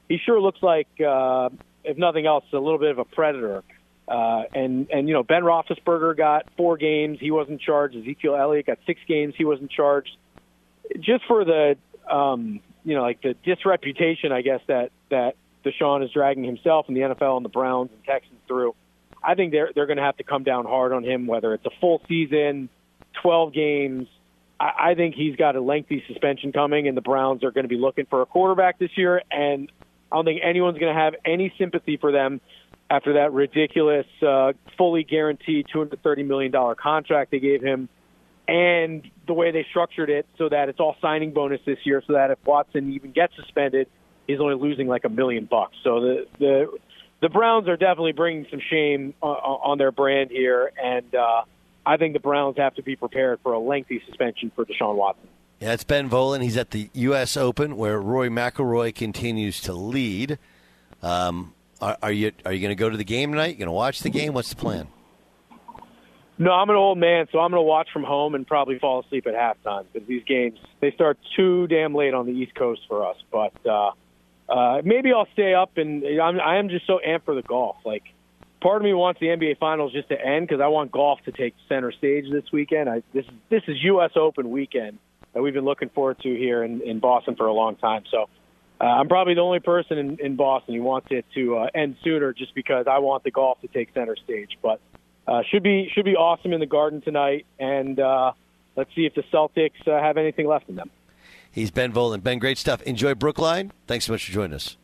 he 0.09 0.17
sure 0.17 0.41
looks 0.41 0.61
like, 0.61 0.87
uh, 0.99 1.49
if 1.83 1.97
nothing 1.97 2.25
else, 2.25 2.43
a 2.51 2.57
little 2.57 2.79
bit 2.79 2.91
of 2.91 2.97
a 2.97 3.05
predator. 3.05 3.63
Uh, 4.07 4.43
and 4.53 4.89
and 4.91 5.07
you 5.07 5.13
know 5.13 5.23
Ben 5.23 5.43
Roethlisberger 5.43 6.17
got 6.17 6.47
four 6.57 6.77
games, 6.77 7.19
he 7.21 7.31
wasn't 7.31 7.61
charged. 7.61 7.95
Ezekiel 7.95 8.35
Elliott 8.35 8.65
got 8.65 8.79
six 8.85 8.99
games, 9.07 9.35
he 9.37 9.45
wasn't 9.45 9.71
charged. 9.71 10.17
Just 10.99 11.23
for 11.27 11.45
the 11.45 11.77
um, 12.11 12.59
you 12.83 12.95
know 12.95 13.03
like 13.03 13.21
the 13.21 13.35
disreputation, 13.45 14.31
I 14.31 14.41
guess 14.41 14.61
that 14.67 14.91
that 15.11 15.35
Deshaun 15.63 16.03
is 16.03 16.11
dragging 16.11 16.43
himself 16.43 16.87
and 16.87 16.97
the 16.97 17.01
NFL 17.01 17.37
and 17.37 17.45
the 17.45 17.49
Browns 17.49 17.91
and 17.93 18.03
Texans 18.03 18.39
through. 18.47 18.75
I 19.23 19.35
think 19.35 19.51
they're 19.51 19.69
they're 19.73 19.85
going 19.85 19.97
to 19.97 20.03
have 20.03 20.17
to 20.17 20.23
come 20.23 20.43
down 20.43 20.65
hard 20.65 20.91
on 20.91 21.03
him, 21.03 21.27
whether 21.27 21.53
it's 21.53 21.65
a 21.65 21.71
full 21.79 22.01
season, 22.07 22.69
twelve 23.21 23.53
games. 23.53 24.07
I, 24.61 24.91
I 24.91 24.95
think 24.95 25.15
he's 25.15 25.35
got 25.35 25.55
a 25.55 25.61
lengthy 25.61 26.03
suspension 26.07 26.53
coming, 26.53 26.87
and 26.87 26.95
the 26.95 27.01
Browns 27.01 27.43
are 27.43 27.51
going 27.51 27.63
to 27.63 27.69
be 27.69 27.77
looking 27.77 28.05
for 28.05 28.21
a 28.21 28.25
quarterback 28.25 28.77
this 28.77 28.91
year. 28.95 29.21
And 29.31 29.71
I 30.11 30.15
don't 30.15 30.25
think 30.25 30.41
anyone's 30.43 30.77
going 30.77 30.93
to 30.93 30.99
have 30.99 31.15
any 31.25 31.53
sympathy 31.57 31.97
for 31.97 32.11
them 32.11 32.39
after 32.89 33.13
that 33.13 33.33
ridiculous, 33.33 34.05
uh, 34.25 34.51
fully 34.77 35.03
guaranteed 35.03 35.65
$230 35.73 36.27
million 36.27 36.51
contract 36.81 37.31
they 37.31 37.39
gave 37.39 37.61
him, 37.61 37.89
and 38.47 39.09
the 39.27 39.33
way 39.33 39.51
they 39.51 39.65
structured 39.69 40.09
it 40.09 40.27
so 40.37 40.49
that 40.49 40.67
it's 40.67 40.79
all 40.79 40.97
signing 41.01 41.31
bonus 41.31 41.61
this 41.65 41.77
year, 41.85 42.03
so 42.05 42.13
that 42.13 42.31
if 42.31 42.37
Watson 42.45 42.91
even 42.91 43.11
gets 43.11 43.33
suspended, 43.37 43.87
he's 44.27 44.41
only 44.41 44.55
losing 44.55 44.87
like 44.87 45.05
a 45.05 45.09
million 45.09 45.45
bucks. 45.45 45.77
So 45.85 46.01
the 46.01 46.27
the 46.37 46.77
the 47.21 47.29
Browns 47.29 47.69
are 47.69 47.77
definitely 47.77 48.11
bringing 48.11 48.45
some 48.51 48.59
shame 48.69 49.13
on, 49.21 49.37
on 49.37 49.77
their 49.77 49.93
brand 49.93 50.29
here, 50.29 50.73
and 50.81 51.15
uh, 51.15 51.43
I 51.85 51.97
think 51.97 52.13
the 52.13 52.19
Browns 52.19 52.57
have 52.57 52.75
to 52.75 52.83
be 52.83 52.95
prepared 52.95 53.39
for 53.41 53.53
a 53.53 53.59
lengthy 53.59 54.01
suspension 54.05 54.51
for 54.55 54.65
Deshaun 54.65 54.95
Watson. 54.95 55.27
Yeah, 55.59 55.73
it's 55.73 55.83
Ben 55.83 56.09
Volin. 56.09 56.41
He's 56.41 56.57
at 56.57 56.71
the 56.71 56.89
U.S. 56.93 57.37
Open, 57.37 57.77
where 57.77 57.99
Rory 57.99 58.29
McIlroy 58.29 58.93
continues 58.95 59.61
to 59.61 59.73
lead. 59.73 60.39
Um, 61.03 61.53
are, 61.79 61.97
are 62.01 62.11
you 62.11 62.31
are 62.45 62.53
you 62.53 62.59
going 62.59 62.75
to 62.75 62.79
go 62.79 62.89
to 62.89 62.97
the 62.97 63.03
game 63.03 63.31
tonight? 63.31 63.51
You 63.51 63.57
going 63.57 63.67
to 63.67 63.71
watch 63.71 64.01
the 64.01 64.09
game? 64.09 64.33
What's 64.33 64.49
the 64.49 64.55
plan? 64.55 64.87
No, 66.37 66.51
I'm 66.51 66.69
an 66.71 66.75
old 66.75 66.97
man, 66.97 67.27
so 67.31 67.39
I'm 67.39 67.51
going 67.51 67.59
to 67.59 67.67
watch 67.67 67.89
from 67.93 68.03
home 68.03 68.33
and 68.33 68.47
probably 68.47 68.79
fall 68.79 69.01
asleep 69.01 69.27
at 69.27 69.35
halftime 69.35 69.85
because 69.91 70.07
these 70.07 70.23
games 70.23 70.57
they 70.79 70.91
start 70.91 71.19
too 71.35 71.67
damn 71.67 71.93
late 71.93 72.15
on 72.15 72.25
the 72.25 72.31
East 72.31 72.55
Coast 72.55 72.81
for 72.87 73.07
us. 73.07 73.17
But 73.31 73.53
uh, 73.63 73.91
uh, 74.49 74.81
maybe 74.83 75.13
I'll 75.13 75.27
stay 75.33 75.53
up, 75.53 75.77
and 75.77 76.03
I'm, 76.19 76.39
I 76.39 76.57
am 76.57 76.69
just 76.69 76.87
so 76.87 76.99
amped 77.07 77.25
for 77.25 77.35
the 77.35 77.43
golf. 77.43 77.77
Like, 77.85 78.03
part 78.61 78.77
of 78.77 78.83
me 78.83 78.93
wants 78.93 79.19
the 79.19 79.27
NBA 79.27 79.57
Finals 79.57 79.91
just 79.91 80.09
to 80.09 80.19
end 80.19 80.47
because 80.47 80.61
I 80.61 80.67
want 80.67 80.91
golf 80.91 81.19
to 81.25 81.31
take 81.31 81.55
center 81.67 81.91
stage 81.91 82.25
this 82.31 82.43
weekend. 82.53 82.89
I, 82.89 83.03
this 83.13 83.25
this 83.49 83.63
is 83.67 83.77
U.S. 83.83 84.11
Open 84.15 84.51
weekend 84.51 84.99
that 85.33 85.41
we've 85.41 85.53
been 85.53 85.65
looking 85.65 85.89
forward 85.89 86.19
to 86.19 86.29
here 86.29 86.63
in, 86.63 86.81
in 86.81 86.99
Boston 86.99 87.35
for 87.35 87.47
a 87.47 87.53
long 87.53 87.75
time. 87.75 88.03
So 88.11 88.29
uh, 88.79 88.83
I'm 88.83 89.07
probably 89.07 89.33
the 89.33 89.41
only 89.41 89.59
person 89.59 89.97
in, 89.97 90.19
in 90.19 90.35
Boston 90.35 90.75
who 90.75 90.83
wants 90.83 91.07
it 91.11 91.25
to 91.35 91.57
uh, 91.57 91.67
end 91.73 91.97
sooner, 92.03 92.33
just 92.33 92.55
because 92.55 92.87
I 92.87 92.99
want 92.99 93.23
the 93.23 93.31
golf 93.31 93.59
to 93.61 93.67
take 93.67 93.93
center 93.93 94.15
stage. 94.15 94.57
But 94.61 94.79
uh, 95.27 95.41
should 95.49 95.63
be 95.63 95.89
should 95.93 96.05
be 96.05 96.15
awesome 96.15 96.53
in 96.53 96.59
the 96.59 96.65
Garden 96.65 97.01
tonight, 97.01 97.45
and 97.59 97.99
uh, 97.99 98.33
let's 98.75 98.93
see 98.95 99.05
if 99.05 99.13
the 99.15 99.23
Celtics 99.33 99.87
uh, 99.87 100.01
have 100.01 100.17
anything 100.17 100.47
left 100.47 100.69
in 100.69 100.75
them. 100.75 100.89
He's 101.51 101.69
Ben 101.69 101.91
Volin. 101.91 102.23
Ben, 102.23 102.39
great 102.39 102.57
stuff. 102.57 102.81
Enjoy 102.83 103.13
Brookline. 103.13 103.71
Thanks 103.85 104.05
so 104.05 104.13
much 104.13 104.25
for 104.25 104.31
joining 104.31 104.53
us. 104.53 104.77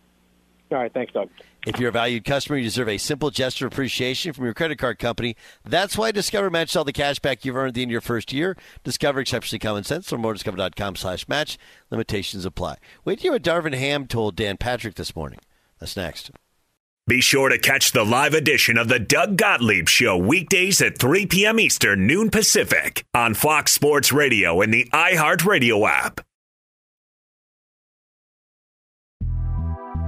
All 0.70 0.78
right, 0.78 0.94
thanks, 0.94 1.14
Doug. 1.14 1.30
If 1.66 1.80
you're 1.80 1.90
a 1.90 1.94
valued 1.94 2.24
customer, 2.24 2.58
you 2.58 2.64
deserve 2.64 2.88
a 2.88 2.98
simple 2.98 3.30
gesture 3.30 3.68
of 3.68 3.74
appreciation 3.74 4.32
from 4.32 4.46
your 4.46 4.54
credit 4.54 4.78
card 4.78 5.00
company. 5.00 5.36
That's 5.66 5.98
why 5.98 6.12
Discover 6.12 6.50
matches 6.50 6.76
all 6.76 6.86
the 6.86 6.94
cash 6.94 7.20
back 7.20 7.44
you've 7.44 7.58
earned 7.58 7.78
in 7.78 7.90
your 7.90 8.00
first 8.00 8.32
year. 8.32 8.56
Discover 8.84 9.20
exceptionally 9.20 9.60
common 9.60 9.84
sense. 9.84 10.12
Learn 10.12 10.22
more 10.22 10.32
at 10.32 10.36
discover.com 10.36 10.96
slash 10.96 11.28
match. 11.28 11.58
Limitations 11.92 12.46
apply. 12.46 12.78
Wait 13.04 13.18
to 13.18 13.24
hear 13.24 13.32
what 13.34 13.44
Darvin 13.44 13.76
Ham 13.76 14.08
told 14.08 14.36
Dan 14.36 14.58
Patrick 14.58 14.96
this 14.96 15.16
morning. 15.16 15.40
That's 15.80 15.98
next. 15.98 16.32
Be 17.08 17.22
sure 17.22 17.48
to 17.48 17.58
catch 17.58 17.94
the 17.94 18.04
live 18.04 18.34
edition 18.34 18.78
of 18.78 18.90
the 18.90 19.00
Doug 19.00 19.38
Gottlieb 19.38 19.88
Show 19.88 20.18
weekdays 20.18 20.82
at 20.82 21.00
3 21.00 21.26
p.m. 21.26 21.58
Eastern, 21.58 22.06
noon 22.06 22.30
Pacific 22.30 23.06
on 23.14 23.34
Fox 23.34 23.72
Sports 23.72 24.12
Radio 24.12 24.62
and 24.62 24.74
the 24.74 24.90
iHeartRadio 24.92 25.90
app. 25.90 26.27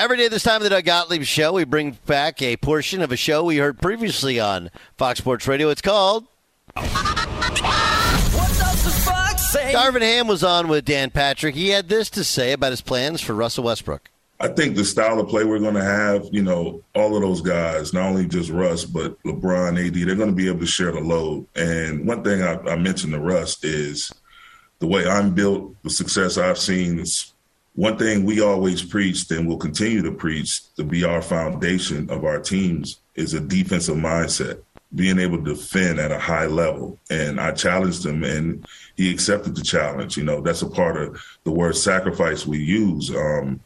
Every 0.00 0.16
day 0.16 0.28
this 0.28 0.44
time 0.44 0.58
of 0.58 0.62
the 0.62 0.70
Doug 0.70 0.84
Gottlieb 0.84 1.24
Show, 1.24 1.54
we 1.54 1.64
bring 1.64 1.98
back 2.06 2.40
a 2.40 2.56
portion 2.56 3.02
of 3.02 3.10
a 3.10 3.16
show 3.16 3.42
we 3.42 3.56
heard 3.56 3.80
previously 3.80 4.38
on 4.38 4.70
Fox 4.96 5.18
Sports 5.18 5.48
Radio. 5.48 5.70
It's 5.70 5.82
called. 5.82 6.28
Darvin 9.72 10.02
Ham 10.02 10.28
was 10.28 10.44
on 10.44 10.68
with 10.68 10.84
Dan 10.84 11.10
Patrick. 11.10 11.56
He 11.56 11.70
had 11.70 11.88
this 11.88 12.10
to 12.10 12.22
say 12.22 12.52
about 12.52 12.70
his 12.70 12.80
plans 12.80 13.20
for 13.20 13.34
Russell 13.34 13.64
Westbrook. 13.64 14.08
I 14.38 14.46
think 14.46 14.76
the 14.76 14.84
style 14.84 15.18
of 15.18 15.26
play 15.26 15.42
we're 15.42 15.58
going 15.58 15.74
to 15.74 15.82
have, 15.82 16.28
you 16.30 16.42
know, 16.42 16.80
all 16.94 17.16
of 17.16 17.22
those 17.22 17.40
guys, 17.40 17.92
not 17.92 18.04
only 18.04 18.28
just 18.28 18.50
Russ, 18.50 18.84
but 18.84 19.20
LeBron, 19.24 19.84
AD, 19.84 19.94
they're 19.94 20.14
going 20.14 20.30
to 20.30 20.36
be 20.36 20.46
able 20.46 20.60
to 20.60 20.66
share 20.66 20.92
the 20.92 21.00
load. 21.00 21.44
And 21.56 22.06
one 22.06 22.22
thing 22.22 22.40
I, 22.40 22.54
I 22.70 22.76
mentioned 22.76 23.14
to 23.14 23.18
Russ 23.18 23.64
is 23.64 24.12
the 24.78 24.86
way 24.86 25.08
I'm 25.08 25.34
built, 25.34 25.74
the 25.82 25.90
success 25.90 26.38
I've 26.38 26.56
seen 26.56 27.00
is 27.00 27.34
one 27.78 27.96
thing 27.96 28.24
we 28.24 28.40
always 28.40 28.82
preached 28.82 29.30
and 29.30 29.46
will 29.46 29.56
continue 29.56 30.02
to 30.02 30.10
preach 30.10 30.74
to 30.74 30.82
be 30.82 31.04
our 31.04 31.22
foundation 31.22 32.10
of 32.10 32.24
our 32.24 32.40
teams 32.40 32.98
is 33.14 33.34
a 33.34 33.40
defensive 33.40 33.96
mindset, 33.96 34.60
being 34.96 35.20
able 35.20 35.38
to 35.38 35.54
defend 35.54 36.00
at 36.00 36.10
a 36.10 36.18
high 36.18 36.46
level. 36.46 36.98
And 37.08 37.40
I 37.40 37.52
challenged 37.52 38.04
him 38.04 38.24
and 38.24 38.66
he 38.96 39.12
accepted 39.12 39.54
the 39.54 39.62
challenge. 39.62 40.16
You 40.16 40.24
know, 40.24 40.40
that's 40.40 40.62
a 40.62 40.68
part 40.68 41.00
of 41.00 41.22
the 41.44 41.52
word 41.52 41.76
sacrifice 41.76 42.44
we 42.44 42.58
use. 42.58 43.14
Um, 43.14 43.60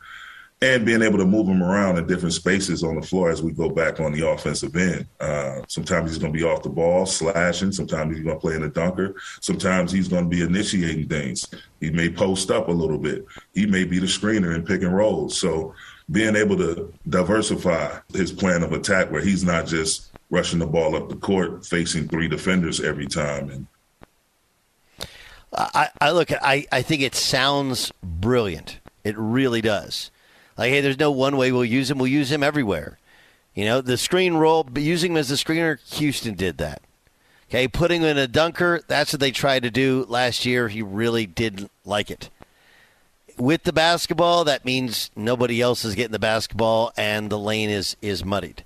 and 0.63 0.87
being 0.87 1.03
able 1.03 1.19
to 1.19 1.27
move 1.27 1.49
him 1.49 1.61
around 1.61 1.99
in 1.99 2.07
different 2.07 2.33
spaces 2.33 2.85
on 2.85 2.95
the 2.95 3.03
floor 3.03 3.31
as 3.31 3.43
we 3.43 3.51
go 3.51 3.69
back 3.69 3.99
on 3.99 4.13
the 4.13 4.27
offensive 4.27 4.75
end. 4.77 5.05
Uh, 5.19 5.61
sometimes 5.67 6.09
he's 6.09 6.19
going 6.19 6.33
to 6.33 6.39
be 6.39 6.45
off 6.45 6.63
the 6.63 6.69
ball, 6.69 7.05
slashing. 7.05 7.73
Sometimes 7.73 8.15
he's 8.15 8.25
going 8.25 8.37
to 8.37 8.41
play 8.41 8.55
in 8.55 8.63
the 8.63 8.69
dunker. 8.69 9.17
Sometimes 9.41 9.91
he's 9.91 10.07
going 10.07 10.23
to 10.23 10.31
be 10.31 10.43
initiating 10.43 11.09
things. 11.09 11.49
He 11.81 11.91
may 11.91 12.09
post 12.09 12.53
up 12.53 12.69
a 12.69 12.73
little 12.73 12.97
bit. 12.97 13.27
He 13.55 13.67
may 13.67 13.83
be 13.83 13.99
the 13.99 14.07
screener 14.07 14.55
and 14.55 14.65
pick 14.65 14.83
and 14.83 14.95
roll. 14.95 15.29
So 15.29 15.75
being 16.13 16.37
able 16.37 16.57
to 16.59 16.95
diversify 17.09 17.99
his 18.13 18.31
plan 18.31 18.63
of 18.63 18.73
attack 18.73 19.11
where 19.11 19.23
he's 19.23 19.43
not 19.43 19.67
just 19.67 20.13
rushing 20.31 20.61
the 20.61 20.67
ball 20.67 20.95
up 20.95 21.09
the 21.09 21.17
court, 21.17 21.67
facing 21.67 22.07
three 22.07 22.29
defenders 22.29 22.81
every 22.81 23.07
time. 23.07 23.51
And 23.51 23.67
I, 25.53 25.89
I 26.01 26.13
look, 26.13 26.31
I, 26.31 26.67
I 26.71 26.83
think 26.83 27.03
it 27.03 27.17
sounds 27.17 27.93
brilliant. 28.01 28.79
It 29.03 29.19
really 29.19 29.61
does. 29.61 30.13
Like, 30.57 30.71
hey, 30.71 30.81
there's 30.81 30.99
no 30.99 31.11
one 31.11 31.37
way 31.37 31.53
we'll 31.53 31.65
use 31.65 31.91
him. 31.91 31.99
We'll 31.99 32.09
use 32.09 32.31
him 32.31 32.43
everywhere. 32.43 32.99
You 33.55 33.65
know, 33.65 33.81
the 33.81 33.97
screen 33.97 34.35
roll, 34.35 34.67
using 34.75 35.13
him 35.13 35.19
as 35.19 35.31
a 35.31 35.35
screener, 35.35 35.79
Houston 35.95 36.35
did 36.35 36.59
that. 36.59 36.83
Okay, 37.49 37.69
putting 37.69 38.01
him 38.01 38.09
in 38.09 38.19
a 38.19 38.27
dunker, 38.27 38.81
that's 38.87 39.13
what 39.13 39.21
they 39.21 39.31
tried 39.31 39.63
to 39.63 39.71
do 39.71 40.07
last 40.09 40.47
year. 40.47 40.69
He 40.69 40.81
really 40.81 41.27
didn't 41.27 41.71
like 41.85 42.11
it. 42.11 42.31
With 43.37 43.65
the 43.65 43.73
basketball, 43.75 44.45
that 44.45 44.65
means 44.65 45.11
nobody 45.15 45.61
else 45.61 45.85
is 45.85 45.95
getting 45.95 46.13
the 46.13 46.19
basketball 46.19 46.93
and 46.97 47.29
the 47.29 47.39
lane 47.39 47.69
is, 47.69 47.97
is 48.01 48.25
muddied. 48.25 48.65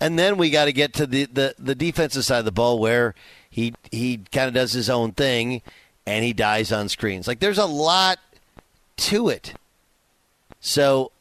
And 0.00 0.18
then 0.18 0.36
we 0.36 0.50
got 0.50 0.66
to 0.66 0.72
get 0.72 0.92
to 0.94 1.06
the, 1.06 1.26
the, 1.26 1.54
the 1.58 1.74
defensive 1.74 2.24
side 2.24 2.40
of 2.40 2.44
the 2.44 2.52
ball 2.52 2.78
where 2.78 3.14
he 3.50 3.74
he 3.90 4.18
kind 4.32 4.48
of 4.48 4.54
does 4.54 4.72
his 4.72 4.88
own 4.88 5.12
thing 5.12 5.60
and 6.06 6.24
he 6.24 6.32
dies 6.32 6.72
on 6.72 6.88
screens. 6.88 7.26
Like 7.26 7.40
there's 7.40 7.58
a 7.58 7.66
lot 7.66 8.18
to 8.96 9.28
it. 9.28 9.54
So, 10.60 11.12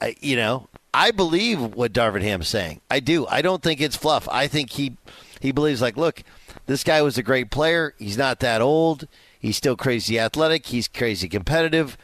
I, 0.00 0.16
you 0.20 0.36
know, 0.36 0.68
I 0.92 1.10
believe 1.10 1.60
what 1.60 1.92
Darvin 1.92 2.22
Ham's 2.22 2.48
saying. 2.48 2.80
I 2.90 3.00
do. 3.00 3.26
I 3.26 3.42
don't 3.42 3.62
think 3.62 3.80
it's 3.80 3.96
fluff. 3.96 4.28
I 4.30 4.46
think 4.46 4.70
he 4.70 4.96
he 5.40 5.52
believes 5.52 5.80
like, 5.80 5.96
look, 5.96 6.22
this 6.66 6.84
guy 6.84 7.00
was 7.02 7.16
a 7.16 7.22
great 7.22 7.50
player. 7.50 7.94
He's 7.98 8.18
not 8.18 8.40
that 8.40 8.60
old. 8.60 9.06
He's 9.38 9.56
still 9.56 9.76
crazy 9.76 10.18
athletic. 10.18 10.66
He's 10.66 10.88
crazy 10.88 11.28
competitive. 11.28 11.96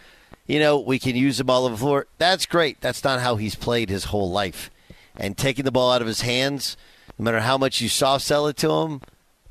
You 0.47 0.61
know, 0.61 0.79
we 0.79 0.99
can 0.99 1.17
use 1.17 1.41
him 1.41 1.51
all 1.51 1.65
over 1.65 1.75
the 1.75 1.81
floor. 1.81 2.07
That's 2.19 2.47
great. 2.47 2.81
That's 2.81 3.03
not 3.03 3.21
how 3.21 3.37
he's 3.37 3.57
played 3.57 3.91
his 3.91 4.05
whole 4.05 4.31
life. 4.31 4.71
And 5.17 5.37
taking 5.37 5.65
the 5.65 5.73
ball 5.73 5.93
out 5.93 6.01
of 6.01 6.07
his 6.07 6.21
hands, 6.21 6.77
no 7.19 7.25
matter 7.25 7.41
how 7.41 7.59
much 7.59 7.81
you 7.81 7.89
soft 7.89 8.25
sell 8.25 8.47
it 8.47 8.57
to 8.59 8.71
him, 8.71 9.01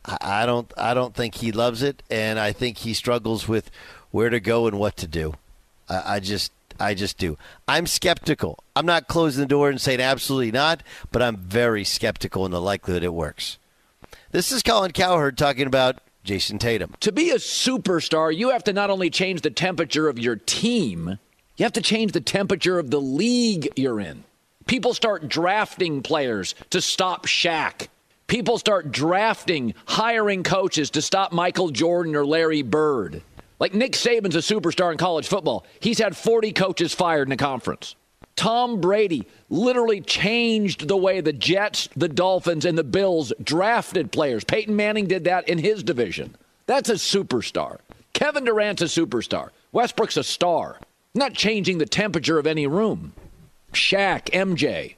I 0.05 0.45
don't 0.45 0.71
I 0.77 0.93
don't 0.93 1.15
think 1.15 1.35
he 1.35 1.51
loves 1.51 1.81
it, 1.81 2.03
and 2.09 2.39
I 2.39 2.51
think 2.51 2.79
he 2.79 2.93
struggles 2.93 3.47
with 3.47 3.71
where 4.11 4.29
to 4.29 4.39
go 4.39 4.67
and 4.67 4.77
what 4.77 4.97
to 4.97 5.07
do. 5.07 5.33
I, 5.89 6.15
I 6.15 6.19
just 6.19 6.51
I 6.79 6.93
just 6.93 7.17
do. 7.17 7.37
I'm 7.67 7.87
skeptical. 7.87 8.59
I'm 8.75 8.85
not 8.85 9.07
closing 9.07 9.41
the 9.41 9.47
door 9.47 9.69
and 9.69 9.79
saying 9.79 10.01
absolutely 10.01 10.51
not, 10.51 10.83
but 11.11 11.21
I'm 11.21 11.37
very 11.37 11.83
skeptical 11.83 12.45
in 12.45 12.51
the 12.51 12.61
likelihood 12.61 13.03
it 13.03 13.13
works. 13.13 13.57
This 14.31 14.51
is 14.51 14.63
Colin 14.63 14.91
Cowherd 14.91 15.37
talking 15.37 15.67
about 15.67 15.99
Jayson 16.23 16.59
Tatum. 16.59 16.95
To 17.01 17.11
be 17.11 17.29
a 17.29 17.35
superstar, 17.35 18.35
you 18.35 18.49
have 18.49 18.63
to 18.65 18.73
not 18.73 18.89
only 18.89 19.09
change 19.09 19.41
the 19.41 19.49
temperature 19.49 20.07
of 20.09 20.19
your 20.19 20.35
team, 20.35 21.19
you 21.57 21.63
have 21.63 21.73
to 21.73 21.81
change 21.81 22.11
the 22.11 22.21
temperature 22.21 22.79
of 22.79 22.91
the 22.91 23.01
league 23.01 23.69
you're 23.75 23.99
in. 23.99 24.23
People 24.65 24.93
start 24.93 25.29
drafting 25.29 26.01
players 26.01 26.55
to 26.71 26.81
stop 26.81 27.25
Shaq 27.25 27.87
people 28.27 28.57
start 28.57 28.91
drafting, 28.91 29.73
hiring 29.85 30.43
coaches 30.43 30.89
to 30.91 31.01
stop 31.01 31.31
Michael 31.31 31.69
Jordan 31.69 32.15
or 32.15 32.25
Larry 32.25 32.61
Bird. 32.61 33.21
Like 33.59 33.73
Nick 33.73 33.93
Saban's 33.93 34.35
a 34.35 34.39
superstar 34.39 34.91
in 34.91 34.97
college 34.97 35.27
football. 35.27 35.65
He's 35.79 35.99
had 35.99 36.17
40 36.17 36.51
coaches 36.51 36.93
fired 36.93 37.27
in 37.27 37.31
a 37.31 37.37
conference. 37.37 37.95
Tom 38.35 38.81
Brady 38.81 39.27
literally 39.49 40.01
changed 40.01 40.87
the 40.87 40.97
way 40.97 41.21
the 41.21 41.31
Jets, 41.31 41.87
the 41.95 42.09
Dolphins, 42.09 42.65
and 42.65 42.77
the 42.77 42.83
Bills 42.83 43.31
drafted 43.41 44.11
players. 44.11 44.43
Peyton 44.43 44.75
Manning 44.75 45.07
did 45.07 45.23
that 45.23 45.47
in 45.47 45.57
his 45.57 45.83
division. 45.83 46.35
That's 46.65 46.89
a 46.89 46.93
superstar. 46.93 47.79
Kevin 48.13 48.43
Durant's 48.43 48.81
a 48.81 48.85
superstar. 48.85 49.49
Westbrook's 49.71 50.17
a 50.17 50.23
star. 50.23 50.79
Not 51.13 51.33
changing 51.33 51.77
the 51.77 51.85
temperature 51.85 52.37
of 52.37 52.47
any 52.47 52.67
room. 52.67 53.13
Shaq, 53.71 54.31
MJ, 54.31 54.95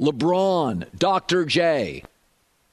LeBron, 0.00 0.86
Dr. 0.98 1.44
J, 1.44 2.04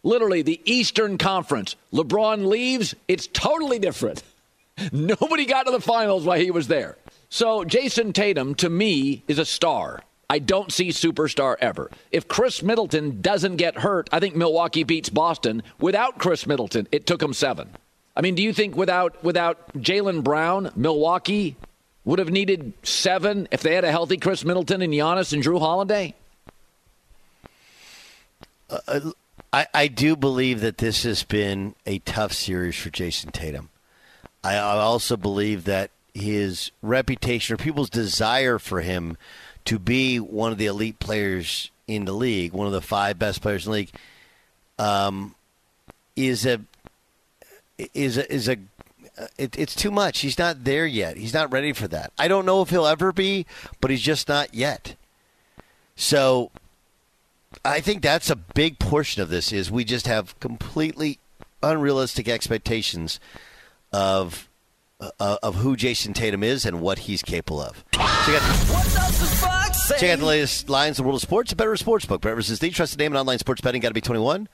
literally 0.04 0.42
the 0.44 0.62
Eastern 0.66 1.18
Conference. 1.18 1.76
LeBron 1.94 2.48
leaves, 2.48 2.94
it's 3.08 3.28
totally 3.28 3.80
different. 3.80 4.22
Nobody 4.92 5.46
got 5.46 5.64
to 5.64 5.72
the 5.72 5.82
finals 5.82 6.26
while 6.26 6.40
he 6.40 6.52
was 6.52 6.68
there. 6.68 6.98
So 7.30 7.64
Jayson 7.64 8.14
Tatum, 8.14 8.56
to 8.56 8.70
me, 8.70 9.24
is 9.28 9.40
a 9.40 9.46
star. 9.46 10.02
I 10.30 10.40
don't 10.40 10.72
see 10.72 10.90
superstar 10.90 11.56
ever. 11.62 11.92
If 12.12 12.28
Khris 12.28 12.64
Middleton 12.64 13.22
doesn't 13.22 13.58
get 13.58 13.78
hurt, 13.78 14.10
I 14.12 14.20
think 14.20 14.36
Milwaukee 14.36 14.84
beats 14.84 15.10
Boston. 15.10 15.64
Without 15.80 16.18
Khris 16.18 16.48
Middleton, 16.48 16.88
it 16.92 17.06
took 17.06 17.20
them 17.20 17.34
seven. 17.34 17.70
I 18.16 18.22
mean, 18.22 18.36
do 18.36 18.42
you 18.42 18.54
think 18.54 18.76
without 18.76 19.24
without 19.24 19.74
Jaylen 19.74 20.24
Brown, 20.24 20.72
Milwaukee 20.76 21.58
would 22.06 22.20
have 22.20 22.30
needed 22.30 22.74
seven 22.84 23.48
if 23.52 23.62
they 23.62 23.76
had 23.76 23.84
a 23.84 23.92
healthy 23.92 24.18
Khris 24.18 24.46
Middleton 24.46 24.82
and 24.82 24.94
Giannis 24.94 25.34
and 25.34 25.44
Jrue 25.44 25.60
Holiday? 25.60 26.16
Uh, 28.70 28.80
uh 28.88 29.00
I, 29.54 29.68
I 29.74 29.88
do 29.88 30.18
believe 30.18 30.60
that 30.62 30.80
this 30.80 31.04
has 31.04 31.24
been 31.24 31.76
a 31.86 32.00
tough 32.00 32.34
series 32.34 32.76
for 32.76 32.90
Jayson 32.90 33.32
Tatum. 33.32 33.70
I, 34.46 34.56
I 34.58 34.78
also 34.78 35.18
believe 35.18 35.64
that 35.64 35.90
his 36.14 36.72
reputation 36.84 37.56
or 37.56 37.58
people's 37.58 37.90
desire 37.90 38.60
for 38.60 38.82
him 38.82 39.18
to 39.66 39.80
be 39.80 40.20
one 40.20 40.52
of 40.52 40.60
the 40.60 40.68
elite 40.68 41.00
players 41.00 41.72
in 41.88 42.06
the 42.06 42.14
league, 42.14 42.54
one 42.54 42.68
of 42.68 42.74
the 42.74 42.82
five 42.82 43.18
best 43.18 43.42
players 43.42 43.66
in 43.66 43.72
the 43.72 43.78
league, 43.78 43.92
um, 44.78 45.34
is 46.16 46.46
a 46.46 46.62
is 47.94 48.18
a 48.18 48.32
is 48.32 48.48
a 48.48 48.58
it, 49.38 49.58
it's 49.58 49.74
too 49.74 49.90
much. 49.90 50.20
He's 50.20 50.38
not 50.38 50.64
there 50.64 50.86
yet. 50.86 51.18
He's 51.18 51.34
not 51.34 51.52
ready 51.52 51.74
for 51.74 51.88
that. 51.88 52.14
I 52.18 52.28
don't 52.28 52.46
know 52.46 52.62
if 52.62 52.70
he'll 52.70 52.86
ever 52.86 53.12
be, 53.12 53.48
but 53.82 53.90
he's 53.90 54.02
just 54.02 54.28
not 54.28 54.54
yet. 54.54 54.96
So 55.96 56.52
I 57.64 57.80
think 57.80 58.04
that's 58.04 58.30
a 58.30 58.36
big 58.36 58.78
portion 58.78 59.24
of 59.24 59.30
this 59.30 59.52
is 59.52 59.72
we 59.72 59.86
just 59.86 60.06
have 60.06 60.40
completely 60.40 61.20
unrealistic 61.64 62.30
expectations 62.30 63.20
of 63.96 64.50
uh, 65.00 65.38
of 65.42 65.56
who 65.56 65.76
Jayson 65.76 66.14
Tatum 66.14 66.44
is 66.44 66.66
and 66.66 66.82
what 66.82 67.00
he's 67.00 67.22
capable 67.22 67.62
of. 67.62 67.84
Check 67.92 68.02
out, 68.04 68.40
check 70.00 70.10
out 70.10 70.20
the 70.20 70.26
latest 70.26 70.70
lines 70.70 71.00
in 71.00 71.04
the 71.04 71.08
world 71.08 71.18
of 71.18 71.22
sports. 71.22 71.52
A 71.54 71.56
better 71.56 71.76
sports 71.78 72.06
book. 72.06 72.22
Better 72.22 72.38
is 72.38 72.60
the 72.60 72.70
trusted 72.72 73.00
name 73.00 73.14
in 73.14 73.18
online 73.18 73.40
sports 73.40 73.62
betting. 73.62 73.82
Got 73.82 73.90
to 73.90 73.94
be 73.94 74.02
21. 74.02 74.50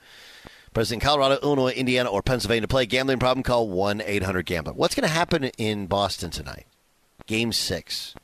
President 0.74 1.02
Colorado, 1.02 1.38
Illinois, 1.42 1.72
Indiana, 1.72 2.08
or 2.08 2.22
Pennsylvania 2.22 2.62
to 2.62 2.68
play. 2.68 2.86
Gambling 2.86 3.18
problem? 3.18 3.42
Call 3.42 3.68
1 3.68 4.02
800 4.04 4.46
Gambler. 4.46 4.72
What's 4.72 4.94
going 4.94 5.06
to 5.06 5.12
happen 5.12 5.44
in 5.58 5.86
Boston 5.86 6.30
tonight? 6.30 6.66
Game 7.26 7.52
six. 7.52 8.14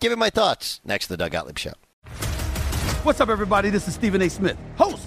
Give 0.00 0.10
me 0.10 0.16
my 0.16 0.30
thoughts 0.30 0.80
next 0.84 1.06
to 1.06 1.10
the 1.10 1.16
Doug 1.18 1.32
Gottlieb 1.32 1.58
Show. 1.58 1.74
What's 3.04 3.20
up, 3.20 3.28
everybody? 3.28 3.70
This 3.70 3.86
is 3.86 3.94
Stephen 3.94 4.22
A. 4.22 4.28
Smith, 4.28 4.56
host 4.76 4.97